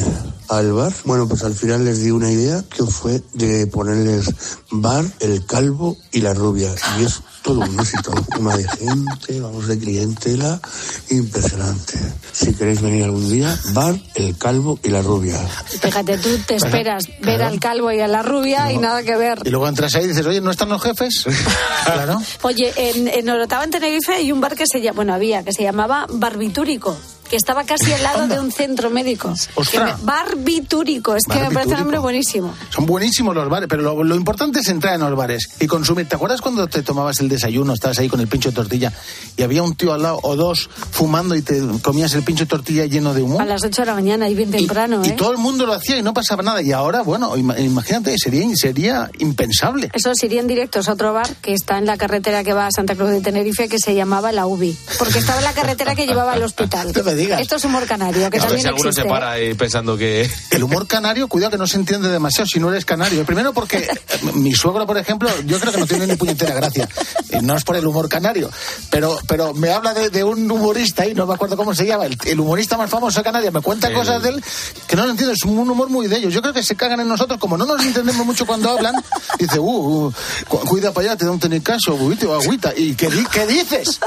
al 0.50 0.74
bar. 0.74 0.94
Bueno, 1.06 1.28
pues 1.28 1.44
al 1.44 1.54
final 1.54 1.86
les 1.86 2.02
di 2.02 2.12
una 2.12 2.32
idea 2.32 2.64
que 2.76 2.84
fue 2.84 3.22
de 3.34 3.68
ponerles 3.68 4.34
bar, 4.72 5.06
el 5.20 5.46
calvo 5.46 5.98
y 6.12 6.22
la 6.22 6.34
rubia. 6.34 6.74
Y 7.00 7.04
es 7.04 7.22
todo 7.42 7.62
un 7.62 7.80
éxito. 7.80 8.12
Una 8.40 8.56
de 8.56 8.68
gente, 8.68 9.40
vamos 9.40 9.68
de 9.68 9.78
clientela, 9.78 10.60
impresionante. 11.10 12.00
Si 12.32 12.54
queréis 12.54 12.82
venir 12.82 13.04
algún 13.04 13.30
día, 13.30 13.58
bar, 13.74 13.96
el 14.16 14.38
calvo 14.38 14.80
y 14.84 14.90
la 14.90 15.02
rubia. 15.02 15.38
Fíjate, 15.82 16.18
tú 16.18 16.30
te 16.46 16.56
esperas 16.56 17.06
ver 17.22 17.42
al 17.42 17.60
calvo 17.60 17.92
y 17.92 18.00
a 18.00 18.08
la 18.08 18.24
rubia 18.24 18.72
y 18.72 18.78
nada 18.78 19.04
que 19.04 19.16
ver. 19.16 19.40
Y 19.46 19.50
luego 19.50 19.68
entras 19.68 19.96
ahí 19.96 20.06
y 20.06 20.08
dices, 20.08 20.26
oye, 20.26 20.42
¿no 20.42 20.52
están 20.52 20.70
los 20.70 20.82
jefes? 20.82 21.26
claro. 21.86 22.22
Oye, 22.42 22.72
en, 22.76 23.08
en 23.08 23.30
Orotava, 23.30 23.64
en 23.64 23.72
Tenerife, 23.72 24.14
hay 24.14 24.32
un 24.32 24.42
bar 24.42 24.56
que 24.56 24.66
se 24.66 24.82
llama, 24.82 24.96
bueno, 24.98 25.14
había, 25.14 25.44
que 25.44 25.54
se 25.54 25.64
llamaba 25.64 26.08
Barbitúrico 26.10 26.98
que 27.30 27.36
estaba 27.36 27.64
casi 27.64 27.92
al 27.94 28.04
lado 28.04 28.28
de 28.28 28.40
un 28.40 28.52
centro 28.52 28.90
médico. 28.90 29.34
Que 29.72 29.80
me- 29.80 29.94
barbitúrico, 30.02 31.16
es 31.16 31.24
que 31.32 31.40
me 31.40 31.52
parece 31.52 31.74
un 31.74 31.80
nombre 31.82 32.00
buenísimo. 32.00 32.54
Son 32.70 32.86
buenísimos 32.86 33.36
los 33.36 33.48
bares, 33.50 33.68
pero 33.70 33.82
lo, 33.84 34.04
lo 34.04 34.16
importante 34.16 34.60
es 34.60 34.68
entrar 34.70 34.96
en 34.96 35.02
los 35.02 35.16
bares 35.16 35.50
y 35.60 35.68
consumir. 35.68 36.08
¿Te 36.08 36.16
acuerdas 36.16 36.42
cuando 36.42 36.68
te 36.68 36.82
tomabas 36.82 37.20
el 37.20 37.30
desayuno, 37.30 37.74
estabas 37.74 38.00
ahí 38.00 38.10
con 38.10 38.20
el 38.20 38.28
pincho 38.28 38.50
de 38.50 38.56
tortilla 38.56 38.92
y 39.38 39.44
había 39.44 39.64
un 39.64 39.76
tío 39.76 39.94
al 39.94 40.02
lado 40.02 40.20
o 40.24 40.36
dos 40.36 40.70
fumando 40.92 41.36
y 41.36 41.42
te 41.42 41.62
comías 41.82 42.14
el 42.14 42.24
pincho 42.24 42.46
de 42.46 42.50
tortilla 42.50 42.86
lleno 42.86 43.14
de 43.14 43.22
humo? 43.22 43.40
A 43.40 43.46
las 43.46 43.64
8 43.64 43.82
de 43.82 43.86
la 43.86 43.94
mañana 43.94 44.28
y 44.30 44.36
bien 44.36 44.52
temprano, 44.52 45.02
Y 45.06 45.10
¿eh? 45.10 45.16
todo 45.18 45.32
el 45.32 45.38
mundo 45.38 45.66
lo 45.66 45.74
hacía 45.74 45.98
y 45.98 46.02
no 46.04 46.14
pasaba 46.14 46.42
nada. 46.44 46.62
Y 46.62 46.72
ahora, 46.72 47.02
bueno, 47.04 47.36
ima- 47.38 47.60
imagínate, 47.60 48.16
sería, 48.18 48.46
sería 48.56 49.10
impensable. 49.20 49.90
Eso 49.94 50.12
irían 50.24 50.48
directos 50.48 50.90
a 50.90 50.94
otro 50.94 51.14
bar 51.14 51.28
que 51.42 51.54
está 51.54 51.78
en 51.78 51.86
la 51.86 51.98
carretera 51.98 52.44
que 52.44 52.54
va 52.54 52.66
a 52.68 52.72
Santa 52.72 52.96
Cruz 52.96 53.10
de 53.12 53.22
Tenerife 53.22 53.70
que 53.70 53.80
se 53.80 53.94
llamaba 53.96 54.32
La 54.32 54.48
UBI. 54.48 54.76
Porque 54.98 55.20
estaba 55.20 55.38
en 55.40 55.46
la 55.46 55.54
carretera 55.54 55.96
que 55.96 56.06
llevaba 56.08 56.34
al 56.34 56.44
hospital. 56.44 56.92
Digas. 57.20 57.42
Esto 57.42 57.56
es 57.58 57.66
humor 57.66 57.86
canario, 57.86 58.30
que 58.30 58.38
A 58.38 58.40
ver 58.40 58.42
también 58.42 58.62
si 58.62 58.68
alguno 58.68 58.90
existe. 58.90 59.04
se 59.04 59.10
para 59.10 59.32
ahí 59.32 59.54
pensando 59.54 59.98
que... 59.98 60.30
El 60.52 60.64
humor 60.64 60.88
canario, 60.88 61.28
cuidado 61.28 61.52
que 61.52 61.58
no 61.58 61.68
se 61.68 61.78
entiende 61.78 62.10
demasiado 62.10 62.48
si 62.48 62.60
no 62.60 62.70
eres 62.70 62.86
canario. 62.86 63.26
Primero 63.26 63.54
porque 63.54 63.78
eh, 63.78 63.90
mi 64.36 64.54
suegro, 64.54 64.86
por 64.88 64.98
ejemplo, 64.98 65.30
yo 65.46 65.60
creo 65.60 65.74
que 65.74 65.80
no 65.80 65.86
tiene 65.88 66.08
ni 66.08 66.16
puñetera 66.16 66.54
gracia. 66.56 66.88
No 67.42 67.56
es 67.56 67.64
por 67.64 67.76
el 67.76 67.86
humor 67.86 68.10
canario. 68.10 68.50
Pero, 68.90 69.18
pero 69.28 69.54
me 69.54 69.70
habla 69.72 69.94
de, 69.94 70.10
de 70.10 70.24
un 70.24 70.50
humorista 70.50 71.06
y 71.08 71.14
no 71.14 71.26
me 71.28 71.34
acuerdo 71.34 71.56
cómo 71.58 71.74
se 71.76 71.86
llama. 71.86 72.06
El, 72.06 72.18
el 72.26 72.40
humorista 72.40 72.78
más 72.78 72.90
famoso 72.90 73.20
de 73.20 73.24
Canarias 73.24 73.54
me 73.54 73.62
cuenta 73.62 73.88
El- 73.88 73.94
cosas 73.94 74.22
de 74.24 74.30
él 74.30 74.44
que 74.88 74.96
no 74.96 75.06
lo 75.06 75.12
entiendo. 75.12 75.34
Es 75.34 75.44
un 75.44 75.58
humor 75.70 75.90
muy 75.90 76.08
de 76.08 76.18
ellos. 76.18 76.34
Yo 76.34 76.42
creo 76.42 76.54
que 76.54 76.64
se 76.64 76.76
cagan 76.76 77.00
en 77.00 77.08
nosotros. 77.08 77.40
Como 77.40 77.58
no 77.58 77.66
nos 77.66 77.84
entendemos 77.86 78.26
mucho 78.26 78.46
cuando 78.46 78.70
hablan, 78.72 78.96
dice, 79.38 79.60
uh, 79.60 80.06
uh, 80.08 80.14
cu- 80.48 80.60
cuida 80.62 80.92
para 80.94 81.08
allá, 81.10 81.18
te 81.18 81.26
da 81.26 81.32
un 81.32 81.40
tenicazo, 81.40 81.96
buite 81.98 82.26
o 82.26 82.34
agüita. 82.34 82.74
¿Y 82.76 82.96
qué, 82.96 83.10
qué 83.32 83.46
dices? 83.46 84.00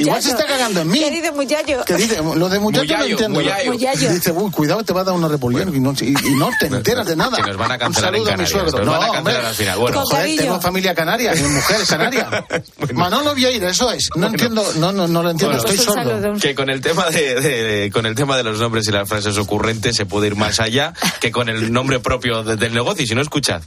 Igual 0.00 0.22
se 0.22 0.30
está 0.30 0.46
cagando 0.46 0.80
en 0.80 0.88
mí. 0.88 0.98
¿Qué 1.00 1.10
dice 1.10 1.32
muchacho? 1.32 1.82
¿Qué 1.86 1.94
dice? 1.94 2.16
Lo 2.36 2.48
de 2.48 2.58
muchacho 2.58 2.84
no 2.84 2.98
Muyayo, 2.98 3.12
entiendo. 3.12 3.40
muyayo. 3.40 3.72
Muyayo. 3.72 4.12
Dice, 4.12 4.32
uy, 4.32 4.50
cuidado, 4.50 4.82
te 4.84 4.92
va 4.92 5.00
a 5.02 5.04
dar 5.04 5.14
una 5.14 5.28
repulsión 5.28 5.74
y, 5.74 5.80
no, 5.80 5.92
y- 6.00 6.14
y 6.28 6.34
no 6.34 6.50
te 6.58 6.66
enteras 6.74 7.06
de 7.06 7.16
nada. 7.16 7.36
Que 7.38 7.48
nos 7.48 7.56
van 7.56 7.72
a 7.72 7.78
cancelar 7.78 8.14
en 8.14 8.24
saludo 8.24 8.32
a 8.32 8.36
mi 8.36 8.44
Canarias, 8.44 8.50
suegro. 8.70 8.84
nos 8.84 8.86
van 8.86 9.02
a 9.02 9.06
No, 9.06 9.12
cancelar 9.12 9.36
hombre. 9.36 9.48
al 9.48 9.54
final. 9.54 9.78
Bueno. 9.78 10.02
Joder, 10.04 10.36
tengo 10.36 10.60
familia 10.60 10.94
canaria, 10.94 11.34
mi 11.34 11.48
mujer 11.48 11.76
es 11.82 11.88
canaria. 11.88 12.46
Manolo 12.94 13.34
Vieira, 13.34 13.70
eso 13.70 13.90
es. 13.92 14.10
No 14.16 14.26
entiendo, 14.26 14.64
no, 14.76 14.92
no, 14.92 15.08
no 15.08 15.22
lo 15.22 15.30
entiendo, 15.30 15.56
Bueno, 15.56 15.70
estoy 15.72 15.84
Pues 15.86 16.04
sordo. 16.04 16.34
Que 16.40 16.54
con 16.54 16.70
el 16.70 16.80
tema 16.80 17.10
de, 17.10 17.34
de- 17.40 17.62
de- 17.62 17.90
con 17.90 18.06
el 18.06 18.14
tema 18.14 18.36
de 18.36 18.42
los 18.42 18.58
nombres 18.60 18.86
y 18.88 18.92
las 18.92 19.08
frases 19.08 19.36
ocurrentes 19.38 19.96
se 19.96 20.06
puede 20.06 20.28
ir 20.28 20.36
más 20.36 20.60
allá 20.60 20.92
que 21.20 21.30
con 21.30 21.48
el 21.48 21.72
nombre 21.72 22.00
propio 22.00 22.42
de- 22.42 22.56
del 22.56 22.74
negocio. 22.74 23.04
Y 23.04 23.06
si 23.06 23.14
no 23.14 23.22
escuchad, 23.22 23.62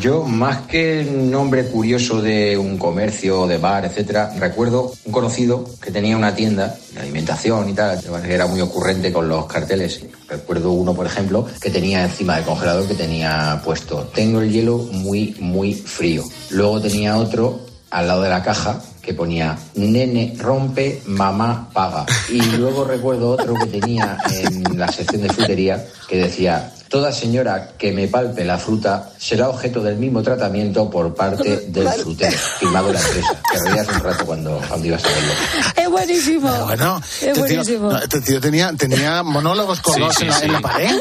Yo, 0.00 0.24
más 0.24 0.62
que 0.66 1.04
nombre 1.04 1.66
curioso 1.66 2.20
de 2.22 2.56
un 2.58 2.78
comercio, 2.78 3.46
de 3.46 3.58
bar, 3.58 3.84
etcétera, 3.84 4.32
recuerdo 4.38 4.92
un 5.04 5.12
conocido 5.12 5.64
que 5.80 5.90
tenía 5.90 6.16
una 6.16 6.34
tienda 6.34 6.76
de 6.92 7.00
alimentación 7.00 7.68
y 7.68 7.72
tal, 7.72 8.00
era 8.26 8.46
muy 8.46 8.60
ocurrente 8.60 9.12
con 9.12 9.28
los 9.28 9.46
carteles. 9.46 10.04
Recuerdo 10.28 10.72
uno, 10.72 10.94
por 10.94 11.06
ejemplo, 11.06 11.46
que 11.60 11.70
tenía 11.70 12.04
encima 12.04 12.36
del 12.36 12.44
congelador 12.44 12.86
que 12.86 12.94
tenía 12.94 13.60
puesto, 13.64 14.10
tengo 14.14 14.40
el 14.40 14.50
hielo 14.50 14.78
muy, 14.78 15.36
muy 15.38 15.74
frío. 15.74 16.24
Luego 16.50 16.80
tenía 16.80 17.16
otro 17.16 17.60
al 17.90 18.06
lado 18.06 18.22
de 18.22 18.30
la 18.30 18.42
caja 18.42 18.80
que 19.02 19.14
ponía 19.14 19.58
nene 19.74 20.34
rompe, 20.38 21.02
mamá 21.06 21.68
paga. 21.72 22.06
Y 22.28 22.40
luego 22.56 22.84
recuerdo 22.84 23.30
otro 23.30 23.54
que 23.54 23.66
tenía 23.66 24.18
en 24.30 24.78
la 24.78 24.88
sección 24.88 25.22
de 25.22 25.30
frutería 25.30 25.84
que 26.08 26.18
decía 26.18 26.72
Toda 26.90 27.12
señora 27.12 27.70
que 27.78 27.92
me 27.92 28.08
palpe 28.08 28.44
la 28.44 28.58
fruta 28.58 29.12
será 29.16 29.48
objeto 29.48 29.80
del 29.80 29.96
mismo 29.96 30.22
tratamiento 30.22 30.90
por 30.90 31.14
parte 31.14 31.56
del 31.68 31.88
frutero, 31.88 32.36
firmado 32.58 32.92
la 32.92 33.00
empresa. 33.00 33.40
Te 33.52 33.70
reías 33.70 33.88
un 33.88 34.00
rato 34.00 34.26
cuando, 34.26 34.60
cuando 34.68 34.86
ibas 34.88 35.04
a 35.04 35.08
verlo. 35.08 35.32
Es 35.76 35.88
buenísimo. 35.88 36.50
Pero 36.50 36.64
bueno, 36.66 36.98
es 36.98 37.12
este 37.22 37.32
tío, 37.32 37.40
buenísimo. 37.42 37.92
no, 37.92 37.98
este 37.98 38.20
tío 38.20 38.40
tenía, 38.40 38.72
tenía 38.76 39.22
monólogos 39.22 39.80
colgados 39.80 40.16
Sí, 40.16 40.24
sí, 40.24 40.24
en, 40.24 40.30
la, 40.30 40.36
sí. 40.38 40.44
en 40.46 40.52
la 40.52 40.60
pared. 40.60 40.98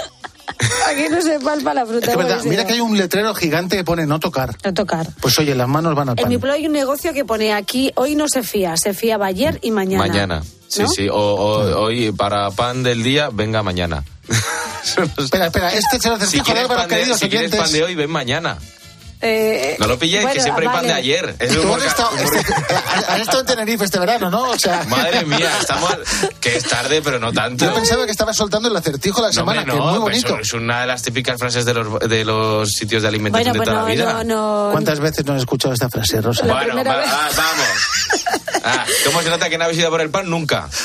Aquí 0.92 1.04
no 1.10 1.22
se 1.22 1.40
palpa 1.40 1.74
la 1.74 1.86
fruta. 1.88 2.06
Es 2.06 2.12
que 2.12 2.18
verdad, 2.24 2.44
mira 2.44 2.66
que 2.68 2.74
hay 2.74 2.82
un 2.82 2.96
letrero 2.96 3.34
gigante 3.34 3.76
que 3.78 3.84
pone 3.84 4.06
no 4.06 4.20
tocar. 4.20 4.56
No 4.64 4.74
tocar. 4.74 5.08
Pues 5.22 5.40
oye, 5.40 5.56
las 5.56 5.68
manos 5.68 5.96
van 5.96 6.10
al 6.10 6.20
En 6.20 6.28
mi 6.28 6.36
pan. 6.36 6.42
pueblo 6.42 6.54
hay 6.56 6.68
un 6.68 6.74
negocio 6.74 7.14
que 7.14 7.26
pone 7.26 7.52
aquí, 7.54 7.92
hoy 7.96 8.16
no 8.16 8.28
se 8.28 8.44
fía, 8.44 8.78
se 8.78 8.94
fiaba 8.94 9.26
ayer 9.26 9.58
y 9.64 9.72
mañana. 9.72 10.06
mañana. 10.06 10.44
Sí, 10.68 10.84
¿No? 10.84 10.88
sí. 10.90 11.10
O, 11.10 11.16
o- 11.16 11.82
hoy 11.82 12.12
para 12.12 12.52
pan 12.52 12.84
del 12.84 13.02
día, 13.02 13.30
venga 13.34 13.64
mañana. 13.64 14.04
Espera, 15.18 15.48
espera, 15.48 15.74
este 15.74 16.00
se 16.00 16.10
lo 16.10 16.18
si 16.18 16.24
acertijo 16.24 16.44
de 16.46 16.46
quieres, 16.46 16.64
Álvaro, 16.64 16.80
pan 16.82 16.90
de, 16.90 16.96
queridos 16.96 17.20
si 17.20 17.30
quieres 17.30 17.48
oyentes. 17.52 17.60
pan 17.62 17.72
de 17.72 17.84
hoy, 17.84 17.96
ven 17.96 18.10
mañana. 18.10 18.58
Eh, 19.22 19.76
No 19.80 19.88
lo 19.88 20.00
pilléis, 20.00 20.22
que 20.22 20.28
bueno, 20.28 20.42
siempre 20.44 20.66
hay 20.68 20.74
pan 20.74 20.88
de 20.88 20.94
ayer. 20.94 21.36
Es 21.40 21.52
Tú 21.54 21.74
has 21.74 21.84
estado, 21.84 22.10
este- 22.16 22.54
has 23.10 23.20
estado 23.20 23.42
en 23.42 23.46
Tenerife 23.48 23.84
este 23.84 24.00
verano, 24.00 24.30
¿no? 24.32 24.44
O 24.44 24.58
sea, 24.58 24.86
Madre 24.88 25.26
mía, 25.26 25.52
estamos. 25.60 25.94
Que 26.40 26.56
es 26.56 26.64
tarde, 26.64 27.02
pero 27.02 27.20
no 27.20 27.34
tanto. 27.34 27.66
yo 27.66 27.74
pensaba 27.74 28.06
que 28.06 28.12
estaba 28.12 28.34
soltando 28.34 28.70
el 28.70 28.78
acertijo 28.78 29.20
la 29.22 29.28
No, 29.28 29.34
semana, 29.34 29.60
hombre, 29.60 29.74
que 29.74 29.78
es 29.78 29.84
muy 29.86 29.94
no, 29.96 30.00
bonito. 30.00 30.28
eso 30.28 30.38
es 30.40 30.54
una 30.54 30.82
de 30.82 30.88
las 30.88 31.02
típicas 31.02 31.38
frases 31.38 31.66
de 31.66 31.74
los, 31.74 32.00
de 32.00 32.24
los 32.24 32.70
sitios 32.70 33.02
de 33.02 33.10
alimentación 33.10 33.58
Bueno, 33.58 33.60
de 33.60 33.60
pues 33.60 33.68
toda 33.70 33.82
no, 33.82 33.88
la 33.90 33.94
vida. 33.94 34.24
no, 34.24 34.66
no. 34.68 34.72
¿Cuántas 34.72 35.02
veces 35.02 35.26
no 35.26 35.34
has 35.34 35.40
escuchado 35.40 35.74
esta 35.74 35.90
frase, 35.90 36.22
Rosa? 36.22 36.46
La 36.46 36.54
Bueno, 36.54 36.76
va- 36.76 36.96
vez. 36.96 37.10
vamos. 37.36 37.68
Ah, 38.64 38.86
¿Cómo 39.06 39.22
se 39.22 39.30
nota 39.30 39.50
que 39.50 39.58
no 39.58 39.64
habéis 39.66 39.80
ido 39.80 39.90
por 39.90 40.00
el 40.02 40.10
pan? 40.10 40.30
Nunca. 40.30 40.70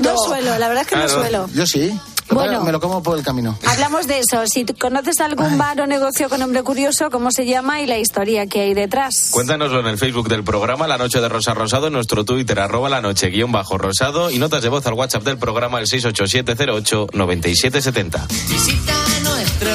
No 0.00 0.16
suelo, 0.18 0.58
la 0.58 0.68
verdad 0.68 0.82
es 0.82 0.88
que 0.88 0.96
no 0.96 1.08
suelo. 1.08 1.48
Yo 1.54 1.66
sí. 1.66 1.98
Bueno. 2.30 2.62
Me 2.62 2.72
lo 2.72 2.80
como 2.80 3.02
por 3.02 3.16
el 3.16 3.24
camino. 3.24 3.58
Hablamos 3.66 4.06
de 4.06 4.18
eso. 4.18 4.46
Si 4.46 4.66
conoces 4.66 5.18
algún 5.20 5.56
bar 5.56 5.80
o 5.80 5.86
negocio 5.86 6.28
con 6.28 6.40
nombre 6.40 6.62
curioso, 6.62 7.08
¿cómo 7.10 7.30
se 7.30 7.46
llama 7.46 7.80
y 7.80 7.86
la 7.86 7.96
historia 7.98 8.46
que 8.46 8.60
hay 8.60 8.74
detrás? 8.74 9.28
Cuéntanoslo 9.30 9.80
en 9.80 9.86
el 9.86 9.96
Facebook 9.96 10.28
del 10.28 10.44
programa 10.44 10.86
La 10.86 10.98
Noche 10.98 11.22
de 11.22 11.28
Rosa 11.30 11.54
Rosado, 11.54 11.86
en 11.86 11.94
nuestro 11.94 12.26
Twitter, 12.26 12.60
arroba 12.60 12.90
la 12.90 13.00
noche 13.00 13.28
guion 13.30 13.50
bajo 13.50 13.78
rosado 13.78 14.30
y 14.30 14.36
notas 14.38 14.60
de 14.62 14.68
voz 14.68 14.86
al 14.86 14.92
WhatsApp 14.92 15.22
del 15.22 15.38
programa 15.38 15.80
el 15.80 15.86
687089770. 15.86 18.28
Visita 18.48 18.92
nuestro 19.22 19.70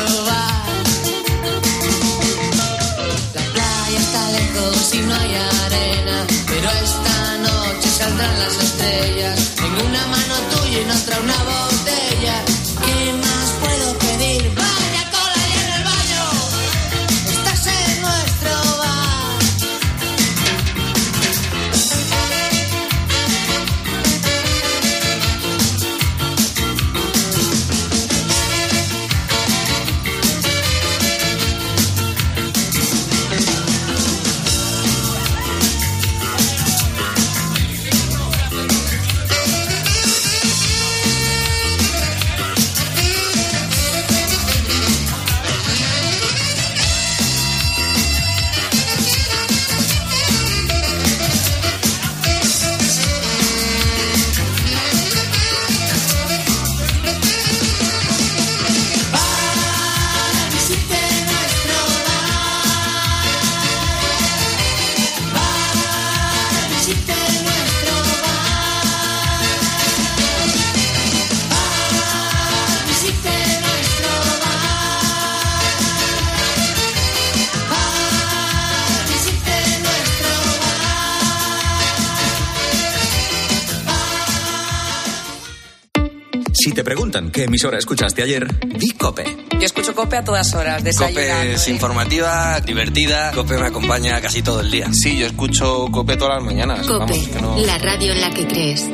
Si 86.64 86.72
te 86.72 86.82
preguntan 86.82 87.30
qué 87.30 87.44
emisora 87.44 87.78
escuchaste 87.78 88.24
ayer, 88.24 88.48
di 88.80 88.92
Cope. 88.92 89.26
Yo 89.60 89.66
escucho 89.66 89.94
Cope 89.94 90.16
a 90.16 90.24
todas 90.24 90.54
horas, 90.54 90.82
desayunando. 90.82 91.20
Cope 91.42 91.54
es 91.56 91.68
informativa, 91.68 92.62
divertida. 92.62 93.32
Cope 93.34 93.58
me 93.58 93.68
acompaña 93.68 94.22
casi 94.22 94.42
todo 94.42 94.62
el 94.62 94.72
día. 94.72 94.88
Sí, 94.94 95.18
yo 95.18 95.26
escucho 95.26 95.88
Cope 95.92 96.16
todas 96.16 96.36
las 96.38 96.44
mañanas. 96.46 96.88
Cope, 96.88 97.00
Vamos, 97.00 97.28
que 97.28 97.42
no- 97.42 97.58
la 97.58 97.78
radio 97.80 98.14
en 98.14 98.22
la 98.22 98.30
que 98.30 98.48
crees. 98.48 98.90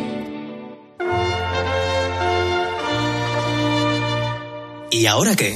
¿Y 4.89 5.05
ahora 5.05 5.35
qué? 5.35 5.55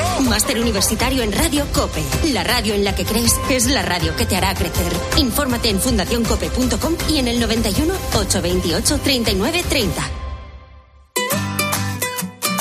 Máster 0.31 0.61
Universitario 0.61 1.23
en 1.23 1.33
Radio 1.33 1.67
Cope. 1.73 2.01
La 2.31 2.41
radio 2.45 2.73
en 2.73 2.85
la 2.85 2.95
que 2.95 3.03
crees 3.03 3.33
es 3.49 3.65
la 3.65 3.81
radio 3.81 4.15
que 4.15 4.25
te 4.25 4.37
hará 4.37 4.55
crecer. 4.55 4.93
Infórmate 5.17 5.67
en 5.67 5.77
fundacioncope.com 5.77 6.95
y 7.09 7.17
en 7.17 7.27
el 7.27 7.37
91 7.37 7.93
828 8.13 8.99
39 9.03 9.63
30. 9.67 10.09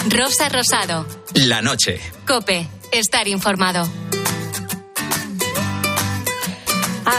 Rosa 0.09 0.49
Rosado. 0.49 1.07
La 1.35 1.63
noche. 1.63 2.01
Cope. 2.27 2.67
Estar 2.91 3.29
informado. 3.29 3.89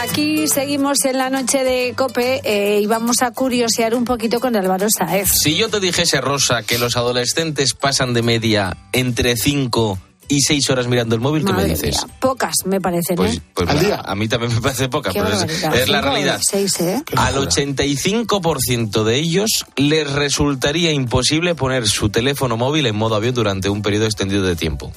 Aquí 0.02 0.48
seguimos 0.48 1.02
en 1.06 1.16
la 1.16 1.30
noche 1.30 1.64
de 1.64 1.94
Cope 1.96 2.42
eh, 2.44 2.78
y 2.78 2.86
vamos 2.86 3.22
a 3.22 3.30
curiosear 3.30 3.94
un 3.94 4.04
poquito 4.04 4.38
con 4.38 4.54
Álvaro 4.54 4.88
Saez. 4.90 5.30
Si 5.30 5.56
yo 5.56 5.70
te 5.70 5.80
dijese, 5.80 6.20
Rosa, 6.20 6.62
que 6.62 6.76
los 6.78 6.98
adolescentes 6.98 7.72
pasan 7.72 8.12
de 8.12 8.20
media 8.20 8.76
entre 8.92 9.38
5 9.38 10.11
y 10.32 10.40
6 10.40 10.70
horas 10.70 10.86
mirando 10.88 11.14
el 11.14 11.20
móvil, 11.20 11.42
¿qué 11.44 11.52
me 11.52 11.58
Madre 11.58 11.70
dices? 11.70 12.04
mía, 12.06 12.14
pocas 12.20 12.54
me 12.64 12.80
parecen, 12.80 13.16
Pues, 13.16 13.36
¿eh? 13.36 13.42
pues 13.54 13.82
mira, 13.82 14.02
a 14.04 14.14
mí 14.14 14.28
también 14.28 14.54
me 14.54 14.60
parece 14.60 14.88
poca, 14.88 15.10
Qué 15.12 15.20
pero 15.22 15.74
es, 15.74 15.88
la 15.88 16.00
realidad. 16.00 16.40
seis, 16.42 16.80
¿eh? 16.80 17.02
Al 17.16 17.34
85% 17.36 19.04
de 19.04 19.16
ellos 19.16 19.66
les 19.76 20.10
resultaría 20.10 20.92
imposible 20.92 21.54
poner 21.54 21.86
su 21.88 22.08
teléfono 22.10 22.56
móvil 22.56 22.86
en 22.86 22.96
modo 22.96 23.14
avión 23.14 23.34
durante 23.34 23.68
un 23.68 23.82
periodo 23.82 24.06
extendido 24.06 24.42
de 24.42 24.56
tiempo. 24.56 24.92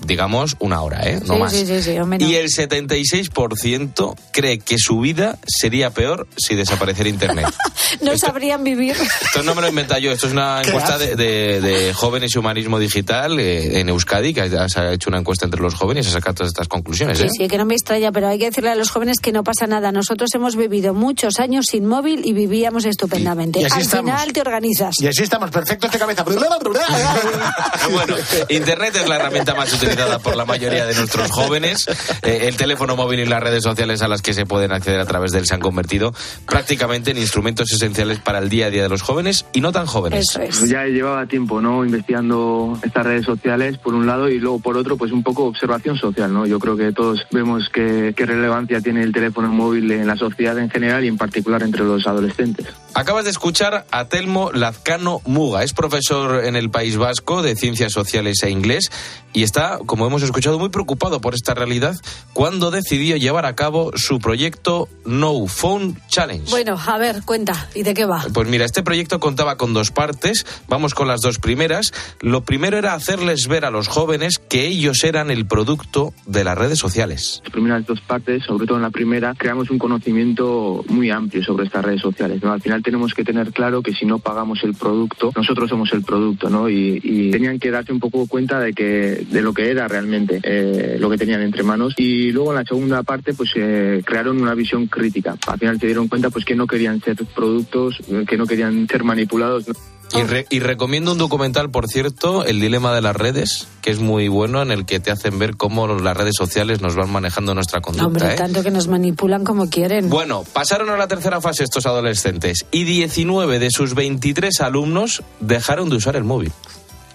Digamos 0.00 0.56
una 0.58 0.82
hora, 0.82 1.00
¿eh? 1.08 1.20
No 1.26 1.34
sí, 1.34 1.40
más. 1.40 1.52
sí, 1.52 1.82
sí, 1.82 1.94
no. 1.94 2.16
Y 2.18 2.34
el 2.36 2.48
76% 2.48 4.16
cree 4.32 4.58
que 4.58 4.76
su 4.78 5.00
vida 5.00 5.38
sería 5.46 5.90
peor 5.90 6.26
si 6.36 6.54
desapareciera 6.54 7.08
Internet. 7.10 7.46
No 8.00 8.16
sabrían 8.18 8.64
vivir. 8.64 8.96
Esto 8.96 9.42
no 9.42 9.54
me 9.54 9.60
lo 9.60 9.66
he 9.66 9.70
inventado 9.70 10.00
yo, 10.00 10.10
esto 10.10 10.26
es 10.26 10.32
una 10.32 10.60
¿Qué 10.64 10.68
encuesta 10.70 10.98
de, 10.98 11.14
de- 11.16 11.60
de 11.60 11.92
jóvenes 11.94 12.34
y 12.34 12.38
humanismo 12.38 12.78
digital 12.78 13.38
eh, 13.38 13.78
en 13.80 13.88
Euskadi, 13.88 14.32
que 14.34 14.40
ha, 14.42 14.68
se 14.68 14.80
ha 14.80 14.92
hecho 14.92 15.10
una 15.10 15.18
encuesta 15.18 15.44
entre 15.44 15.60
los 15.60 15.74
jóvenes 15.74 16.06
y 16.06 16.08
ha 16.08 16.12
sacado 16.12 16.34
todas 16.34 16.48
estas 16.50 16.66
conclusiones. 16.66 17.18
Sí, 17.18 17.24
¿eh? 17.24 17.28
sí, 17.38 17.48
que 17.48 17.58
no 17.58 17.64
me 17.66 17.74
extraña, 17.74 18.10
pero 18.10 18.28
hay 18.28 18.38
que 18.38 18.46
decirle 18.46 18.70
a 18.70 18.74
los 18.74 18.90
jóvenes 18.90 19.18
que 19.20 19.32
no 19.32 19.44
pasa 19.44 19.66
nada. 19.66 19.92
Nosotros 19.92 20.30
hemos 20.34 20.56
vivido 20.56 20.92
muchos 20.94 21.38
años 21.38 21.66
sin 21.70 21.86
móvil 21.86 22.22
y 22.24 22.32
vivíamos 22.32 22.84
estupendamente. 22.84 23.58
Y- 23.60 23.62
y 23.62 23.64
así 23.66 23.74
Al 23.76 23.82
estamos. 23.82 24.10
final 24.12 24.32
te 24.32 24.40
organizas. 24.40 24.94
Y 25.00 25.06
así 25.06 25.22
estamos 25.22 25.50
perfectos 25.50 25.90
de 25.92 25.98
cabeza. 25.98 26.24
bueno, 27.90 28.16
Internet 28.48 28.96
es 28.96 29.08
la 29.08 29.16
herramienta 29.16 29.54
más 29.54 29.72
utilizada 29.84 30.18
por 30.18 30.36
la 30.36 30.44
mayoría 30.44 30.86
de 30.86 30.94
nuestros 30.94 31.30
jóvenes. 31.30 31.86
Eh, 32.22 32.48
el 32.48 32.56
teléfono 32.56 32.96
móvil 32.96 33.20
y 33.20 33.26
las 33.26 33.42
redes 33.42 33.62
sociales 33.62 34.02
a 34.02 34.08
las 34.08 34.22
que 34.22 34.34
se 34.34 34.46
pueden 34.46 34.72
acceder 34.72 35.00
a 35.00 35.06
través 35.06 35.32
de 35.32 35.38
él 35.38 35.46
se 35.46 35.54
han 35.54 35.60
convertido 35.60 36.12
prácticamente 36.46 37.10
en 37.10 37.18
instrumentos 37.18 37.72
esenciales 37.72 38.18
para 38.18 38.38
el 38.38 38.48
día 38.48 38.66
a 38.66 38.70
día 38.70 38.82
de 38.82 38.88
los 38.88 39.02
jóvenes 39.02 39.46
y 39.52 39.60
no 39.60 39.72
tan 39.72 39.86
jóvenes. 39.86 40.26
Pues 40.34 40.68
Ya 40.68 40.84
llevaba 40.84 41.26
tiempo, 41.26 41.60
¿no? 41.60 41.84
Investigando 41.84 42.78
estas 42.82 43.04
redes 43.04 43.24
sociales, 43.24 43.78
por 43.78 43.94
un 43.94 44.06
lado, 44.06 44.28
y 44.28 44.38
luego 44.38 44.58
por 44.58 44.76
otro, 44.76 44.96
pues 44.96 45.12
un 45.12 45.22
poco 45.22 45.44
observación 45.44 45.96
social, 45.96 46.32
¿no? 46.32 46.46
Yo 46.46 46.58
creo 46.58 46.76
que 46.76 46.92
todos 46.92 47.26
vemos 47.30 47.68
qué, 47.72 48.14
qué 48.16 48.26
relevancia 48.26 48.80
tiene 48.80 49.02
el 49.02 49.12
teléfono 49.12 49.48
móvil 49.48 49.90
en 49.90 50.06
la 50.06 50.16
sociedad 50.16 50.58
en 50.58 50.70
general 50.70 51.04
y 51.04 51.08
en 51.08 51.18
particular 51.18 51.62
entre 51.62 51.84
los 51.84 52.06
adolescentes. 52.06 52.66
Acabas 52.94 53.24
de 53.24 53.30
escuchar 53.30 53.86
a 53.90 54.04
Telmo 54.06 54.52
Lazcano 54.52 55.20
Muga. 55.24 55.64
Es 55.64 55.72
profesor 55.72 56.44
en 56.44 56.56
el 56.56 56.70
País 56.70 56.96
Vasco 56.96 57.42
de 57.42 57.56
Ciencias 57.56 57.92
Sociales 57.92 58.42
e 58.42 58.50
Inglés 58.50 58.90
y 59.32 59.42
está, 59.42 59.73
como 59.86 60.06
hemos 60.06 60.22
escuchado, 60.22 60.58
muy 60.58 60.68
preocupado 60.68 61.20
por 61.20 61.34
esta 61.34 61.54
realidad 61.54 61.96
cuando 62.32 62.70
decidió 62.70 63.16
llevar 63.16 63.46
a 63.46 63.54
cabo 63.54 63.92
su 63.94 64.18
proyecto 64.18 64.88
No 65.04 65.46
Phone 65.46 65.98
Challenge. 66.08 66.50
Bueno, 66.50 66.78
a 66.86 66.98
ver, 66.98 67.22
cuenta. 67.24 67.68
¿Y 67.74 67.82
de 67.82 67.94
qué 67.94 68.04
va? 68.04 68.24
Pues 68.32 68.48
mira, 68.48 68.64
este 68.64 68.82
proyecto 68.82 69.20
contaba 69.20 69.56
con 69.56 69.72
dos 69.74 69.90
partes. 69.90 70.46
Vamos 70.68 70.94
con 70.94 71.08
las 71.08 71.20
dos 71.20 71.38
primeras. 71.38 71.92
Lo 72.20 72.42
primero 72.42 72.78
era 72.78 72.94
hacerles 72.94 73.48
ver 73.48 73.64
a 73.64 73.70
los 73.70 73.88
jóvenes 73.88 74.38
que 74.38 74.66
ellos 74.66 75.04
eran 75.04 75.30
el 75.30 75.46
producto 75.46 76.12
de 76.26 76.44
las 76.44 76.56
redes 76.56 76.78
sociales. 76.78 77.40
Las 77.44 77.52
primeras 77.52 77.86
dos 77.86 78.00
partes, 78.00 78.44
sobre 78.44 78.66
todo 78.66 78.76
en 78.76 78.82
la 78.82 78.90
primera, 78.90 79.34
creamos 79.36 79.70
un 79.70 79.78
conocimiento 79.78 80.84
muy 80.88 81.10
amplio 81.10 81.42
sobre 81.42 81.66
estas 81.66 81.84
redes 81.84 82.00
sociales, 82.00 82.42
¿no? 82.42 82.52
Al 82.52 82.60
final 82.60 82.82
tenemos 82.82 83.14
que 83.14 83.24
tener 83.24 83.52
claro 83.52 83.82
que 83.82 83.92
si 83.92 84.06
no 84.06 84.18
pagamos 84.18 84.62
el 84.64 84.74
producto, 84.74 85.30
nosotros 85.36 85.70
somos 85.70 85.92
el 85.92 86.02
producto, 86.02 86.48
¿no? 86.50 86.68
Y, 86.68 87.00
y 87.02 87.30
tenían 87.30 87.58
que 87.58 87.70
darse 87.70 87.92
un 87.92 88.00
poco 88.00 88.26
cuenta 88.26 88.58
de 88.60 88.72
que 88.72 89.24
de 89.30 89.42
lo 89.42 89.52
que 89.52 89.63
era 89.70 89.88
realmente 89.88 90.40
eh, 90.42 90.96
lo 90.98 91.10
que 91.10 91.18
tenían 91.18 91.42
entre 91.42 91.62
manos. 91.62 91.94
Y 91.96 92.30
luego 92.32 92.50
en 92.52 92.56
la 92.58 92.64
segunda 92.64 93.02
parte, 93.02 93.34
pues 93.34 93.50
eh, 93.56 94.02
crearon 94.04 94.40
una 94.40 94.54
visión 94.54 94.86
crítica. 94.86 95.36
Al 95.46 95.58
final 95.58 95.78
se 95.80 95.86
dieron 95.86 96.08
cuenta, 96.08 96.30
pues 96.30 96.44
que 96.44 96.54
no 96.54 96.66
querían 96.66 97.00
ser 97.00 97.16
productos, 97.34 97.96
eh, 98.08 98.24
que 98.28 98.36
no 98.36 98.46
querían 98.46 98.86
ser 98.88 99.04
manipulados. 99.04 99.66
¿no? 99.68 99.74
Y, 100.12 100.22
re- 100.22 100.46
y 100.50 100.60
recomiendo 100.60 101.12
un 101.12 101.18
documental, 101.18 101.70
por 101.70 101.88
cierto, 101.88 102.44
El 102.44 102.60
dilema 102.60 102.94
de 102.94 103.00
las 103.00 103.16
redes, 103.16 103.66
que 103.82 103.90
es 103.90 103.98
muy 103.98 104.28
bueno, 104.28 104.62
en 104.62 104.70
el 104.70 104.84
que 104.84 105.00
te 105.00 105.10
hacen 105.10 105.38
ver 105.38 105.56
cómo 105.56 105.88
las 105.88 106.16
redes 106.16 106.34
sociales 106.36 106.80
nos 106.82 106.94
van 106.94 107.10
manejando 107.10 107.54
nuestra 107.54 107.80
conducta. 107.80 108.06
Hombre, 108.06 108.34
¿eh? 108.34 108.36
tanto 108.36 108.62
que 108.62 108.70
nos 108.70 108.86
manipulan 108.86 109.44
como 109.44 109.68
quieren. 109.70 110.10
Bueno, 110.10 110.44
pasaron 110.52 110.90
a 110.90 110.96
la 110.96 111.08
tercera 111.08 111.40
fase 111.40 111.64
estos 111.64 111.86
adolescentes 111.86 112.66
y 112.70 112.84
19 112.84 113.58
de 113.58 113.70
sus 113.70 113.94
23 113.94 114.60
alumnos 114.60 115.22
dejaron 115.40 115.88
de 115.88 115.96
usar 115.96 116.16
el 116.16 116.24
móvil. 116.24 116.52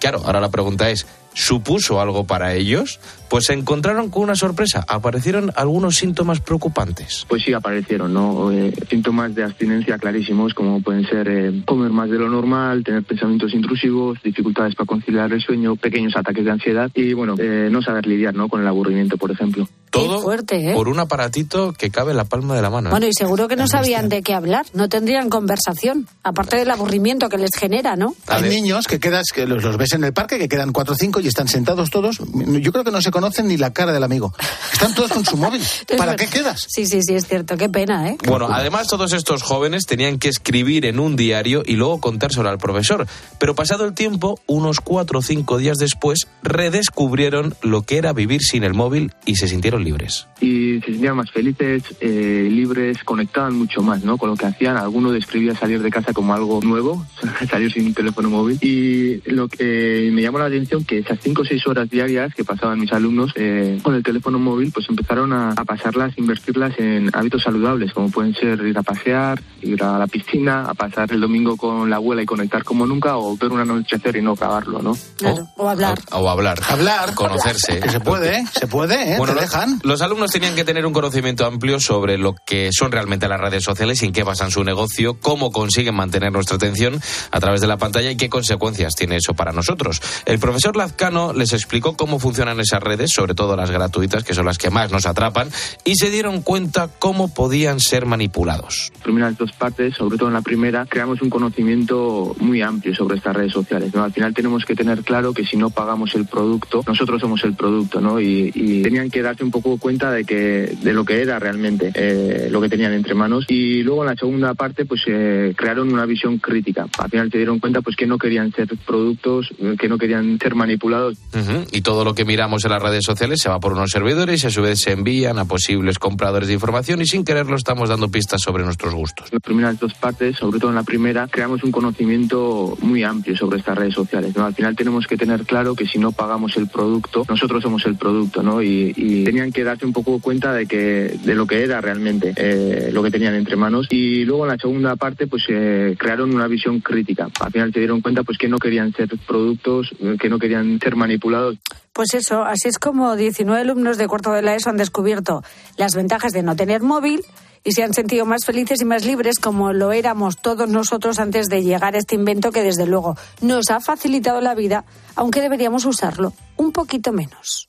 Claro, 0.00 0.22
ahora 0.24 0.40
la 0.40 0.50
pregunta 0.50 0.88
es, 0.88 1.06
¿supuso 1.34 2.00
algo 2.00 2.24
para 2.24 2.54
ellos? 2.54 2.98
Pues 3.28 3.44
se 3.44 3.52
encontraron 3.52 4.08
con 4.08 4.22
una 4.22 4.34
sorpresa. 4.34 4.84
Aparecieron 4.88 5.52
algunos 5.56 5.96
síntomas 5.96 6.40
preocupantes. 6.40 7.26
Pues 7.28 7.44
sí, 7.44 7.52
aparecieron, 7.52 8.14
¿no? 8.14 8.50
Eh, 8.50 8.72
síntomas 8.88 9.34
de 9.34 9.44
abstinencia 9.44 9.98
clarísimos, 9.98 10.54
como 10.54 10.80
pueden 10.82 11.06
ser 11.06 11.28
eh, 11.28 11.62
comer 11.66 11.90
más 11.90 12.10
de 12.10 12.18
lo 12.18 12.30
normal, 12.30 12.82
tener 12.82 13.04
pensamientos 13.04 13.52
intrusivos, 13.52 14.18
dificultades 14.22 14.74
para 14.74 14.86
conciliar 14.86 15.32
el 15.32 15.42
sueño, 15.42 15.76
pequeños 15.76 16.16
ataques 16.16 16.44
de 16.44 16.50
ansiedad 16.50 16.90
y, 16.94 17.12
bueno, 17.12 17.34
eh, 17.38 17.68
no 17.70 17.82
saber 17.82 18.06
lidiar, 18.06 18.34
¿no? 18.34 18.48
Con 18.48 18.62
el 18.62 18.66
aburrimiento, 18.66 19.18
por 19.18 19.30
ejemplo. 19.30 19.68
Todo 19.90 20.22
fuerte, 20.22 20.70
¿eh? 20.70 20.74
por 20.74 20.88
un 20.88 21.00
aparatito 21.00 21.72
que 21.72 21.90
cabe 21.90 22.12
en 22.12 22.16
la 22.16 22.24
palma 22.24 22.54
de 22.54 22.62
la 22.62 22.70
mano. 22.70 22.88
¿eh? 22.88 22.92
Bueno, 22.92 23.06
y 23.06 23.12
seguro 23.12 23.48
que 23.48 23.56
no 23.56 23.66
sabían 23.66 24.08
de 24.08 24.22
qué 24.22 24.34
hablar, 24.34 24.66
no 24.72 24.88
tendrían 24.88 25.28
conversación, 25.28 26.08
aparte 26.22 26.56
del 26.56 26.70
aburrimiento 26.70 27.28
que 27.28 27.38
les 27.38 27.50
genera, 27.58 27.96
¿no? 27.96 28.14
Hay 28.26 28.42
niños 28.42 28.86
que 28.86 29.00
quedas, 29.00 29.28
que 29.34 29.46
los, 29.46 29.62
los 29.62 29.76
ves 29.76 29.92
en 29.92 30.04
el 30.04 30.12
parque, 30.12 30.38
que 30.38 30.48
quedan 30.48 30.72
cuatro 30.72 30.94
o 30.94 30.96
cinco 30.96 31.20
y 31.20 31.26
están 31.26 31.48
sentados 31.48 31.90
todos. 31.90 32.18
Yo 32.18 32.72
creo 32.72 32.84
que 32.84 32.90
no 32.90 33.02
se 33.02 33.10
conocen 33.10 33.48
ni 33.48 33.56
la 33.56 33.72
cara 33.72 33.92
del 33.92 34.04
amigo. 34.04 34.32
Están 34.72 34.94
todos 34.94 35.10
con 35.10 35.24
su 35.24 35.36
móvil. 35.36 35.62
¿Para 35.98 36.16
qué 36.16 36.28
quedas? 36.28 36.66
Sí, 36.68 36.86
sí, 36.86 37.02
sí, 37.02 37.14
es 37.14 37.26
cierto, 37.26 37.56
qué 37.56 37.68
pena, 37.68 38.08
¿eh? 38.08 38.18
Bueno, 38.26 38.48
además 38.50 38.86
todos 38.86 39.12
estos 39.12 39.42
jóvenes 39.42 39.86
tenían 39.86 40.18
que 40.18 40.28
escribir 40.28 40.86
en 40.86 41.00
un 41.00 41.16
diario 41.16 41.62
y 41.66 41.74
luego 41.74 42.00
contárselo 42.00 42.48
al 42.48 42.58
profesor. 42.58 43.06
Pero 43.38 43.54
pasado 43.54 43.84
el 43.84 43.94
tiempo, 43.94 44.40
unos 44.46 44.80
cuatro 44.80 45.18
o 45.18 45.22
cinco 45.22 45.58
días 45.58 45.78
después, 45.78 46.28
redescubrieron 46.42 47.54
lo 47.62 47.82
que 47.82 47.98
era 47.98 48.12
vivir 48.12 48.42
sin 48.42 48.64
el 48.64 48.74
móvil 48.74 49.12
y 49.26 49.36
se 49.36 49.48
sintieron 49.48 49.79
libres. 49.80 50.26
Y 50.40 50.80
se 50.80 50.92
sentían 50.92 51.16
más 51.16 51.30
felices, 51.30 51.82
eh, 52.00 52.48
libres, 52.50 53.02
conectaban 53.04 53.56
mucho 53.56 53.82
más, 53.82 54.04
¿no? 54.04 54.16
Con 54.16 54.30
lo 54.30 54.36
que 54.36 54.46
hacían. 54.46 54.76
Alguno 54.76 55.12
describía 55.12 55.54
salir 55.54 55.82
de 55.82 55.90
casa 55.90 56.12
como 56.12 56.34
algo 56.34 56.60
nuevo, 56.62 57.04
salir 57.50 57.72
sin 57.72 57.86
un 57.86 57.94
teléfono 57.94 58.30
móvil. 58.30 58.58
Y 58.62 59.20
lo 59.30 59.48
que 59.48 60.10
me 60.12 60.22
llamó 60.22 60.38
la 60.38 60.46
atención 60.46 60.84
que 60.84 60.98
esas 60.98 61.18
cinco 61.20 61.42
o 61.42 61.44
seis 61.44 61.66
horas 61.66 61.90
diarias 61.90 62.34
que 62.34 62.44
pasaban 62.44 62.80
mis 62.80 62.92
alumnos 62.92 63.32
eh, 63.36 63.78
con 63.82 63.94
el 63.94 64.02
teléfono 64.02 64.38
móvil, 64.38 64.72
pues 64.72 64.88
empezaron 64.88 65.32
a, 65.32 65.50
a 65.50 65.64
pasarlas, 65.64 66.16
invertirlas 66.16 66.78
en 66.78 67.10
hábitos 67.12 67.42
saludables, 67.42 67.92
como 67.92 68.10
pueden 68.10 68.34
ser 68.34 68.60
ir 68.66 68.78
a 68.78 68.82
pasear, 68.82 69.40
ir 69.62 69.82
a 69.82 69.98
la 69.98 70.06
piscina, 70.06 70.64
a 70.64 70.74
pasar 70.74 71.12
el 71.12 71.20
domingo 71.20 71.56
con 71.56 71.90
la 71.90 71.96
abuela 71.96 72.22
y 72.22 72.26
conectar 72.26 72.64
como 72.64 72.86
nunca, 72.86 73.16
o 73.16 73.36
ver 73.36 73.50
un 73.50 73.60
anochecer 73.60 74.16
y 74.16 74.22
no 74.22 74.32
acabarlo, 74.32 74.82
¿no? 74.82 74.96
Claro, 75.16 75.48
o 75.56 75.68
hablar. 75.68 75.98
O 76.12 76.28
hablar. 76.28 76.58
Hablar. 76.68 77.14
Conocerse. 77.14 77.80
Que 77.80 77.88
se 77.88 78.00
puede, 78.00 78.38
¿eh? 78.38 78.44
Se 78.52 78.66
puede, 78.66 79.14
¿eh? 79.14 79.18
Bueno, 79.18 79.34
Te 79.34 79.40
dejan. 79.40 79.69
Dan? 79.70 79.80
Los 79.84 80.02
alumnos 80.02 80.30
tenían 80.30 80.54
que 80.54 80.64
tener 80.64 80.86
un 80.86 80.92
conocimiento 80.92 81.46
amplio 81.46 81.80
sobre 81.80 82.18
lo 82.18 82.34
que 82.34 82.70
son 82.72 82.92
realmente 82.92 83.28
las 83.28 83.40
redes 83.40 83.64
sociales, 83.64 84.02
en 84.02 84.12
qué 84.12 84.22
basan 84.22 84.50
su 84.50 84.64
negocio, 84.64 85.18
cómo 85.20 85.50
consiguen 85.50 85.94
mantener 85.94 86.32
nuestra 86.32 86.56
atención 86.56 87.00
a 87.30 87.40
través 87.40 87.60
de 87.60 87.66
la 87.66 87.76
pantalla 87.76 88.10
y 88.10 88.16
qué 88.16 88.28
consecuencias 88.28 88.94
tiene 88.94 89.16
eso 89.16 89.34
para 89.34 89.52
nosotros. 89.52 90.00
El 90.26 90.38
profesor 90.38 90.76
Lazcano 90.76 91.32
les 91.32 91.52
explicó 91.52 91.96
cómo 91.96 92.18
funcionan 92.18 92.60
esas 92.60 92.82
redes, 92.82 93.10
sobre 93.12 93.34
todo 93.34 93.56
las 93.56 93.70
gratuitas, 93.70 94.24
que 94.24 94.34
son 94.34 94.46
las 94.46 94.58
que 94.58 94.70
más 94.70 94.90
nos 94.90 95.06
atrapan, 95.06 95.48
y 95.84 95.96
se 95.96 96.10
dieron 96.10 96.42
cuenta 96.42 96.88
cómo 96.98 97.32
podían 97.32 97.80
ser 97.80 98.06
manipulados. 98.06 98.90
primeras 99.02 99.36
dos 99.36 99.52
partes, 99.52 99.94
sobre 99.96 100.18
todo 100.18 100.28
en 100.28 100.34
la 100.34 100.42
primera, 100.42 100.86
creamos 100.86 101.22
un 101.22 101.30
conocimiento 101.30 102.34
muy 102.38 102.62
amplio 102.62 102.94
sobre 102.94 103.16
estas 103.16 103.36
redes 103.36 103.52
sociales. 103.52 103.94
¿no? 103.94 104.02
Al 104.04 104.12
final 104.12 104.34
tenemos 104.34 104.64
que 104.64 104.74
tener 104.74 105.02
claro 105.02 105.32
que 105.32 105.44
si 105.44 105.56
no 105.56 105.70
pagamos 105.70 106.14
el 106.14 106.26
producto, 106.26 106.82
nosotros 106.86 107.20
somos 107.20 107.42
el 107.44 107.54
producto, 107.54 108.00
¿no? 108.00 108.20
Y, 108.20 108.50
y 108.54 108.82
tenían 108.82 109.10
que 109.10 109.22
darse 109.22 109.44
un 109.44 109.50
poco 109.50 109.59
cuenta 109.60 110.10
de 110.10 110.24
que 110.24 110.76
de 110.82 110.92
lo 110.92 111.04
que 111.04 111.22
era 111.22 111.38
realmente 111.38 111.92
eh, 111.94 112.48
lo 112.50 112.60
que 112.60 112.68
tenían 112.68 112.92
entre 112.92 113.14
manos. 113.14 113.44
Y 113.48 113.82
luego 113.82 114.02
en 114.02 114.10
la 114.10 114.16
segunda 114.16 114.54
parte, 114.54 114.84
pues 114.84 115.02
eh, 115.06 115.54
crearon 115.56 115.92
una 115.92 116.06
visión 116.06 116.38
crítica. 116.38 116.86
Al 116.98 117.10
final 117.10 117.30
se 117.30 117.38
dieron 117.38 117.58
cuenta, 117.58 117.80
pues 117.82 117.96
que 117.96 118.06
no 118.06 118.18
querían 118.18 118.52
ser 118.52 118.68
productos, 118.86 119.50
eh, 119.58 119.76
que 119.78 119.88
no 119.88 119.98
querían 119.98 120.38
ser 120.40 120.54
manipulados. 120.54 121.16
Ujú, 121.34 121.64
Y 121.72 121.82
todo 121.82 122.04
lo 122.04 122.14
que 122.14 122.24
miramos 122.24 122.64
en 122.64 122.70
las 122.72 122.82
redes 122.82 123.04
sociales 123.04 123.40
se 123.40 123.48
va 123.48 123.60
por 123.60 123.72
unos 123.72 123.90
servidores 123.90 124.42
y 124.44 124.46
a 124.46 124.50
su 124.50 124.62
vez 124.62 124.80
se 124.80 124.92
envían 124.92 125.38
a 125.38 125.44
posibles 125.44 125.98
compradores 125.98 126.48
de 126.48 126.54
información 126.54 127.00
y 127.00 127.06
sin 127.06 127.24
quererlo 127.24 127.56
estamos 127.56 127.88
dando 127.88 128.08
pistas 128.10 128.42
sobre 128.42 128.64
nuestros 128.64 128.94
gustos. 128.94 129.32
las 129.32 129.42
primeras 129.42 129.78
dos 129.78 129.94
partes, 129.94 130.36
sobre 130.36 130.58
todo 130.58 130.70
en 130.70 130.76
la 130.76 130.82
primera, 130.82 131.28
creamos 131.28 131.62
un 131.64 131.70
conocimiento 131.70 132.76
muy 132.80 133.02
amplio 133.04 133.36
sobre 133.36 133.58
estas 133.58 133.76
redes 133.76 133.94
sociales. 133.94 134.34
¿no? 134.36 134.44
Al 134.44 134.54
final 134.54 134.74
tenemos 134.76 135.06
que 135.06 135.16
tener 135.16 135.44
claro 135.44 135.74
que 135.74 135.86
si 135.86 135.98
no 135.98 136.12
pagamos 136.12 136.56
el 136.56 136.66
producto, 136.68 137.24
nosotros 137.28 137.62
somos 137.62 137.84
el 137.86 137.96
producto, 137.96 138.42
¿no? 138.42 138.62
Y, 138.62 138.92
y 138.96 139.24
tenían 139.24 139.49
que 139.52 139.64
darse 139.64 139.86
un 139.86 139.92
poco 139.92 140.20
cuenta 140.20 140.52
de 140.52 140.66
que 140.66 141.18
de 141.24 141.34
lo 141.34 141.46
que 141.46 141.62
era 141.62 141.80
realmente 141.80 142.32
eh, 142.36 142.90
lo 142.92 143.02
que 143.02 143.10
tenían 143.10 143.34
entre 143.34 143.56
manos. 143.56 143.86
Y 143.90 144.24
luego 144.24 144.44
en 144.44 144.50
la 144.52 144.58
segunda 144.58 144.96
parte, 144.96 145.26
pues 145.26 145.44
eh, 145.48 145.96
crearon 145.98 146.34
una 146.34 146.46
visión 146.46 146.80
crítica. 146.80 147.28
Al 147.40 147.52
final 147.52 147.72
se 147.72 147.80
dieron 147.80 148.00
cuenta, 148.00 148.22
pues 148.22 148.38
que 148.38 148.48
no 148.48 148.58
querían 148.58 148.92
ser 148.92 149.08
productos, 149.26 149.90
eh, 150.00 150.16
que 150.20 150.28
no 150.28 150.38
querían 150.38 150.78
ser 150.80 150.96
manipulados. 150.96 151.58
Pues 151.92 152.14
eso, 152.14 152.42
así 152.42 152.68
es 152.68 152.78
como 152.78 153.16
19 153.16 153.60
alumnos 153.60 153.98
de 153.98 154.06
cuarto 154.06 154.32
de 154.32 154.42
la 154.42 154.54
ESO 154.54 154.70
han 154.70 154.76
descubierto 154.76 155.42
las 155.76 155.94
ventajas 155.94 156.32
de 156.32 156.42
no 156.42 156.56
tener 156.56 156.82
móvil 156.82 157.20
y 157.64 157.72
se 157.72 157.82
han 157.82 157.92
sentido 157.92 158.24
más 158.24 158.44
felices 158.44 158.80
y 158.80 158.84
más 158.84 159.04
libres 159.04 159.38
como 159.38 159.72
lo 159.72 159.92
éramos 159.92 160.36
todos 160.36 160.68
nosotros 160.68 161.18
antes 161.18 161.48
de 161.48 161.62
llegar 161.62 161.94
a 161.94 161.98
este 161.98 162.14
invento 162.14 162.52
que 162.52 162.62
desde 162.62 162.86
luego 162.86 163.16
nos 163.42 163.70
ha 163.70 163.80
facilitado 163.80 164.40
la 164.40 164.54
vida, 164.54 164.84
aunque 165.14 165.40
deberíamos 165.40 165.84
usarlo 165.84 166.32
un 166.56 166.72
poquito 166.72 167.12
menos. 167.12 167.68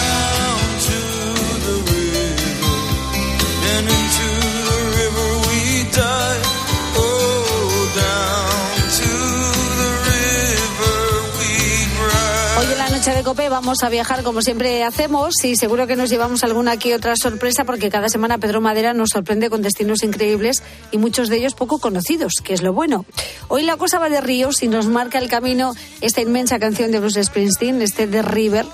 Cope 13.23 13.49
vamos 13.49 13.83
a 13.83 13.89
viajar 13.89 14.23
como 14.23 14.41
siempre 14.41 14.83
hacemos 14.83 15.43
y 15.43 15.55
seguro 15.55 15.85
que 15.85 15.95
nos 15.95 16.09
llevamos 16.09 16.43
alguna 16.43 16.71
aquí 16.71 16.91
otra 16.93 17.15
sorpresa 17.15 17.65
porque 17.65 17.89
cada 17.89 18.09
semana 18.09 18.37
Pedro 18.37 18.61
Madera 18.61 18.93
nos 18.93 19.09
sorprende 19.09 19.49
con 19.49 19.61
destinos 19.61 20.03
increíbles 20.03 20.63
y 20.91 20.97
muchos 20.97 21.29
de 21.29 21.37
ellos 21.37 21.53
poco 21.53 21.79
conocidos, 21.79 22.33
que 22.43 22.53
es 22.53 22.63
lo 22.63 22.73
bueno. 22.73 23.05
Hoy 23.47 23.63
la 23.63 23.77
cosa 23.77 23.99
va 23.99 24.09
de 24.09 24.21
ríos 24.21 24.63
y 24.63 24.67
nos 24.67 24.87
marca 24.87 25.19
el 25.19 25.29
camino 25.29 25.73
esta 26.01 26.21
inmensa 26.21 26.57
canción 26.57 26.91
de 26.91 26.99
Bruce 26.99 27.23
Springsteen, 27.23 27.81
este 27.81 28.07
de 28.07 28.21
River, 28.21 28.65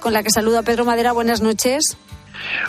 con 0.00 0.12
la 0.12 0.22
que 0.22 0.30
saluda 0.30 0.62
Pedro 0.62 0.84
Madera. 0.84 1.12
Buenas 1.12 1.42
noches. 1.42 1.96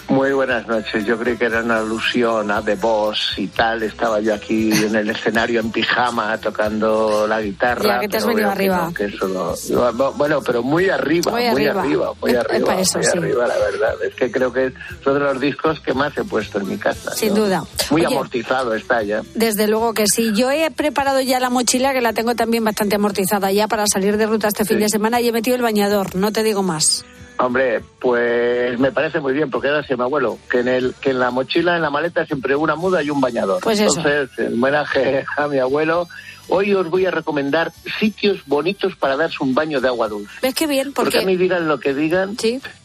Muy 0.08 0.32
buenas 0.34 0.68
noches. 0.68 1.06
Yo 1.06 1.18
creí 1.18 1.38
que 1.38 1.46
era 1.46 1.62
una 1.62 1.78
alusión 1.78 2.52
a 2.52 2.62
The 2.62 2.76
Boss 2.76 3.34
y 3.38 3.48
tal. 3.48 3.84
Estaba 3.84 4.20
yo 4.20 4.34
aquí 4.34 4.72
en 4.72 4.96
el 4.96 5.10
escenario 5.10 5.60
en 5.60 5.72
pijama 5.72 6.38
tocando 6.38 7.26
la 7.28 7.42
guitarra. 7.42 7.84
Ya, 7.96 8.00
que 8.00 8.10
te 8.10 8.18
has 8.18 8.26
venido 8.26 8.48
que 8.48 8.52
arriba. 8.54 8.88
no, 8.88 8.94
que 8.94 10.12
bueno, 10.18 10.42
pero 10.42 10.64
muy 10.64 10.90
arriba, 10.90 11.32
Muy 11.32 11.42
muy, 11.42 11.66
arriba. 11.66 11.82
arriba. 11.82 12.14
muy 12.22 12.36
arriba, 12.36 12.66
para 12.66 12.82
eso, 12.82 12.98
muy 12.98 13.08
sí. 13.08 13.18
arriba, 13.18 13.48
la 13.48 13.58
verdad. 13.58 14.04
Es 14.04 14.16
que 14.16 14.32
creo 14.32 14.52
que 14.52 14.68
es 14.68 14.74
uno 15.06 15.14
de 15.16 15.20
los 15.20 15.40
discos 15.40 15.80
que 15.80 15.94
más 15.94 16.18
he 16.18 16.24
puesto 16.24 16.60
en 16.60 16.68
mi 16.68 16.78
casa. 16.78 17.12
Sin 17.12 17.30
¿no? 17.30 17.42
duda. 17.46 17.64
Muy 17.90 18.06
Oye, 18.06 18.14
amortizado 18.16 18.74
está 18.74 19.04
ya. 19.04 19.22
Desde 19.36 19.68
luego 19.68 19.94
que 19.94 20.06
sí. 20.08 20.32
Yo 20.34 20.52
he 20.52 20.70
preparado 20.72 21.22
ya 21.22 21.40
la 21.40 21.50
mochila, 21.50 21.94
que 21.94 22.02
la 22.02 22.14
tengo 22.14 22.36
también 22.36 22.64
bastante 22.64 22.96
amortizada 22.96 23.52
ya 23.52 23.68
para 23.68 23.86
salir 23.88 24.18
de 24.18 24.26
ruta 24.26 24.48
este 24.48 24.66
fin 24.66 24.80
de 24.80 24.90
semana 24.90 25.22
y 25.22 25.28
he 25.28 25.32
metido 25.32 25.56
el 25.56 25.62
bañador, 25.62 26.16
no 26.16 26.32
te 26.32 26.44
digo 26.44 26.64
más. 26.64 27.06
Hombre, 27.42 27.82
pues 28.00 28.78
me 28.80 28.92
parece 28.92 29.20
muy 29.20 29.34
bien, 29.34 29.50
porque 29.50 29.68
era 29.70 29.80
así, 29.80 29.96
mi 29.96 30.04
abuelo, 30.04 30.38
que 30.50 30.60
en, 30.60 30.68
el, 30.68 30.94
que 31.02 31.10
en 31.10 31.20
la 31.20 31.32
mochila, 31.32 31.76
en 31.76 31.82
la 31.82 31.90
maleta, 31.90 32.26
siempre 32.26 32.56
una 32.56 32.76
muda 32.76 33.02
y 33.02 33.10
un 33.10 33.20
bañador. 33.20 33.62
Pues 33.64 33.80
eso. 33.80 33.98
Entonces, 34.00 34.30
en 34.38 34.54
homenaje 34.54 35.26
a 35.38 35.48
mi 35.48 35.58
abuelo, 35.58 36.08
hoy 36.50 36.74
os 36.76 36.88
voy 36.90 37.08
a 37.08 37.12
recomendar 37.12 37.72
sitios 38.00 38.46
bonitos 38.46 38.96
para 38.96 39.16
darse 39.18 39.38
un 39.42 39.56
baño 39.56 39.82
de 39.82 39.88
agua 39.88 40.08
dulce. 40.08 40.32
¿Ves 40.42 40.54
qué 40.54 40.68
bien? 40.68 40.94
Porque, 40.94 41.18
a 41.18 41.26
mí 41.26 41.36
digan 41.36 41.68
lo 41.68 41.80
que 41.80 41.94
digan, 41.96 42.36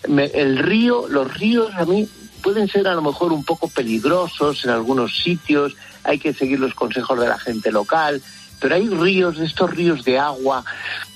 me- 0.09 0.30
el 0.34 0.57
río, 0.59 1.07
los 1.09 1.32
ríos 1.34 1.74
a 1.74 1.84
mí 1.84 2.09
pueden 2.42 2.68
ser 2.68 2.88
a 2.88 2.94
lo 2.94 3.02
mejor 3.02 3.32
un 3.32 3.44
poco 3.44 3.68
peligrosos 3.68 4.64
en 4.64 4.70
algunos 4.70 5.18
sitios, 5.18 5.74
hay 6.04 6.18
que 6.18 6.32
seguir 6.32 6.61
los 6.61 6.72
consejos 6.74 7.18
de 7.20 7.26
la 7.28 7.38
gente 7.38 7.70
local, 7.72 8.22
pero 8.61 8.74
hay 8.74 8.88
ríos, 8.88 9.38
estos 9.38 9.70
ríos 9.70 10.04
de 10.04 10.18
agua 10.18 10.64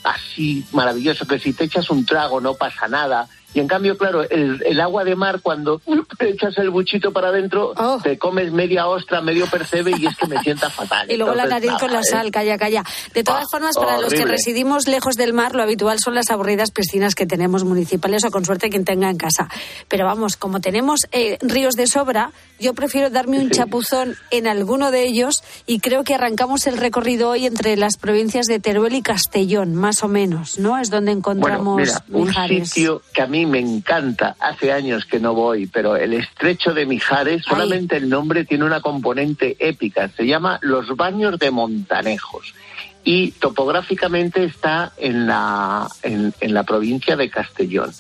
así 0.05 0.65
maravillosos 0.73 1.27
que 1.27 1.39
si 1.39 1.53
te 1.53 1.65
echas 1.65 1.91
un 1.91 2.05
trago 2.05 2.41
no 2.41 2.55
pasa 2.55 2.89
nada. 2.89 3.29
Y 3.53 3.61
en 3.61 3.69
cambio, 3.69 3.97
claro, 3.99 4.23
el, 4.23 4.63
el 4.65 4.81
agua 4.81 5.05
de 5.05 5.17
mar, 5.17 5.41
cuando 5.43 5.81
te 6.19 6.29
echas 6.31 6.57
el 6.59 6.71
buchito 6.71 7.13
para 7.13 7.29
adentro, 7.29 7.75
te 8.03 8.19
comes 8.19 8.53
media 8.53 8.87
ostra, 8.87 9.21
medio 9.21 9.47
percebe 9.47 9.93
y 9.99 10.07
es 10.07 10.17
que 10.17 10.27
me 10.27 10.39
sienta 10.43 10.71
fatal. 10.71 11.07
Oh. 11.09 11.11
Y 11.13 11.17
luego 11.17 11.35
la 11.35 11.45
Entonces, 11.45 11.69
nariz 11.69 11.81
con 11.81 11.89
la 11.89 12.01
nada, 12.01 12.09
¿eh? 12.09 12.11
sal, 12.11 12.31
calla, 12.31 12.59
calla. 12.59 12.85
De 13.15 13.25
todas 13.25 13.45
formas, 13.51 13.77
para 13.77 13.99
los 13.99 14.13
que 14.13 14.25
residimos 14.25 14.87
lejos 14.87 15.17
del 15.17 15.33
mar, 15.33 15.55
lo 15.55 15.63
habitual 15.63 15.99
son 15.99 16.15
las 16.15 16.31
aburridas 16.31 16.71
piscinas 16.71 17.15
que 17.15 17.27
tenemos 17.27 17.65
municipales 17.65 18.25
o 18.25 18.31
con 18.31 18.45
suerte 18.45 18.71
quien 18.71 18.85
tenga 18.85 19.11
en 19.11 19.17
casa. 19.17 19.49
Pero 19.89 20.05
vamos, 20.05 20.37
como 20.37 20.61
tenemos 20.61 21.01
eh, 21.13 21.39
ríos 21.41 21.75
de 21.75 21.87
sobra, 21.87 22.33
yo 22.61 22.75
prefiero 22.75 23.11
darme 23.11 23.41
un 23.41 23.51
chapuzón 23.51 24.17
en 24.31 24.47
alguno 24.47 24.91
de 24.91 25.05
ellos 25.05 25.43
y 25.67 25.81
creo 25.81 26.05
que 26.05 26.15
arrancamos 26.15 26.67
el 26.67 26.77
recorrido 26.77 27.31
hoy 27.31 27.47
entre 27.47 27.77
las 27.77 27.97
provincias 27.97 28.47
de 28.47 28.61
Teruel 28.61 28.95
y 28.95 29.03
Castellón, 29.03 29.75
más 29.75 30.05
o 30.05 30.09
menos, 30.09 30.59
¿no? 30.59 30.79
Es 30.79 30.91
donde 30.91 31.13
encontramos 31.13 31.75
Bueno, 32.09 32.29
mira, 32.29 32.47
un 32.59 32.67
sitio 32.67 33.03
que 33.13 33.23
a 33.23 33.27
mí 33.27 33.40
me 33.47 33.59
encanta, 33.59 34.37
hace 34.41 34.73
años 34.73 35.05
que 35.05 35.21
no 35.21 35.35
voy, 35.35 35.67
pero 35.67 35.97
el 35.97 36.15
estrecho 36.15 36.75
de 36.75 36.87
Mijares, 36.87 37.43
solamente 37.45 37.97
el 37.97 38.09
nombre 38.09 38.45
tiene 38.45 38.65
una 38.65 38.81
componente 38.81 39.57
épica, 39.59 40.09
se 40.09 40.27
llama 40.27 40.59
Los 40.63 40.97
Baños 40.97 41.39
de 41.39 41.51
Montanejos 41.51 42.55
y 43.03 43.33
topográficamente 43.33 44.45
está 44.45 44.93
en 44.99 45.27
la, 45.27 45.89
en, 46.03 46.35
en 46.41 46.55
la 46.55 46.65
provincia 46.65 47.17
de 47.17 47.31
Castellón. 47.31 47.93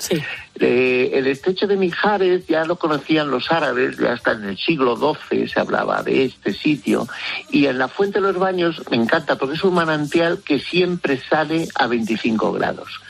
Eh, 0.63 1.11
el 1.15 1.27
estrecho 1.27 1.67
de 1.67 1.77
Mijares 1.77 2.47
ya 2.47 2.67
lo 2.67 2.77
conocían 2.77 3.31
los 3.31 3.51
árabes, 3.51 3.97
ya 3.97 4.13
hasta 4.13 4.33
en 4.33 4.45
el 4.45 4.59
siglo 4.59 4.97
XII 4.97 5.49
se 5.49 5.59
hablaba 5.59 6.03
de 6.03 6.27
este 6.27 6.53
sitio. 6.53 7.09
Y 7.51 7.67
en 7.67 7.79
la 7.79 7.89
Fuente 7.89 8.21
de 8.21 8.27
los 8.27 8.39
Baños 8.39 8.83
me 8.91 8.99
encanta 8.99 9.37
porque 9.37 9.55
es 9.55 9.65
un 9.65 9.75
manantial 9.75 10.41
que 10.45 10.59
siempre 10.59 11.19
sale 11.19 11.69
a 11.75 11.87
25 11.87 12.53
grados. 12.53 13.01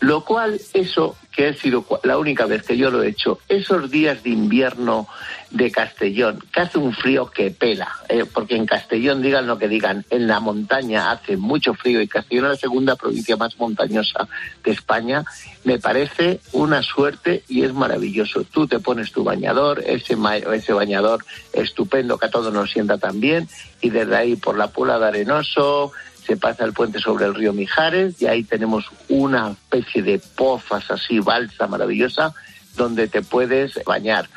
Lo 0.00 0.24
cual, 0.24 0.60
eso, 0.74 1.16
que 1.32 1.48
ha 1.48 1.54
sido 1.54 1.84
la 2.02 2.18
única 2.18 2.46
vez 2.46 2.62
que 2.62 2.76
yo 2.76 2.90
lo 2.90 3.02
he 3.02 3.08
hecho, 3.08 3.38
esos 3.48 3.90
días 3.90 4.22
de 4.22 4.30
invierno 4.30 5.08
de 5.50 5.70
Castellón, 5.70 6.42
que 6.52 6.60
hace 6.60 6.78
un 6.78 6.92
frío 6.92 7.30
que 7.30 7.50
pela, 7.50 7.88
eh, 8.08 8.24
porque 8.24 8.56
en 8.56 8.66
Castellón, 8.66 9.22
digan 9.22 9.46
lo 9.46 9.58
que 9.58 9.68
digan, 9.68 10.04
en 10.10 10.26
la 10.26 10.40
montaña 10.40 11.10
hace 11.10 11.36
mucho 11.36 11.74
frío 11.74 12.02
y 12.02 12.08
Castellón 12.08 12.46
es 12.46 12.50
la 12.52 12.56
segunda 12.56 12.96
provincia 12.96 13.36
más 13.36 13.58
montañosa 13.58 14.28
de 14.64 14.72
España, 14.72 15.24
me 15.64 15.78
parece 15.78 16.40
una 16.52 16.82
suerte 16.82 17.42
y 17.48 17.62
es 17.62 17.72
maravilloso. 17.72 18.44
Tú 18.44 18.66
te 18.66 18.80
pones 18.80 19.12
tu 19.12 19.24
bañador, 19.24 19.82
ese, 19.86 20.16
ese 20.52 20.72
bañador 20.72 21.24
estupendo 21.52 22.18
que 22.18 22.26
a 22.26 22.30
todos 22.30 22.52
nos 22.52 22.70
sienta 22.70 22.98
tan 22.98 23.20
bien, 23.20 23.48
y 23.80 23.90
desde 23.90 24.16
ahí 24.16 24.36
por 24.36 24.58
la 24.58 24.68
Puebla 24.68 24.98
de 24.98 25.06
Arenoso, 25.06 25.92
se 26.26 26.36
pasa 26.36 26.64
el 26.64 26.72
puente 26.72 26.98
sobre 26.98 27.26
el 27.26 27.34
río 27.34 27.52
Mijares 27.52 28.20
y 28.20 28.26
ahí 28.26 28.42
tenemos 28.42 28.86
una 29.08 29.50
especie 29.50 30.02
de 30.02 30.18
pozas 30.18 30.90
así, 30.90 31.20
balsa 31.20 31.66
maravillosa, 31.66 32.34
donde 32.74 33.08
te 33.08 33.22
puedes 33.22 33.78
bañar. 33.84 34.28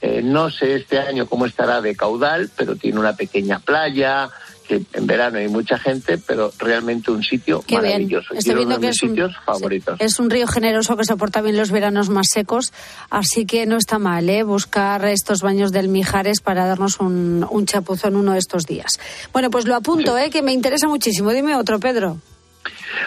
Eh, 0.00 0.22
no 0.22 0.50
sé 0.50 0.74
este 0.74 0.98
año 0.98 1.26
cómo 1.26 1.46
estará 1.46 1.80
de 1.80 1.96
caudal, 1.96 2.50
pero 2.56 2.76
tiene 2.76 3.00
una 3.00 3.16
pequeña 3.16 3.58
playa, 3.58 4.28
que 4.66 4.82
en 4.92 5.06
verano 5.06 5.38
hay 5.38 5.48
mucha 5.48 5.78
gente, 5.78 6.18
pero 6.18 6.52
realmente 6.58 7.10
un 7.10 7.22
sitio 7.22 7.60
Qué 7.60 7.74
bien. 7.78 7.82
maravilloso. 7.82 8.34
Estoy 8.34 8.52
uno 8.54 8.58
viendo 8.60 8.74
de 8.76 8.80
que 8.80 8.86
mis 8.88 8.96
es 8.96 9.02
un- 9.02 9.08
sitios 9.10 9.32
favoritos. 9.44 10.00
Es 10.00 10.18
un 10.18 10.30
río 10.30 10.46
generoso 10.46 10.96
que 10.96 11.04
soporta 11.04 11.40
bien 11.42 11.56
los 11.56 11.70
veranos 11.70 12.08
más 12.08 12.28
secos, 12.32 12.72
así 13.10 13.46
que 13.46 13.66
no 13.66 13.76
está 13.76 13.98
mal 13.98 14.28
¿eh? 14.30 14.42
buscar 14.42 15.04
estos 15.04 15.42
baños 15.42 15.70
del 15.72 15.88
Mijares 15.88 16.40
para 16.40 16.66
darnos 16.66 17.00
un, 17.00 17.46
un 17.50 17.66
chapuzón 17.66 18.16
uno 18.16 18.32
de 18.32 18.38
estos 18.38 18.64
días. 18.64 18.98
Bueno, 19.32 19.50
pues 19.50 19.66
lo 19.66 19.74
apunto, 19.74 20.16
¿eh? 20.18 20.30
que 20.30 20.42
me 20.42 20.52
interesa 20.52 20.88
muchísimo. 20.88 21.30
Dime 21.32 21.54
otro, 21.56 21.78
Pedro. 21.78 22.18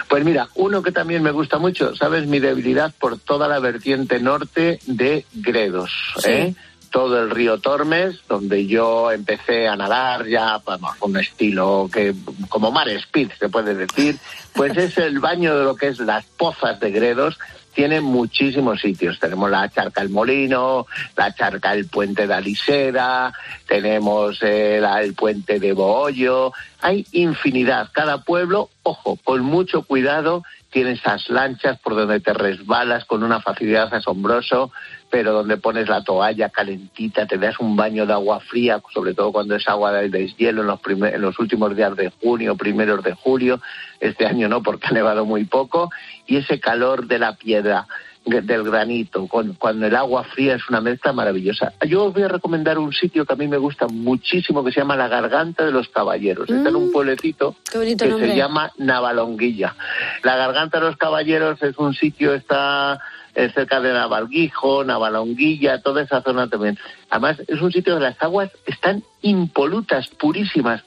Pues 0.08 0.24
mira, 0.24 0.48
uno 0.54 0.82
que 0.82 0.92
también 0.92 1.22
me 1.22 1.30
gusta 1.32 1.58
mucho, 1.58 1.96
¿sabes? 1.96 2.26
Mi 2.26 2.38
debilidad 2.40 2.92
por 3.00 3.18
toda 3.18 3.48
la 3.48 3.58
vertiente 3.58 4.20
norte 4.20 4.78
de 4.86 5.24
Gredos, 5.34 5.90
¿eh? 6.24 6.54
Todo 6.90 7.22
el 7.22 7.30
río 7.30 7.58
Tormes, 7.58 8.20
donde 8.28 8.66
yo 8.66 9.12
empecé 9.12 9.68
a 9.68 9.76
nadar 9.76 10.26
ya, 10.26 10.58
vamos, 10.64 10.96
con 10.96 11.10
un 11.10 11.18
estilo 11.18 11.88
que, 11.92 12.14
como 12.48 12.70
Mar 12.70 12.88
Speed, 12.88 13.32
se 13.38 13.48
puede 13.48 13.74
decir, 13.74 14.16
pues 14.54 14.76
es 14.76 14.96
el 14.98 15.20
baño 15.20 15.56
de 15.56 15.64
lo 15.64 15.76
que 15.76 15.88
es 15.88 15.98
las 15.98 16.24
pozas 16.24 16.80
de 16.80 16.90
Gredos, 16.90 17.38
tiene 17.78 18.00
muchísimos 18.00 18.80
sitios. 18.80 19.20
Tenemos 19.20 19.48
la 19.52 19.68
Charca 19.68 20.02
El 20.02 20.08
Molino, 20.08 20.88
la 21.16 21.32
Charca 21.32 21.74
El 21.74 21.86
Puente 21.86 22.26
de 22.26 22.34
Alisera, 22.34 23.32
tenemos 23.68 24.42
eh, 24.42 24.82
el 25.00 25.14
Puente 25.14 25.60
de 25.60 25.74
Bohollo. 25.74 26.52
Hay 26.80 27.06
infinidad. 27.12 27.90
Cada 27.92 28.24
pueblo, 28.24 28.70
ojo, 28.82 29.16
con 29.22 29.42
mucho 29.42 29.82
cuidado, 29.82 30.42
tiene 30.70 30.92
esas 30.92 31.28
lanchas 31.28 31.78
por 31.78 31.94
donde 31.94 32.18
te 32.18 32.34
resbalas 32.34 33.04
con 33.04 33.22
una 33.22 33.40
facilidad 33.40 33.94
asombroso, 33.94 34.72
pero 35.10 35.32
donde 35.32 35.56
pones 35.56 35.88
la 35.88 36.02
toalla 36.04 36.50
calentita, 36.50 37.26
te 37.26 37.38
das 37.38 37.58
un 37.60 37.76
baño 37.76 38.04
de 38.06 38.12
agua 38.12 38.40
fría, 38.40 38.80
sobre 38.92 39.14
todo 39.14 39.32
cuando 39.32 39.54
es 39.56 39.66
agua 39.68 39.92
de 39.92 40.08
deshielo 40.10 40.60
en 40.62 40.66
los, 40.68 40.80
primer- 40.80 41.14
en 41.14 41.22
los 41.22 41.38
últimos 41.38 41.74
días 41.74 41.96
de 41.96 42.10
junio, 42.20 42.56
primeros 42.56 43.02
de 43.02 43.14
julio. 43.14 43.60
Este 44.00 44.26
año 44.26 44.48
no, 44.48 44.62
porque 44.62 44.88
ha 44.88 44.92
nevado 44.92 45.24
muy 45.24 45.44
poco. 45.44 45.90
Y 46.26 46.36
ese 46.36 46.60
calor 46.60 47.06
de 47.06 47.18
la 47.18 47.36
piedra, 47.36 47.86
del 48.28 48.64
granito, 48.64 49.26
con, 49.26 49.54
cuando 49.54 49.86
el 49.86 49.96
agua 49.96 50.24
fría 50.24 50.56
es 50.56 50.68
una 50.68 50.80
mezcla 50.80 51.12
maravillosa. 51.12 51.72
Yo 51.86 52.04
os 52.04 52.14
voy 52.14 52.22
a 52.22 52.28
recomendar 52.28 52.78
un 52.78 52.92
sitio 52.92 53.24
que 53.24 53.32
a 53.32 53.36
mí 53.36 53.48
me 53.48 53.56
gusta 53.56 53.86
muchísimo, 53.88 54.64
que 54.64 54.72
se 54.72 54.80
llama 54.80 54.96
La 54.96 55.08
Garganta 55.08 55.64
de 55.64 55.72
los 55.72 55.88
Caballeros. 55.88 56.48
Está 56.48 56.68
en 56.68 56.76
un 56.76 56.92
pueblecito 56.92 57.56
Qué 57.70 57.78
bonito 57.78 58.04
que 58.04 58.10
nombre. 58.10 58.30
se 58.30 58.36
llama 58.36 58.72
Navalonguilla. 58.78 59.74
La 60.22 60.36
Garganta 60.36 60.78
de 60.78 60.86
los 60.86 60.96
Caballeros 60.96 61.62
es 61.62 61.76
un 61.78 61.94
sitio, 61.94 62.34
está 62.34 63.00
eh, 63.34 63.50
cerca 63.54 63.80
de 63.80 63.92
Navalguijo, 63.92 64.84
Navalonguilla, 64.84 65.80
toda 65.80 66.02
esa 66.02 66.22
zona 66.22 66.48
también. 66.48 66.78
Además, 67.10 67.40
es 67.46 67.60
un 67.60 67.72
sitio 67.72 67.94
donde 67.94 68.10
las 68.10 68.22
aguas 68.22 68.50
están 68.66 69.02
impolutas, 69.22 70.08
purísimas. 70.08 70.82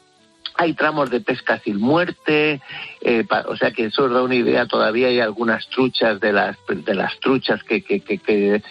Hay 0.56 0.74
tramos 0.74 1.10
de 1.10 1.22
pesca 1.22 1.60
sin 1.64 1.80
muerte, 1.80 2.62
eh, 3.02 3.24
pa- 3.28 3.46
o 3.48 3.56
sea 3.58 3.72
que 3.72 3.86
eso 3.86 4.04
os 4.06 4.12
da 4.12 4.22
una 4.22 4.36
idea. 4.36 4.66
Todavía 4.66 5.08
hay 5.08 5.20
algunas 5.20 5.68
truchas 5.70 6.20
de 6.20 6.34
las 6.34 6.58
de 6.68 6.94
las 6.96 7.20
truchas 7.20 7.64
que, 7.64 7.82
que, 7.84 8.02
que, 8.02 8.18
que 8.18 8.62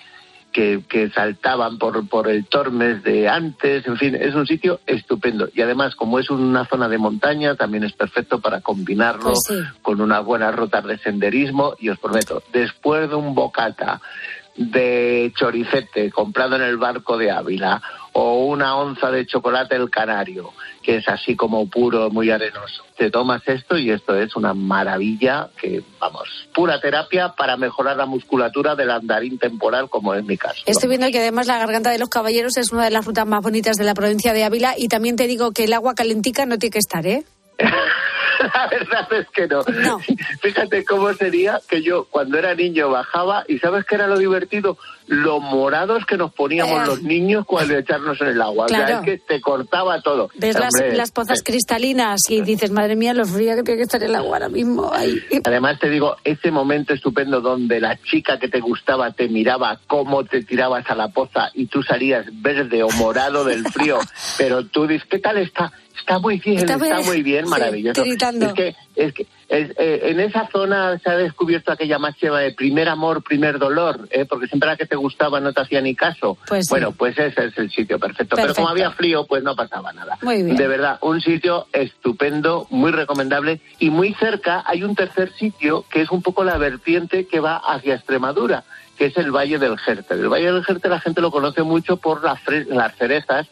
que, 0.52 0.80
que 0.88 1.10
saltaban 1.10 1.78
por, 1.78 2.08
por 2.08 2.26
el 2.28 2.44
Tormes 2.44 3.04
de 3.04 3.28
antes, 3.28 3.86
en 3.86 3.96
fin, 3.96 4.16
es 4.16 4.34
un 4.34 4.48
sitio 4.48 4.80
estupendo. 4.84 5.48
Y 5.54 5.62
además, 5.62 5.94
como 5.94 6.18
es 6.18 6.28
una 6.28 6.64
zona 6.64 6.88
de 6.88 6.98
montaña, 6.98 7.54
también 7.54 7.84
es 7.84 7.92
perfecto 7.92 8.40
para 8.40 8.60
combinarlo 8.60 9.26
Pues 9.32 9.42
sí. 9.46 9.54
con 9.80 10.00
unas 10.00 10.24
buenas 10.24 10.52
rutas 10.52 10.84
de 10.84 10.98
senderismo. 10.98 11.76
Y 11.78 11.88
os 11.88 12.00
prometo, 12.00 12.42
después 12.52 13.08
de 13.08 13.14
un 13.14 13.32
bocata 13.32 14.00
de 14.56 15.32
choricete 15.36 16.10
comprado 16.10 16.56
en 16.56 16.62
el 16.62 16.76
barco 16.78 17.16
de 17.16 17.30
Ávila 17.30 17.80
o 18.12 18.44
una 18.46 18.74
onza 18.76 19.12
de 19.12 19.26
chocolate 19.26 19.76
el 19.76 19.88
canario, 19.88 20.50
que 20.82 20.96
es 20.96 21.08
así 21.08 21.36
como 21.36 21.68
puro, 21.68 22.10
muy 22.10 22.30
arenoso. 22.30 22.84
Te 22.96 23.10
tomas 23.10 23.42
esto 23.46 23.76
y 23.78 23.90
esto 23.90 24.16
es 24.16 24.34
una 24.36 24.54
maravilla 24.54 25.50
que, 25.60 25.82
vamos, 25.98 26.28
pura 26.54 26.80
terapia 26.80 27.34
para 27.36 27.56
mejorar 27.56 27.96
la 27.96 28.06
musculatura 28.06 28.74
del 28.74 28.90
andarín 28.90 29.38
temporal, 29.38 29.88
como 29.88 30.14
es 30.14 30.24
mi 30.24 30.36
caso. 30.36 30.62
Estoy 30.66 30.88
viendo 30.88 31.10
que 31.10 31.18
además 31.18 31.46
la 31.46 31.58
Garganta 31.58 31.90
de 31.90 31.98
los 31.98 32.08
Caballeros 32.08 32.56
es 32.56 32.72
una 32.72 32.84
de 32.84 32.90
las 32.90 33.04
rutas 33.04 33.26
más 33.26 33.42
bonitas 33.42 33.76
de 33.76 33.84
la 33.84 33.94
provincia 33.94 34.32
de 34.32 34.44
Ávila 34.44 34.74
y 34.76 34.88
también 34.88 35.16
te 35.16 35.26
digo 35.26 35.52
que 35.52 35.64
el 35.64 35.72
agua 35.72 35.94
calentica 35.94 36.46
no 36.46 36.58
tiene 36.58 36.72
que 36.72 36.78
estar, 36.78 37.06
¿eh? 37.06 37.24
La 38.54 38.68
verdad 38.68 39.06
es 39.12 39.26
que 39.28 39.46
no. 39.46 39.62
Fíjate 40.40 40.82
cómo 40.86 41.12
sería 41.12 41.60
que 41.68 41.82
yo 41.82 42.06
cuando 42.10 42.38
era 42.38 42.54
niño 42.54 42.88
bajaba 42.88 43.44
y 43.48 43.58
¿sabes 43.58 43.84
qué 43.84 43.96
era 43.96 44.06
lo 44.06 44.16
divertido? 44.18 44.78
Lo 45.08 45.40
morados 45.40 46.06
que 46.06 46.16
nos 46.16 46.32
poníamos 46.32 46.82
Eh. 46.82 46.86
los 46.86 47.02
niños 47.02 47.44
cuando 47.46 47.76
echarnos 47.76 48.18
en 48.22 48.28
el 48.28 48.40
agua. 48.40 48.64
O 48.64 48.68
sea, 48.68 48.86
Claro. 48.86 48.98
es 49.00 49.04
que 49.04 49.18
te 49.18 49.40
cortaba 49.42 50.00
todo. 50.00 50.30
Ves 50.36 50.58
las, 50.58 50.72
las 50.94 51.10
pozas 51.10 51.42
cristalinas 51.42 52.20
y 52.30 52.40
dices, 52.40 52.70
madre 52.70 52.96
mía, 52.96 53.12
lo 53.12 53.26
fría 53.26 53.56
que 53.56 53.62
tiene 53.62 53.76
que 53.78 53.82
estar 53.84 54.02
el 54.02 54.14
agua 54.14 54.36
ahora 54.36 54.48
mismo. 54.48 54.90
Ay. 54.94 55.20
Además 55.44 55.78
te 55.78 55.90
digo, 55.90 56.16
ese 56.24 56.50
momento 56.50 56.94
estupendo 56.94 57.42
donde 57.42 57.78
la 57.78 57.98
chica 58.02 58.38
que 58.38 58.48
te 58.48 58.60
gustaba 58.60 59.10
te 59.12 59.28
miraba 59.28 59.78
cómo 59.86 60.24
te 60.24 60.42
tirabas 60.44 60.88
a 60.88 60.94
la 60.94 61.08
poza 61.08 61.50
y 61.52 61.66
tú 61.66 61.82
salías 61.82 62.24
verde 62.40 62.82
o 62.82 62.88
morado 62.92 63.44
del 63.44 63.64
frío, 63.66 63.98
pero 64.38 64.64
tú 64.64 64.86
dices, 64.86 65.06
¿qué 65.10 65.18
tal 65.18 65.36
está? 65.36 65.70
Está 66.00 66.18
muy 66.18 66.38
bien, 66.38 66.58
Está 66.58 66.76
muy 67.02 67.22
bien, 67.22 67.44
maravilloso. 67.48 68.02
Es 68.02 68.52
que, 68.54 68.74
es 68.96 69.12
que 69.14 69.26
es- 69.48 69.70
eh, 69.78 70.00
en 70.04 70.20
esa 70.20 70.48
zona 70.50 70.98
se 70.98 71.10
ha 71.10 71.16
descubierto 71.16 71.72
aquella 71.72 71.98
máxima 71.98 72.38
de 72.40 72.52
primer 72.52 72.88
amor, 72.88 73.22
primer 73.22 73.58
dolor, 73.58 74.08
¿eh? 74.10 74.24
porque 74.24 74.46
siempre 74.46 74.68
la 74.68 74.76
que 74.76 74.86
te 74.86 74.96
gustaba 74.96 75.40
no 75.40 75.52
te 75.52 75.60
hacía 75.60 75.80
ni 75.80 75.94
caso. 75.94 76.36
Pues 76.46 76.66
sí. 76.66 76.70
bueno, 76.70 76.92
pues 76.92 77.18
ese 77.18 77.46
es 77.46 77.58
el 77.58 77.70
sitio 77.70 77.98
perfecto. 77.98 78.36
Pero 78.36 78.48
Perfecto. 78.48 78.54
como 78.62 78.68
había 78.68 78.90
frío, 78.92 79.26
pues 79.26 79.42
no 79.42 79.54
pasaba 79.56 79.92
nada. 79.92 80.18
Muy 80.22 80.42
bien. 80.42 80.56
De 80.56 80.68
verdad, 80.68 80.98
un 81.02 81.20
sitio 81.20 81.66
estupendo, 81.72 82.66
muy 82.70 82.90
recomendable 82.92 83.60
y 83.78 83.90
muy 83.90 84.14
cerca 84.14 84.62
hay 84.66 84.82
un 84.84 84.94
tercer 84.94 85.32
sitio 85.34 85.84
que 85.90 86.02
es 86.02 86.10
un 86.10 86.22
poco 86.22 86.44
la 86.44 86.56
vertiente 86.58 87.26
que 87.26 87.40
va 87.40 87.56
hacia 87.56 87.94
Extremadura, 87.94 88.64
que 88.96 89.06
es 89.06 89.16
el 89.16 89.30
Valle 89.32 89.58
del 89.58 89.78
Jerte. 89.78 90.14
El 90.14 90.28
Valle 90.28 90.52
del 90.52 90.64
Jerte 90.64 90.88
la 90.88 91.00
gente 91.00 91.20
lo 91.20 91.30
conoce 91.30 91.62
mucho 91.62 91.96
por 91.96 92.22
las, 92.22 92.40
las 92.68 92.94
cerezas, 92.96 93.48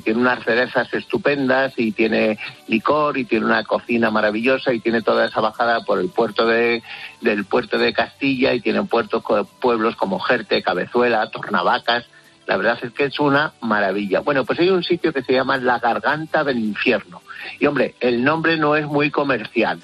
tiene 0.00 0.20
unas 0.20 0.44
cerezas 0.44 0.92
estupendas 0.92 1.72
y 1.76 1.92
tiene 1.92 2.38
licor 2.66 3.18
y 3.18 3.24
tiene 3.24 3.46
una 3.46 3.64
cocina 3.64 4.10
maravillosa 4.10 4.72
y 4.72 4.80
tiene 4.80 5.02
toda 5.02 5.26
esa 5.26 5.40
bajada 5.40 5.80
por 5.80 5.98
el 5.98 6.08
puerto 6.08 6.46
de 6.46 6.82
del 7.20 7.44
puerto 7.44 7.78
de 7.78 7.92
Castilla 7.92 8.54
y 8.54 8.60
tiene 8.60 8.82
puertos 8.84 9.22
pueblos 9.60 9.96
como 9.96 10.18
Jerte, 10.18 10.62
Cabezuela, 10.62 11.30
Tornavacas. 11.30 12.06
La 12.46 12.56
verdad 12.56 12.78
es 12.82 12.92
que 12.92 13.04
es 13.04 13.20
una 13.20 13.52
maravilla. 13.60 14.20
Bueno, 14.20 14.44
pues 14.44 14.58
hay 14.58 14.70
un 14.70 14.82
sitio 14.82 15.12
que 15.12 15.22
se 15.22 15.34
llama 15.34 15.58
La 15.58 15.78
Garganta 15.78 16.44
del 16.44 16.58
Infierno. 16.58 17.20
Y 17.60 17.66
hombre, 17.66 17.94
el 18.00 18.24
nombre 18.24 18.56
no 18.56 18.74
es 18.74 18.86
muy 18.86 19.10
comercial, 19.10 19.80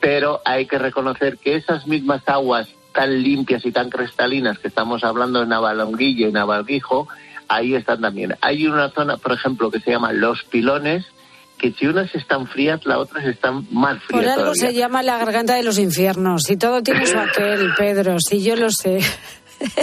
pero 0.00 0.40
hay 0.44 0.66
que 0.66 0.78
reconocer 0.78 1.36
que 1.36 1.56
esas 1.56 1.86
mismas 1.86 2.22
aguas 2.26 2.68
tan 2.96 3.22
limpias 3.22 3.66
y 3.66 3.72
tan 3.72 3.90
cristalinas 3.90 4.58
que 4.58 4.68
estamos 4.68 5.04
hablando 5.04 5.42
en 5.42 5.50
Navalonguilla 5.50 6.28
y 6.28 6.32
Navalguijo, 6.32 7.06
ahí 7.48 7.74
están 7.74 8.00
también. 8.00 8.36
Hay 8.40 8.66
una 8.66 8.90
zona, 8.90 9.16
por 9.16 9.32
ejemplo, 9.32 9.70
que 9.70 9.80
se 9.80 9.90
llama 9.90 10.12
Los 10.12 10.44
Pilones, 10.44 11.04
que 11.58 11.72
si 11.72 11.86
unas 11.86 12.14
están 12.14 12.46
frías, 12.46 12.84
las 12.84 12.98
otras 12.98 13.24
están 13.24 13.66
más 13.70 14.02
frías 14.02 14.22
Por 14.22 14.28
algo 14.28 14.52
todavía. 14.52 14.66
se 14.66 14.74
llama 14.74 15.02
la 15.02 15.18
Garganta 15.18 15.54
de 15.54 15.62
los 15.62 15.78
Infiernos 15.78 16.50
y 16.50 16.56
todo 16.56 16.82
tiene 16.82 17.06
su 17.06 17.18
aquel, 17.18 17.72
Pedro, 17.76 18.18
si 18.20 18.42
yo 18.42 18.56
lo 18.56 18.70
sé. 18.70 19.00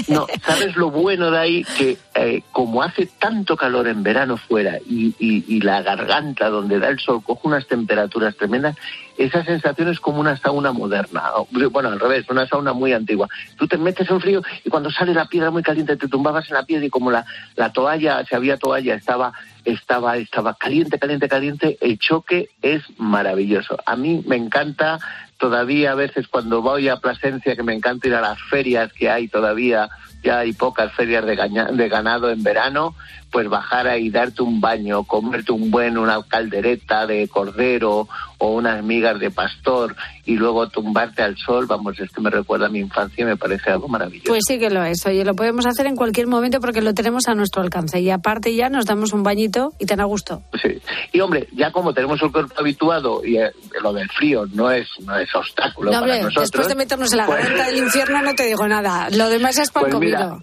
No, 0.07 0.27
¿sabes 0.45 0.75
lo 0.75 0.89
bueno 0.91 1.31
de 1.31 1.38
ahí? 1.39 1.63
Que 1.77 1.97
eh, 2.15 2.41
como 2.51 2.81
hace 2.84 3.05
tanto 3.19 3.55
calor 3.57 3.88
en 3.88 4.03
verano 4.03 4.38
fuera 4.38 4.77
y, 4.86 5.15
y- 5.19 5.43
y 5.47 5.61
la 5.61 5.81
garganta 5.81 6.49
donde 6.49 6.79
da 6.79 6.89
el 6.89 6.99
sol 6.99 7.21
coge 7.23 7.47
unas 7.47 7.67
temperaturas 7.67 8.36
tremendas, 8.36 8.75
esa 9.17 9.43
sensación 9.45 9.89
es 9.89 9.99
como 9.99 10.19
una 10.19 10.38
sauna 10.38 10.71
moderna. 10.71 11.23
Bueno, 11.71 11.89
al 11.89 11.99
revés, 11.99 12.25
una 12.29 12.47
sauna 12.47 12.73
muy 12.73 12.93
antigua. 12.93 13.27
Tú 13.57 13.67
te 13.67 13.77
metes 13.77 14.09
en 14.09 14.19
frío 14.19 14.41
y 14.63 14.69
cuando 14.69 14.89
sale 14.91 15.13
la 15.13 15.25
piedra 15.25 15.51
muy 15.51 15.61
caliente 15.63 15.97
te 15.97 16.07
tumbabas 16.07 16.47
en 16.49 16.55
la 16.55 16.63
piedra 16.65 16.86
y 16.86 16.89
como 16.89 17.11
la, 17.11 17.25
la 17.55 17.71
toalla, 17.71 18.23
si 18.25 18.34
había 18.36 18.57
toalla, 18.57 18.95
estaba, 18.95 19.34
estaba, 19.65 20.17
estaba 20.17 20.55
caliente, 20.55 20.97
caliente, 20.97 21.27
caliente, 21.29 21.77
el 21.81 21.99
choque 21.99 22.49
es 22.61 22.81
maravilloso. 22.97 23.77
A 23.86 23.95
mí 23.95 24.23
me 24.25 24.36
encanta 24.36 24.99
todavía 25.38 25.91
a 25.91 25.95
veces 25.95 26.27
cuando 26.27 26.61
voy 26.61 26.89
a 26.89 26.97
Plasencia, 26.97 27.55
que 27.55 27.63
me 27.63 27.73
encanta 27.73 28.07
ir 28.07 28.15
a 28.15 28.21
las 28.21 28.41
ferias 28.49 28.91
que 28.93 29.09
hay 29.09 29.27
todavía, 29.27 29.89
ya 30.24 30.39
hay 30.39 30.53
pocas 30.53 30.91
ferias 30.93 31.26
de, 31.26 31.36
gaña- 31.36 31.71
de 31.71 31.89
ganado 31.89 32.30
en 32.30 32.41
verano, 32.43 32.95
pues 33.32 33.49
bajar 33.49 33.88
ahí, 33.88 34.09
darte 34.11 34.43
un 34.43 34.61
baño, 34.61 35.03
comerte 35.05 35.51
un 35.51 35.71
buen, 35.71 35.97
una 35.97 36.21
caldereta 36.24 37.07
de 37.07 37.28
cordero 37.28 38.07
o 38.38 38.53
unas 38.53 38.84
migas 38.84 39.19
de 39.19 39.32
pastor 39.32 39.95
y 40.26 40.36
luego 40.36 40.69
tumbarte 40.69 41.24
al 41.24 41.36
sol, 41.38 41.65
vamos, 41.65 41.99
es 41.99 42.11
que 42.11 42.21
me 42.21 42.30
recuerda 42.30 42.67
a 42.67 42.69
mi 42.69 42.80
infancia 42.80 43.24
y 43.24 43.26
me 43.26 43.36
parece 43.36 43.71
algo 43.71 43.88
maravilloso. 43.88 44.28
Pues 44.30 44.43
sí 44.47 44.59
que 44.59 44.69
lo 44.69 44.84
es. 44.84 45.03
Oye, 45.07 45.26
lo 45.26 45.34
podemos 45.36 45.65
hacer 45.65 45.88
en 45.88 45.95
cualquier 45.95 46.28
momento 46.28 46.59
porque 46.59 46.82
lo 46.82 46.93
tenemos 46.93 47.28
a 47.28 47.34
nuestro 47.34 47.61
alcance. 47.63 47.99
Y 48.01 48.09
aparte 48.11 48.53
ya 48.53 48.69
nos 48.69 48.86
damos 48.86 49.13
un 49.13 49.24
bañito 49.24 49.74
y 49.80 49.86
te 49.86 49.95
da 49.95 50.03
gusto. 50.03 50.43
Sí. 50.61 50.80
Y 51.11 51.19
hombre, 51.21 51.47
ya 51.53 51.71
como 51.71 51.93
tenemos 51.93 52.21
el 52.21 52.32
cuerpo 52.32 52.53
habituado 52.59 53.26
y 53.26 53.38
eh, 53.38 53.51
lo 53.82 53.93
del 53.93 54.09
frío 54.09 54.45
no 54.53 54.69
es, 54.69 54.88
no 55.05 55.17
es 55.17 55.34
obstáculo 55.34 55.91
No, 55.91 56.01
para 56.01 56.03
hombre, 56.13 56.21
nosotros. 56.24 56.51
después 56.51 56.67
de 56.67 56.76
meternos 56.76 57.11
en 57.13 57.17
la 57.17 57.26
pues- 57.26 57.39
garganta 57.39 57.65
del 57.67 57.78
infierno 57.78 58.21
no 58.21 58.36
te 58.36 58.43
digo 58.45 58.67
nada. 58.67 59.09
Lo 59.09 59.30
demás 59.30 59.57
es 59.57 59.71
pan 59.71 59.84
Pues 59.84 59.93
mira, 60.18 60.38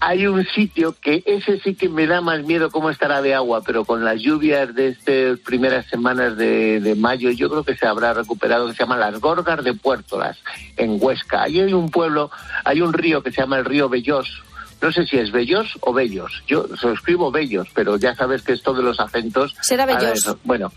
hay 0.00 0.26
un 0.26 0.44
sitio 0.44 0.94
que 1.00 1.22
ese 1.26 1.58
sí 1.60 1.74
que 1.74 1.88
me 1.88 2.06
da 2.06 2.20
más 2.20 2.44
miedo 2.44 2.70
cómo 2.70 2.90
estará 2.90 3.22
de 3.22 3.34
agua, 3.34 3.62
pero 3.64 3.84
con 3.84 4.04
las 4.04 4.20
lluvias 4.20 4.74
de 4.74 4.88
estas 4.88 5.38
primeras 5.40 5.86
semanas 5.86 6.36
de, 6.36 6.80
de 6.80 6.94
mayo 6.94 7.30
yo 7.30 7.48
creo 7.48 7.64
que 7.64 7.76
se 7.76 7.86
habrá 7.86 8.12
recuperado, 8.12 8.66
que 8.66 8.74
se 8.74 8.82
llama 8.82 8.98
Las 8.98 9.20
Gorgas 9.20 9.64
de 9.64 9.74
Puertolas, 9.74 10.38
en 10.76 10.98
Huesca. 11.00 11.42
Ahí 11.42 11.60
hay 11.60 11.72
un 11.72 11.90
pueblo, 11.90 12.30
hay 12.64 12.82
un 12.82 12.92
río 12.92 13.22
que 13.22 13.32
se 13.32 13.40
llama 13.40 13.58
el 13.58 13.64
río 13.64 13.88
Bellos, 13.88 14.42
no 14.80 14.92
sé 14.92 15.06
si 15.06 15.16
es 15.16 15.32
Bellos 15.32 15.78
o 15.80 15.92
Bellos. 15.92 16.42
Yo 16.46 16.66
escribo 16.92 17.30
Bellos, 17.30 17.68
pero 17.74 17.96
ya 17.96 18.14
sabes 18.14 18.42
que 18.42 18.52
esto 18.52 18.74
de 18.74 18.82
los 18.82 19.00
acentos. 19.00 19.54
Será 19.62 19.86
Bellos. 19.86 20.36
Bueno, 20.44 20.70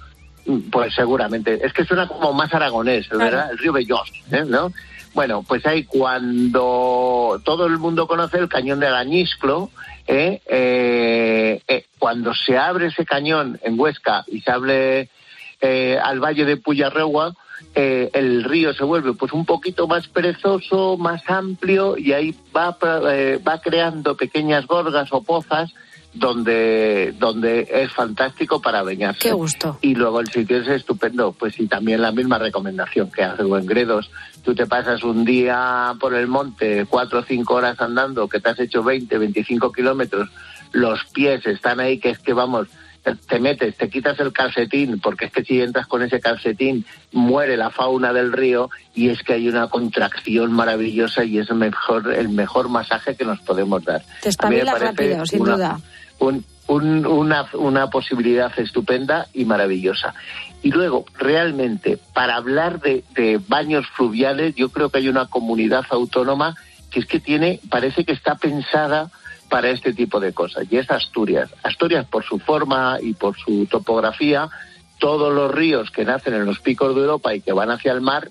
pues 0.71 0.93
seguramente. 0.95 1.59
Es 1.65 1.73
que 1.73 1.85
suena 1.85 2.07
como 2.07 2.33
más 2.33 2.53
aragonés, 2.53 3.09
¿verdad? 3.09 3.51
El 3.51 3.57
río 3.57 3.73
Bellos, 3.73 4.11
¿eh? 4.31 4.45
¿no? 4.47 4.71
Bueno, 5.13 5.43
pues 5.47 5.65
ahí 5.65 5.85
cuando 5.85 7.41
todo 7.43 7.65
el 7.65 7.77
mundo 7.77 8.07
conoce 8.07 8.37
el 8.37 8.47
cañón 8.47 8.79
de 8.79 8.87
Arañisclo, 8.87 9.71
¿eh? 10.07 10.41
Eh, 10.45 11.61
eh, 11.67 11.85
cuando 11.97 12.33
se 12.33 12.57
abre 12.57 12.87
ese 12.87 13.05
cañón 13.05 13.59
en 13.63 13.79
Huesca 13.79 14.23
y 14.27 14.41
se 14.41 14.51
abre 14.51 15.09
al 16.01 16.19
valle 16.21 16.45
de 16.45 16.57
Puyarregua, 16.57 17.35
el 17.75 18.43
río 18.45 18.73
se 18.73 18.83
vuelve 18.83 19.13
pues 19.13 19.33
un 19.33 19.45
poquito 19.45 19.87
más 19.87 20.07
perezoso, 20.07 20.97
más 20.97 21.21
amplio 21.27 21.97
y 21.97 22.13
ahí 22.13 22.35
va, 22.55 22.77
eh, 23.11 23.39
va 23.45 23.59
creando 23.59 24.15
pequeñas 24.15 24.65
gorgas 24.67 25.11
o 25.11 25.21
pozas 25.21 25.73
donde 26.13 27.13
donde 27.17 27.67
es 27.71 27.91
fantástico 27.91 28.61
para 28.61 28.83
bañarse. 28.83 29.19
Qué 29.21 29.31
gusto. 29.31 29.77
Y 29.81 29.95
luego 29.95 30.19
el 30.19 30.27
sitio 30.29 30.57
es 30.57 30.67
estupendo, 30.67 31.31
pues 31.31 31.59
y 31.59 31.67
también 31.67 32.01
la 32.01 32.11
misma 32.11 32.37
recomendación 32.37 33.11
que 33.11 33.23
hace 33.23 33.43
Buen 33.43 33.65
Gredos. 33.65 34.09
Tú 34.43 34.55
te 34.55 34.65
pasas 34.65 35.03
un 35.03 35.25
día 35.25 35.93
por 35.99 36.13
el 36.13 36.27
monte, 36.27 36.85
cuatro 36.89 37.19
o 37.19 37.23
cinco 37.23 37.55
horas 37.55 37.79
andando, 37.79 38.27
que 38.27 38.39
te 38.39 38.49
has 38.49 38.59
hecho 38.59 38.83
20, 38.83 39.17
25 39.17 39.71
kilómetros, 39.71 40.29
los 40.71 41.03
pies 41.13 41.45
están 41.45 41.79
ahí, 41.79 41.99
que 41.99 42.09
es 42.11 42.19
que 42.19 42.33
vamos, 42.33 42.67
te- 43.03 43.15
te 43.15 43.39
metes, 43.39 43.75
te 43.77 43.89
quitas 43.89 44.19
el 44.19 44.31
calcetín, 44.33 44.99
porque 44.99 45.25
es 45.25 45.31
que 45.31 45.43
si 45.43 45.61
entras 45.61 45.87
con 45.87 46.01
ese 46.03 46.19
calcetín 46.19 46.85
muere 47.11 47.57
la 47.57 47.69
fauna 47.69 48.13
del 48.13 48.31
río 48.33 48.69
y 48.95 49.09
es 49.09 49.21
que 49.23 49.33
hay 49.33 49.47
una 49.49 49.67
contracción 49.67 50.51
maravillosa 50.51 51.23
y 51.23 51.37
es 51.39 51.49
el 51.49 51.57
mejor, 51.57 52.13
el 52.13 52.29
mejor 52.29 52.69
masaje 52.69 53.15
que 53.15 53.25
nos 53.25 53.39
podemos 53.41 53.83
dar. 53.83 54.01
Te 54.21 54.29
espabilas 54.29 54.79
rápido, 54.79 55.25
sin 55.25 55.41
una- 55.41 55.53
duda. 55.55 55.79
Un- 56.19 56.45
un- 56.67 57.05
una, 57.05 57.47
una 57.53 57.89
posibilidad 57.89 58.51
estupenda 58.59 59.27
y 59.33 59.45
maravillosa. 59.45 60.13
Y 60.61 60.71
luego, 60.71 61.05
realmente, 61.17 61.97
para 62.13 62.35
hablar 62.35 62.79
de, 62.81 63.03
baños 63.47 63.87
fluviales, 63.95 64.55
yo 64.55 64.69
creo 64.69 64.89
que 64.89 64.99
hay 64.99 65.09
una 65.09 65.25
comunidad 65.27 65.85
autónoma 65.89 66.55
que 66.91 66.99
es 66.99 67.05
que 67.05 67.19
tiene, 67.19 67.59
parece 67.69 68.03
que 68.03 68.11
está 68.13 68.35
pensada 68.35 69.09
para 69.49 69.69
este 69.69 69.93
tipo 69.93 70.19
de 70.19 70.33
cosas, 70.33 70.65
y 70.69 70.77
es 70.77 70.91
Asturias. 70.91 71.49
Asturias, 71.63 72.05
por 72.05 72.23
su 72.23 72.37
forma 72.39 72.97
y 73.01 73.13
por 73.13 73.35
su 73.37 73.65
topografía, 73.65 74.49
todos 74.99 75.33
los 75.33 75.49
ríos 75.51 75.89
que 75.91 76.05
nacen 76.05 76.33
en 76.35 76.45
los 76.45 76.59
picos 76.59 76.93
de 76.93 77.01
Europa 77.01 77.33
y 77.33 77.41
que 77.41 77.53
van 77.53 77.71
hacia 77.71 77.91
el 77.93 78.01
mar, 78.01 78.29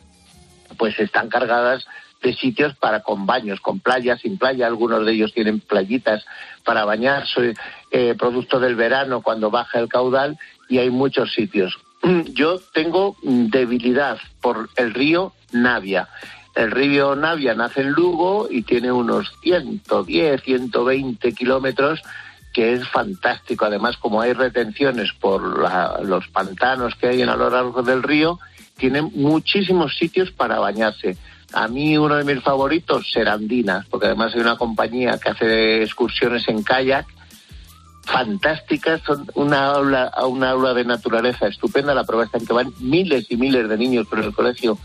pues 0.76 0.98
están 1.00 1.28
cargadas 1.28 1.86
de 2.22 2.34
sitios 2.34 2.76
para 2.76 3.00
con 3.00 3.26
baños, 3.26 3.60
con 3.60 3.80
playas, 3.80 4.20
sin 4.20 4.38
playa. 4.38 4.66
Algunos 4.66 5.04
de 5.06 5.12
ellos 5.12 5.32
tienen 5.32 5.60
playitas 5.60 6.24
para 6.64 6.84
bañarse, 6.84 7.54
eh, 7.90 8.14
producto 8.18 8.60
del 8.60 8.76
verano 8.76 9.22
cuando 9.22 9.50
baja 9.50 9.78
el 9.78 9.88
caudal 9.88 10.38
y 10.68 10.78
hay 10.78 10.90
muchos 10.90 11.32
sitios. 11.32 11.78
Yo 12.32 12.58
tengo 12.72 13.16
debilidad 13.22 14.18
por 14.40 14.68
el 14.76 14.94
río 14.94 15.32
Navia. 15.52 16.08
El 16.54 16.70
río 16.70 17.14
Navia 17.14 17.54
nace 17.54 17.82
en 17.82 17.90
Lugo 17.92 18.48
y 18.50 18.62
tiene 18.62 18.90
unos 18.90 19.32
110, 19.42 20.42
120 20.42 21.32
kilómetros 21.32 22.00
que 22.52 22.72
es 22.72 22.88
fantástico. 22.88 23.66
Además, 23.66 23.96
como 23.98 24.20
hay 24.20 24.32
retenciones 24.32 25.12
por 25.12 25.60
la- 25.62 26.00
los 26.02 26.26
pantanos 26.28 26.94
que 26.96 27.08
hay 27.08 27.22
a 27.22 27.36
lo 27.36 27.50
largo 27.50 27.82
del 27.82 28.02
río, 28.02 28.38
tiene 28.76 29.02
muchísimos 29.02 29.96
sitios 29.96 30.30
para 30.32 30.58
bañarse. 30.58 31.16
A 31.52 31.68
mí 31.68 31.96
uno 31.96 32.16
de 32.16 32.24
mis 32.24 32.42
favoritos, 32.42 33.10
Serandinas, 33.12 33.86
porque 33.86 34.06
además 34.06 34.34
hay 34.34 34.40
una 34.40 34.56
compañía 34.56 35.18
que 35.18 35.30
hace 35.30 35.82
excursiones 35.82 36.48
en 36.48 36.62
kayak 36.62 37.06
fantásticas, 38.08 39.00
son 39.06 39.26
una 39.34 39.66
aula, 39.66 40.10
una 40.26 40.50
aula 40.50 40.74
de 40.74 40.84
naturaleza 40.84 41.46
estupenda. 41.46 41.94
La 41.94 42.04
prueba 42.04 42.24
está 42.24 42.38
en 42.38 42.46
que 42.46 42.52
van 42.52 42.72
miles 42.80 43.26
y 43.30 43.36
miles 43.36 43.68
de 43.68 43.76
niños 43.76 44.06
por 44.06 44.18
el 44.18 44.32
colegio 44.34 44.78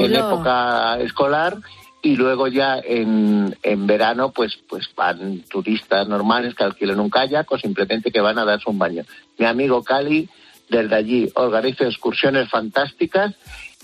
en 0.00 0.12
época 0.18 0.98
escolar 1.00 1.56
y 2.02 2.14
luego 2.16 2.46
ya 2.46 2.78
en, 2.78 3.56
en 3.62 3.86
verano 3.86 4.30
pues 4.30 4.58
pues 4.68 4.88
van 4.94 5.40
turistas 5.50 6.06
normales 6.06 6.54
que 6.54 6.64
alquilan 6.64 7.00
un 7.00 7.10
kayak 7.10 7.50
o 7.50 7.58
simplemente 7.58 8.12
que 8.12 8.20
van 8.20 8.38
a 8.38 8.44
darse 8.44 8.70
un 8.70 8.78
baño. 8.78 9.02
Mi 9.38 9.46
amigo 9.46 9.82
Cali 9.82 10.28
desde 10.68 10.94
allí 10.94 11.30
organiza 11.34 11.84
excursiones 11.84 12.48
fantásticas 12.48 13.34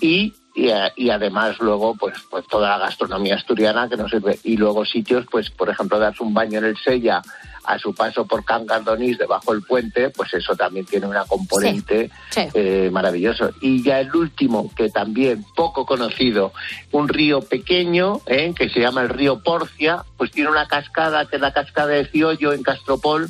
y 0.01 0.32
y, 0.55 0.68
a- 0.68 0.93
y 0.97 1.09
además 1.09 1.57
luego 1.61 1.95
pues 1.99 2.14
pues 2.30 2.47
toda 2.47 2.68
la 2.76 2.78
gastronomía 2.84 3.36
asturiana 3.36 3.88
que 3.88 3.97
nos 3.97 4.11
sirve 4.11 4.38
y 4.45 4.59
luego 4.59 4.84
sitios 4.84 5.24
pues 5.30 5.49
por 5.49 5.70
ejemplo 5.70 5.99
darse 5.99 6.22
un 6.22 6.34
baño 6.34 6.59
en 6.59 6.66
el 6.66 6.76
Sella 6.76 7.22
a 7.65 7.79
su 7.79 7.95
paso 7.95 8.27
por 8.27 8.45
Can 8.45 8.67
Gardonís 8.67 9.19
debajo 9.19 9.53
del 9.53 9.63
puente 9.63 10.11
pues 10.11 10.35
eso 10.35 10.57
también 10.57 10.85
tiene 10.87 11.07
una 11.07 11.25
componente 11.25 12.11
Sí. 12.31 12.43
eh, 12.55 12.89
maravilloso. 12.93 13.51
Y 13.61 13.83
ya 13.83 14.01
el 14.01 14.15
último, 14.15 14.71
que 14.75 14.89
también 14.91 15.45
poco 15.55 15.85
conocido, 15.87 16.53
un 16.91 17.09
río 17.09 17.41
pequeño, 17.43 18.21
¿eh? 18.27 18.53
que 18.57 18.69
se 18.71 18.81
llama 18.81 19.03
el 19.03 19.09
río 19.11 19.43
Porcia, 19.43 20.05
pues 20.17 20.31
tiene 20.31 20.51
una 20.51 20.67
cascada, 20.67 21.27
que 21.27 21.37
es 21.37 21.43
la 21.43 21.53
cascada 21.53 21.89
de 21.89 22.07
Ciollo 22.07 22.53
en 22.53 22.63
Castropol, 22.63 23.29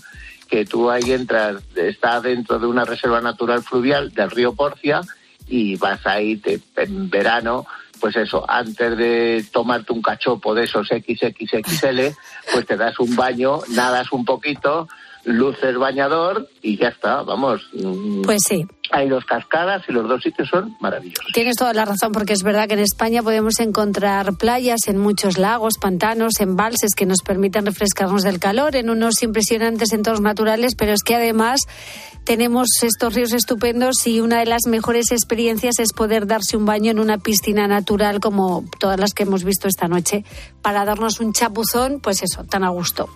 que 0.49 0.65
tú 0.65 0.91
ahí 0.91 1.13
entras, 1.13 1.63
está 1.77 2.21
dentro 2.21 2.59
de 2.59 2.67
una 2.67 2.85
reserva 2.85 3.21
natural 3.21 3.63
fluvial 3.63 4.13
del 4.13 4.31
río 4.31 4.55
Porcia, 4.55 5.01
y 5.49 5.77
vas 5.77 6.07
ahí 6.07 6.37
te- 6.37 6.61
en 6.77 7.11
verano, 7.11 7.67
pues 8.03 8.17
eso, 8.17 8.45
antes 8.51 8.97
de 8.97 9.47
tomarte 9.53 9.93
un 9.93 10.03
cachopo 10.03 10.57
de 10.57 10.65
esos 10.65 10.89
XXXL, 10.89 12.01
pues 12.53 12.67
te 12.67 12.77
das 12.77 12.99
un 12.99 13.15
baño, 13.15 13.61
nadas 13.69 14.11
un 14.11 14.25
poquito, 14.25 14.89
luces 15.23 15.79
bañador 15.79 16.49
y 16.63 16.77
ya 16.77 16.89
está, 16.89 17.23
vamos. 17.23 17.61
Pues 18.25 18.39
sí. 18.49 18.67
Hay 18.93 19.09
dos 19.09 19.25
cascadas 19.25 19.83
y 19.89 19.93
los 19.93 20.09
dos 20.09 20.23
sitios 20.23 20.49
son 20.49 20.77
maravillosos. 20.81 21.33
Tienes 21.33 21.57
toda 21.57 21.73
la 21.73 21.85
razón, 21.85 22.13
porque 22.13 22.35
es 22.35 22.43
verdad 22.43 22.69
que 22.69 22.75
en 22.75 22.81
España 22.81 23.23
podemos 23.23 23.59
encontrar 23.59 24.35
playas 24.37 24.87
en 24.87 24.99
muchos 24.99 25.39
lagos, 25.39 25.75
pantanos, 25.81 26.41
embalses 26.41 26.95
que 26.95 27.07
nos 27.07 27.23
permiten 27.23 27.67
refrescarnos 27.67 28.23
del 28.23 28.39
calor, 28.39 28.77
en 28.77 28.91
unos 28.91 29.23
impresionantes 29.23 29.93
entornos 29.93 30.23
naturales, 30.23 30.75
pero 30.77 30.93
es 30.93 31.03
que 31.03 31.17
además 31.17 31.63
tenemos 32.25 32.69
estos 32.83 33.15
ríos 33.15 33.33
estupendos 33.33 34.07
y 34.07 34.21
una 34.21 34.39
de 34.39 34.47
las 34.47 34.67
mejores 34.67 35.11
experiencias 35.11 35.81
es 35.81 35.93
poder 35.93 36.27
darse 36.27 36.57
un 36.57 36.65
baño 36.65 36.93
en 36.93 37.01
una 37.01 37.19
piscina 37.19 37.67
natural 37.67 38.21
como 38.21 38.65
todas 38.79 39.01
las 39.01 39.13
que 39.13 39.25
hemos 39.25 39.43
visto 39.43 39.67
esta 39.67 39.89
noche, 39.89 40.25
para 40.61 40.85
darnos 40.85 41.19
un 41.19 41.33
chapuzón, 41.33 41.99
pues 42.01 42.23
eso, 42.23 42.45
tan 42.45 42.63
a 42.63 42.69
gusto. 42.69 43.09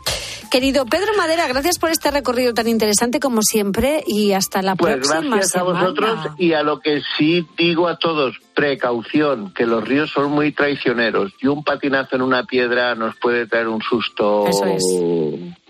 Querido 0.51 0.87
Pedro 0.87 1.13
Madera, 1.17 1.47
gracias 1.47 1.79
por 1.79 1.91
este 1.91 2.11
recorrido 2.11 2.55
tan 2.55 2.67
interesante 2.67 3.21
como 3.21 3.36
siempre 3.43 4.03
y 4.07 4.33
hasta 4.33 4.63
la 4.63 4.75
Pues 4.77 4.95
próxima 4.97 5.37
gracias 5.37 5.57
a 5.57 5.59
semana. 5.61 5.81
vosotros 5.81 6.19
y 6.39 6.53
a 6.53 6.63
lo 6.63 6.81
que 6.81 7.01
sí 7.17 7.47
digo 7.57 7.89
a 7.89 7.99
todos, 7.99 8.37
precaución, 8.55 9.53
que 9.55 9.67
los 9.67 9.83
ríos 9.87 10.11
son 10.13 10.31
muy 10.33 10.53
traicioneros 10.53 11.33
y 11.41 11.47
un 11.47 11.63
patinazo 11.65 12.17
en 12.17 12.23
una 12.23 12.45
piedra 12.45 12.95
nos 12.95 13.17
puede 13.17 13.47
traer 13.47 13.69
un 13.69 13.83
susto 13.83 14.47
Eso 14.47 14.65
es. 14.67 14.83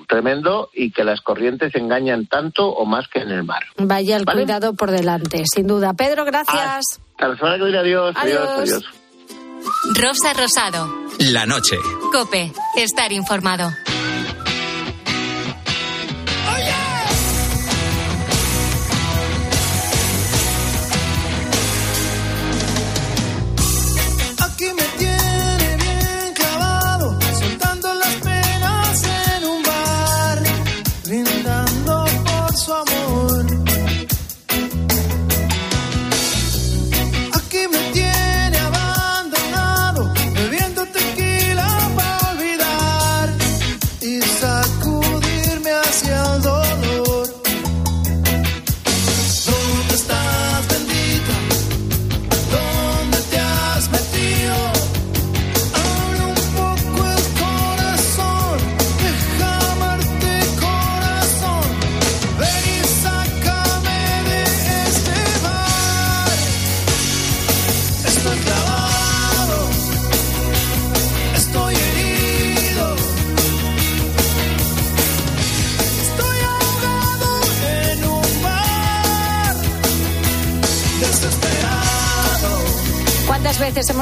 tremendo 0.08 0.70
y 0.74 0.90
que 0.92 1.04
las 1.04 1.20
corrientes 1.20 1.74
engañan 1.74 2.26
tanto 2.26 2.68
o 2.68 2.84
más 2.86 3.08
que 3.08 3.20
en 3.20 3.30
el 3.30 3.44
mar. 3.44 3.64
Vaya 3.76 4.16
el 4.16 4.24
¿Vale? 4.24 4.42
cuidado 4.42 4.74
por 4.74 4.90
delante, 4.90 5.44
sin 5.52 5.66
duda. 5.66 5.94
Pedro, 5.94 6.24
gracias. 6.24 7.00
Hasta 7.12 7.28
la 7.28 7.36
semana 7.36 7.56
que 7.58 7.64
viene, 7.64 7.78
adiós, 7.78 8.14
adiós, 8.16 8.38
Adiós. 8.48 8.58
adiós. 8.60 8.84
Rosa 9.98 10.32
Rosado. 10.34 10.88
La 11.18 11.44
noche. 11.46 11.76
Cope. 12.12 12.52
Estar 12.76 13.10
informado. 13.12 13.68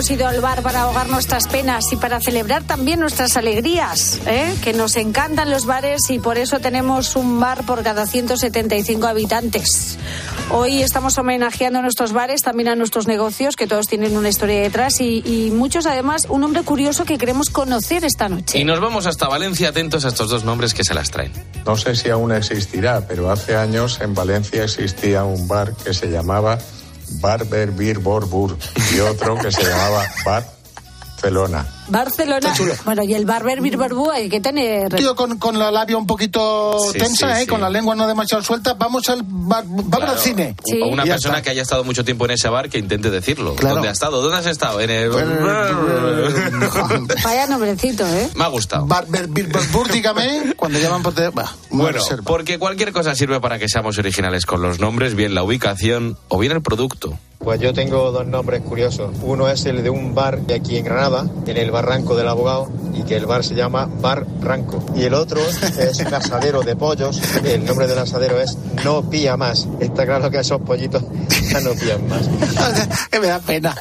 Hemos 0.05 0.21
ido 0.21 0.29
al 0.29 0.43
bar 0.43 0.61
para 0.63 0.83
ahogar 0.83 1.09
nuestras 1.09 1.49
penas 1.49 1.91
y 1.91 1.97
para 1.97 2.21
celebrar 2.21 2.63
también 2.63 3.01
nuestras 3.01 3.39
alegrías? 3.39 4.21
eh? 4.27 4.55
Que 4.63 4.75
nos 4.75 4.97
encantan 4.97 5.51
los 5.51 5.65
bares 5.65 6.11
y 6.11 6.19
por 6.19 6.37
eso 6.37 6.59
tenemos 6.59 7.17
un 7.17 7.41
bar 7.41 7.65
por 7.65 7.83
cada 7.83 8.07
175 8.07 9.07
habitantes. 9.07 9.97
Hoy 10.51 10.83
estamos 10.83 11.17
homenajeando 11.17 11.79
a 11.79 11.83
nuestros 11.83 12.13
bares, 12.13 12.43
también 12.43 12.69
a 12.69 12.77
nuestros 12.77 13.07
negocios, 13.07 13.57
que 13.57 13.67
todos 13.67 13.87
tienen 13.87 14.15
una 14.15 14.29
historia 14.29 14.61
detrás 14.61 15.01
y, 15.01 15.23
y 15.25 15.51
muchos 15.53 15.87
además 15.87 16.27
un 16.29 16.45
hombre 16.45 16.65
curioso 16.65 17.07
que 17.07 17.17
queremos 17.17 17.49
conocer 17.49 18.05
esta 18.05 18.29
noche. 18.29 18.59
Y 18.59 18.65
nos 18.65 18.81
vamos 18.81 19.07
hasta 19.07 19.27
Valencia 19.27 19.71
atentos 19.71 20.05
a 20.05 20.09
estos 20.09 20.29
dos 20.29 20.45
nombres 20.45 20.75
que 20.75 20.85
se 20.85 20.93
las 20.93 21.11
traen. 21.11 21.33
No 21.65 21.79
sé 21.79 21.97
si 21.97 22.11
aún 22.11 22.31
existirá, 22.33 23.07
pero 23.09 23.31
hace 23.31 23.57
años 23.57 23.99
en 24.03 24.13
Valencia 24.13 24.65
existía 24.65 25.25
un 25.25 25.49
bar 25.49 25.73
que 25.83 25.95
se 25.95 26.09
llamaba 26.09 26.59
Barber 27.21 27.71
Bir 27.71 27.99
Borbur 27.99 28.57
y 28.95 29.01
otro 29.01 29.39
que 29.39 29.51
se 29.51 29.63
llamaba 29.63 30.05
Barcelona. 30.25 31.67
Barcelona. 31.89 32.55
Bueno, 32.85 33.03
y 33.03 33.14
el 33.14 33.24
barber 33.26 33.61
Birberbú 33.61 34.11
hay 34.11 34.28
que 34.28 34.41
tener. 34.41 34.95
Tío, 34.95 35.14
con, 35.14 35.39
con 35.39 35.59
la 35.59 35.70
labia 35.70 35.97
un 35.97 36.07
poquito 36.07 36.76
Sí, 36.93 36.99
tensa, 36.99 37.28
sí, 37.28 37.32
¿eh? 37.32 37.41
sí. 37.43 37.47
con 37.47 37.61
la 37.61 37.70
lengua 37.70 37.95
no 37.95 38.07
demasiado 38.07 38.43
suelta, 38.43 38.74
vamos 38.74 39.09
al 39.09 39.22
bar- 39.24 39.64
vamos 39.66 39.89
Claro. 39.91 40.12
al 40.12 40.18
cine. 40.18 40.57
O 40.82 40.89
una 40.89 41.05
persona 41.05 41.39
está. 41.39 41.43
que 41.43 41.51
haya 41.51 41.62
estado 41.62 41.85
mucho 41.85 42.05
tiempo 42.05 42.24
en 42.24 42.32
ese 42.32 42.49
bar 42.49 42.68
que 42.68 42.78
intente 42.78 43.11
decirlo. 43.11 43.55
Claro. 43.57 43.76
¿Dónde 43.76 43.89
has 43.89 43.95
estado? 43.95 44.20
¿Dónde 44.22 44.39
has 44.39 44.47
estado? 44.47 44.80
En 44.80 44.91
el... 44.91 45.11
Vaya 47.24 47.47
nombrecito, 47.47 48.07
¿eh? 48.07 48.28
Me 48.35 48.45
ha 48.45 48.49
gustado. 48.49 48.87
Barber 48.87 49.28
Birberbur, 49.28 49.91
dígame, 49.91 50.55
cuando 50.57 50.78
llaman 50.78 51.03
por 51.03 51.14
teléfono. 51.14 51.49
Bueno, 51.70 51.99
reserva. 51.99 52.24
porque 52.24 52.59
cualquier 52.59 52.93
cosa 52.93 53.14
sirve 53.14 53.41
para 53.41 53.59
que 53.59 53.68
seamos 53.68 53.99
originales 53.99 54.47
con 54.47 54.62
los 54.62 54.80
nombres, 54.80 55.14
bien 55.14 55.35
la 55.35 55.43
ubicación 55.43 56.16
o 56.28 56.39
bien 56.39 56.53
el 56.53 56.62
producto. 56.62 57.18
Pues 57.39 57.61
yo 57.61 57.74
tengo 57.74 58.11
dos 58.11 58.26
nombres 58.26 58.62
curiosos. 58.62 59.11
Uno 59.22 59.49
es 59.49 59.66
el 59.66 59.82
de 59.82 59.91
un 59.91 60.14
bar 60.14 60.41
de 60.47 60.55
aquí 60.55 60.78
en 60.78 60.85
Granada, 60.85 61.26
en 61.47 61.57
el 61.59 61.70
Barranco 61.75 62.14
del 62.14 62.29
Abogado, 62.29 62.68
y 62.95 63.03
que 63.03 63.16
el 63.16 63.27
bar 63.27 63.45
se 63.45 63.57
llama 63.57 63.89
Bar 64.01 64.25
Ranco. 64.41 64.85
Y 64.95 65.03
el 65.03 65.14
otro 65.14 65.41
es 65.79 65.99
un 65.99 66.14
asadero 66.14 66.62
de 66.62 66.77
pollos. 66.77 67.20
El 67.45 67.64
nombre 67.64 67.89
del 67.89 67.99
asadero 67.99 68.41
es 68.41 68.57
No 68.85 69.11
Pía 69.11 69.37
Más. 69.37 69.66
Está 69.81 70.07
claro 70.07 70.31
que 70.31 70.39
esos 70.39 70.61
pollitos 70.62 71.03
ya 71.51 71.61
no 71.61 71.72
pían 71.72 72.09
más. 72.09 72.29
que 73.11 73.18
me 73.18 73.27
da 73.27 73.41
pena. 73.41 73.75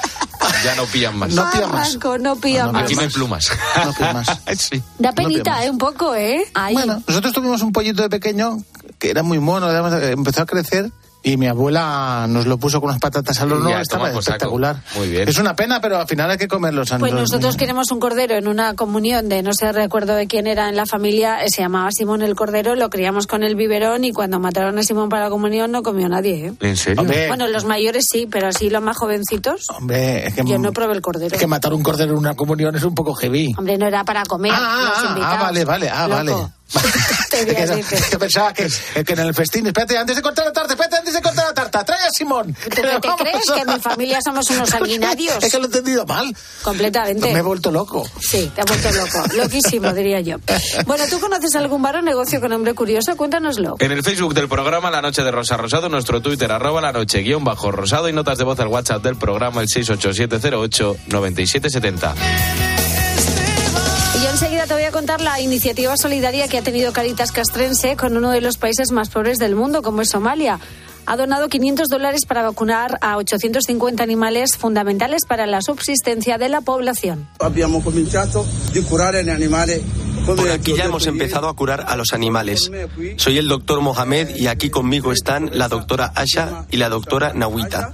Ya 0.64 0.76
no 0.76 0.86
pillan 0.86 1.18
más. 1.18 1.34
No 1.34 1.50
pilla 1.52 1.68
más. 1.68 1.90
Arranco, 1.90 2.18
no 2.18 2.36
pilla 2.36 2.72
más. 2.72 2.84
Aquí 2.84 2.96
no 2.96 3.02
hay 3.02 3.10
plumas. 3.10 3.50
No 3.86 3.94
pilla 3.94 4.14
más. 4.14 4.28
sí. 4.58 4.82
Da 4.98 5.12
penita, 5.12 5.64
¿eh? 5.64 5.70
Un 5.70 5.78
poco, 5.78 6.16
¿eh? 6.16 6.44
Ahí. 6.56 6.74
Bueno, 6.74 7.04
nosotros 7.08 7.32
tuvimos 7.34 7.62
un 7.62 7.72
pollito 7.72 8.02
de 8.02 8.10
pequeño 8.10 8.58
que 8.98 9.12
era 9.12 9.22
muy 9.22 9.40
mono, 9.40 9.70
eh, 9.70 10.12
empezó 10.12 10.42
a 10.42 10.46
crecer 10.46 10.92
y 11.24 11.38
mi 11.38 11.48
abuela 11.48 12.26
nos 12.28 12.46
lo 12.46 12.58
puso 12.58 12.82
con 12.82 12.90
unas 12.90 13.00
patatas 13.00 13.40
al 13.40 13.52
horno, 13.54 13.70
Ya, 13.70 13.80
estaba 13.82 14.08
saco. 14.08 14.20
espectacular. 14.20 14.76
Muy 14.98 15.10
bien. 15.10 15.28
Es 15.28 15.38
una 15.38 15.56
pena, 15.56 15.80
pero 15.80 15.98
al 15.98 16.08
final 16.08 16.30
hay 16.30 16.38
que 16.38 16.50
comerlos. 16.50 16.94
Pues 17.00 17.14
nosotros 17.14 17.56
queremos 17.56 17.90
un 17.92 18.00
cordero 18.00 18.36
en 18.36 18.48
una 18.48 18.74
comunión 18.74 19.30
de 19.30 19.42
no 19.42 19.54
sé 19.54 19.72
recuerdo 19.72 20.16
de 20.16 20.28
quién 20.28 20.48
era 20.48 20.68
en 20.68 20.76
la 20.76 20.86
familia, 20.86 21.44
eh, 21.44 21.50
se 21.50 21.62
llamaba 21.62 21.90
Simón 21.92 22.22
el 22.22 22.36
Cordero, 22.36 22.76
lo 22.76 22.90
criamos 22.90 23.26
con 23.26 23.44
el 23.44 23.56
biberón 23.56 24.04
y 24.04 24.12
cuando 24.12 24.40
mataron 24.40 24.78
a 24.78 24.84
Simón 24.84 25.08
para 25.08 25.24
la 25.26 25.30
comunión 25.30 25.72
no 25.72 25.82
comió 25.82 26.10
nadie. 26.10 26.48
¿eh? 26.48 26.54
¿En 26.60 26.76
serio? 26.76 27.02
Hombre, 27.02 27.28
Bueno, 27.30 27.48
los 27.48 27.64
mayores 27.64 28.06
sí, 28.12 28.28
pero 28.30 28.48
así 28.48 28.70
los 28.70 28.84
más 28.84 28.98
jovencitos, 28.98 29.66
hombre, 29.78 30.28
es 30.28 30.34
que, 30.34 30.44
yo 30.44 30.58
no 30.58 30.74
probé 30.74 30.94
el 30.94 31.02
cordero. 31.02 31.34
es 31.34 31.40
que 31.40 31.48
matar 31.48 31.74
un 31.74 31.84
cordero 31.84 32.12
en 32.12 32.18
una 32.18 32.36
comunión 32.36 32.76
es 32.76 32.84
un 32.84 32.94
poco 32.94 33.14
heavy. 33.16 33.54
Hombre, 33.58 33.78
no 33.78 33.88
era 33.88 34.04
para 34.04 34.24
comer. 34.26 34.52
Ah, 34.54 34.90
los 34.90 34.98
ah, 35.04 35.08
invitados. 35.10 35.38
ah, 35.40 35.44
vale, 35.44 35.66
vale, 35.66 35.90
ah, 35.90 36.08
vale. 36.08 36.32
Loco. 36.32 36.52
Es 36.63 36.63
Te 37.30 37.46
que, 37.46 37.54
voy 37.54 37.62
a 37.62 37.66
decir. 37.76 38.00
que 38.10 38.20
pensaba 38.20 38.54
que, 38.54 38.68
que 39.06 39.14
en 39.14 39.20
el 39.20 39.34
festín, 39.34 39.66
espérate, 39.68 39.98
antes 39.98 40.16
de 40.16 40.22
cortar 40.22 40.46
la 40.46 40.54
tarta, 40.54 40.74
espérate, 40.74 40.98
antes 40.98 41.14
de 41.14 41.22
cortar 41.22 41.46
la 41.46 41.54
tarta, 41.54 41.84
trae 41.84 42.04
a 42.04 42.10
Simón. 42.10 42.54
¿Tú 42.54 42.70
qué 42.70 42.82
te 42.82 43.00
crees? 43.18 43.52
¿Que 43.52 43.62
en 43.62 43.74
mi 43.74 43.80
familia 43.80 44.20
somos 44.24 44.50
unos 44.50 44.70
sanguinarios? 44.74 45.44
Es 45.44 45.52
que 45.52 45.58
lo 45.58 45.64
he 45.64 45.68
entendido 45.68 46.06
mal. 46.06 46.36
Completamente. 46.62 47.34
Me 47.34 47.40
he 47.40 47.42
vuelto 47.42 47.72
loco. 47.72 48.08
Sí, 48.20 48.52
te 48.54 48.62
ha 48.62 48.66
vuelto 48.66 48.92
loco. 48.92 49.24
Loquísimo, 49.36 49.94
diría 49.94 50.22
yo. 50.22 50.38
Bueno, 50.86 51.06
¿tú 51.10 51.20
conoces 51.20 51.56
algún 51.56 51.82
bar 51.82 51.98
o 51.98 52.02
negocio 52.02 52.40
con 52.40 52.50
nombre 52.50 52.74
curioso? 52.74 53.16
Cuéntanoslo. 53.16 53.76
En 53.80 53.92
el 53.92 54.04
Facebook 54.04 54.34
del 54.34 54.48
programa 54.48 54.92
La 54.92 55.02
Noche 55.02 55.24
de 55.24 55.32
Rosa 55.32 55.58
Rosado, 55.58 55.90
nuestro 55.90 56.22
Twitter 56.22 56.52
arroba 56.52 56.82
la 56.82 56.92
noche 56.92 57.20
guion 57.20 57.44
bajo 57.44 57.72
rosado 57.72 58.10
y 58.10 58.14
notas 58.14 58.38
de 58.38 58.44
voz 58.44 58.60
al 58.60 58.68
WhatsApp 58.68 59.04
del 59.04 59.16
programa 59.16 59.62
el 59.62 59.68
687089770. 59.68 62.14
Y 63.33 63.33
yo 64.24 64.30
enseguida 64.30 64.66
te 64.66 64.74
voy 64.74 64.84
a 64.84 64.92
contar 64.92 65.20
la 65.20 65.42
iniciativa 65.42 65.98
solidaria 65.98 66.48
que 66.48 66.58
ha 66.58 66.62
tenido 66.62 66.94
Caritas 66.94 67.34
Castrense 67.34 67.98
con 67.98 68.16
uno 68.16 68.32
de 68.32 68.40
los 68.40 68.58
países 68.58 68.92
más 68.92 69.10
pobres 69.10 69.38
del 69.38 69.54
mundo, 69.54 69.82
como 69.82 70.02
es 70.02 70.10
Somalia. 70.12 70.60
Ha 71.06 71.18
donado 71.18 71.50
500 71.50 71.90
dólares 71.90 72.26
para 72.26 72.42
vacunar 72.42 72.98
a 73.02 73.18
850 73.18 74.02
animales 74.02 74.56
fundamentales 74.56 75.26
para 75.28 75.46
la 75.46 75.62
subsistencia 75.62 76.38
de 76.38 76.48
la 76.48 76.62
población. 76.62 77.28
Abbiamo 77.40 77.84
cominciato 77.84 78.46
di 78.72 78.82
curare 78.84 79.26
gli 79.26 79.30
animali. 79.30 79.84
Por 80.26 80.50
aquí 80.50 80.74
ya 80.74 80.86
hemos 80.86 81.06
empezado 81.06 81.50
a 81.50 81.54
curar 81.54 81.84
a 81.90 81.98
los 81.98 82.14
animales. 82.14 82.72
Soy 83.18 83.38
el 83.38 83.50
doctor 83.50 83.82
Mohamed 83.82 84.38
y 84.38 84.48
aquí 84.48 84.70
conmigo 84.70 85.12
están 85.12 85.50
la 85.52 85.68
doctora 85.68 86.14
Asha 86.16 86.66
y 86.72 86.78
la 86.78 86.88
doctora 86.88 87.34
Nawita. 87.34 87.94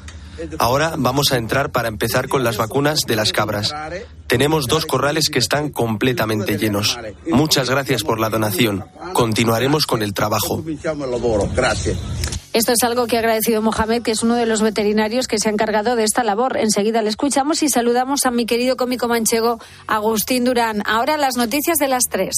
Ahora 0.59 0.93
vamos 0.95 1.31
a 1.31 1.37
entrar 1.37 1.71
para 1.71 1.87
empezar 1.87 2.27
con 2.27 2.43
las 2.43 2.57
vacunas 2.57 2.99
de 3.07 3.15
las 3.15 3.31
cabras. 3.31 3.73
Tenemos 4.29 4.67
dos 4.67 4.85
corrales 4.85 5.29
que 5.29 5.39
están 5.39 5.69
completamente 5.69 6.55
llenos. 6.55 6.99
Muchas 7.31 7.67
gracias 7.67 8.03
por 8.03 8.19
la 8.19 8.29
donación. 8.29 8.85
Continuaremos 9.13 9.87
con 9.87 10.03
el 10.03 10.13
trabajo. 10.13 10.63
Esto 12.53 12.71
es 12.71 12.83
algo 12.83 13.07
que 13.07 13.15
ha 13.15 13.19
agradecido 13.19 13.63
Mohamed, 13.63 14.03
que 14.03 14.11
es 14.11 14.21
uno 14.21 14.35
de 14.35 14.45
los 14.45 14.61
veterinarios 14.61 15.27
que 15.27 15.39
se 15.39 15.49
ha 15.49 15.51
encargado 15.51 15.95
de 15.95 16.03
esta 16.03 16.23
labor. 16.23 16.57
Enseguida 16.57 17.01
le 17.01 17.09
escuchamos 17.09 17.63
y 17.63 17.69
saludamos 17.69 18.21
a 18.25 18.31
mi 18.31 18.45
querido 18.45 18.77
cómico 18.77 19.07
manchego 19.07 19.59
Agustín 19.87 20.45
Durán. 20.45 20.83
Ahora 20.85 21.17
las 21.17 21.35
noticias 21.35 21.77
de 21.77 21.87
las 21.87 22.03
tres. 22.07 22.35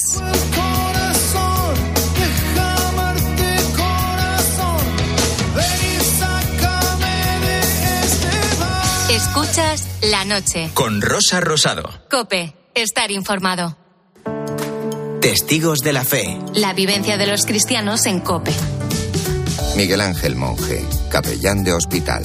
Escuchas 9.51 9.85
la 10.03 10.23
noche. 10.23 10.71
Con 10.73 11.01
Rosa 11.01 11.41
Rosado. 11.41 11.83
Cope, 12.09 12.55
estar 12.73 13.11
informado. 13.11 13.77
Testigos 15.19 15.79
de 15.79 15.91
la 15.91 16.05
fe. 16.05 16.39
La 16.53 16.71
vivencia 16.71 17.17
de 17.17 17.27
los 17.27 17.45
cristianos 17.45 18.05
en 18.05 18.21
Cope. 18.21 18.53
Miguel 19.75 19.99
Ángel 19.99 20.37
Monje, 20.37 20.85
capellán 21.11 21.63
de 21.63 21.73
hospital. 21.73 22.23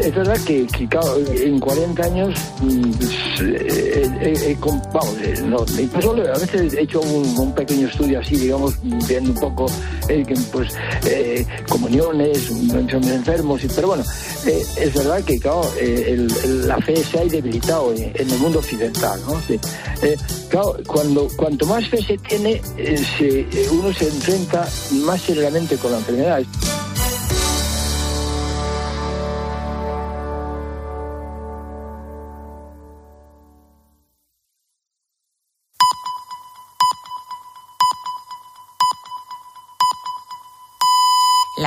Es 0.00 0.14
verdad 0.14 0.38
que, 0.46 0.66
que, 0.66 0.88
claro, 0.88 1.16
en 1.18 1.58
40 1.58 2.04
años, 2.04 2.38
mm, 2.60 2.90
pues, 2.92 3.10
eh, 3.40 4.10
eh, 4.20 4.34
eh, 4.46 4.56
com- 4.60 4.80
vamos, 4.92 5.14
eh, 5.22 5.34
no, 5.44 5.64
incluso 5.78 6.12
a 6.12 6.38
veces 6.38 6.72
he 6.74 6.82
hecho 6.82 7.00
un, 7.00 7.36
un 7.38 7.54
pequeño 7.54 7.88
estudio 7.88 8.20
así, 8.20 8.36
digamos, 8.36 8.74
viendo 9.08 9.30
un 9.32 9.38
poco 9.40 9.66
eh, 10.08 10.24
pues, 10.52 10.72
eh, 11.06 11.44
comuniones, 11.68 12.48
enfermos, 12.50 13.60
pero 13.74 13.88
bueno, 13.88 14.04
eh, 14.46 14.62
es 14.80 14.94
verdad 14.94 15.22
que 15.24 15.38
claro, 15.38 15.62
eh, 15.80 16.04
el- 16.08 16.32
el- 16.44 16.68
la 16.68 16.78
fe 16.78 17.02
se 17.04 17.18
ha 17.18 17.24
debilitado 17.24 17.92
en, 17.92 18.12
en 18.14 18.30
el 18.30 18.38
mundo 18.38 18.60
occidental, 18.60 19.20
¿no? 19.26 19.40
Sí. 19.46 19.58
Eh, 20.02 20.16
claro, 20.48 20.76
cuando, 20.86 21.28
cuanto 21.36 21.66
más 21.66 21.88
fe 21.88 22.02
se 22.02 22.18
tiene, 22.18 22.60
eh, 22.76 23.02
se- 23.18 23.40
eh, 23.40 23.68
uno 23.72 23.92
se 23.92 24.06
enfrenta 24.08 24.68
más 25.04 25.20
seriamente 25.20 25.76
con 25.76 25.92
la 25.92 25.98
enfermedad. 25.98 26.42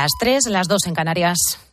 Las 0.06 0.12
tres, 0.20 0.46
las 0.46 0.68
dos 0.68 0.86
en 0.86 0.94
Canarias. 0.94 1.65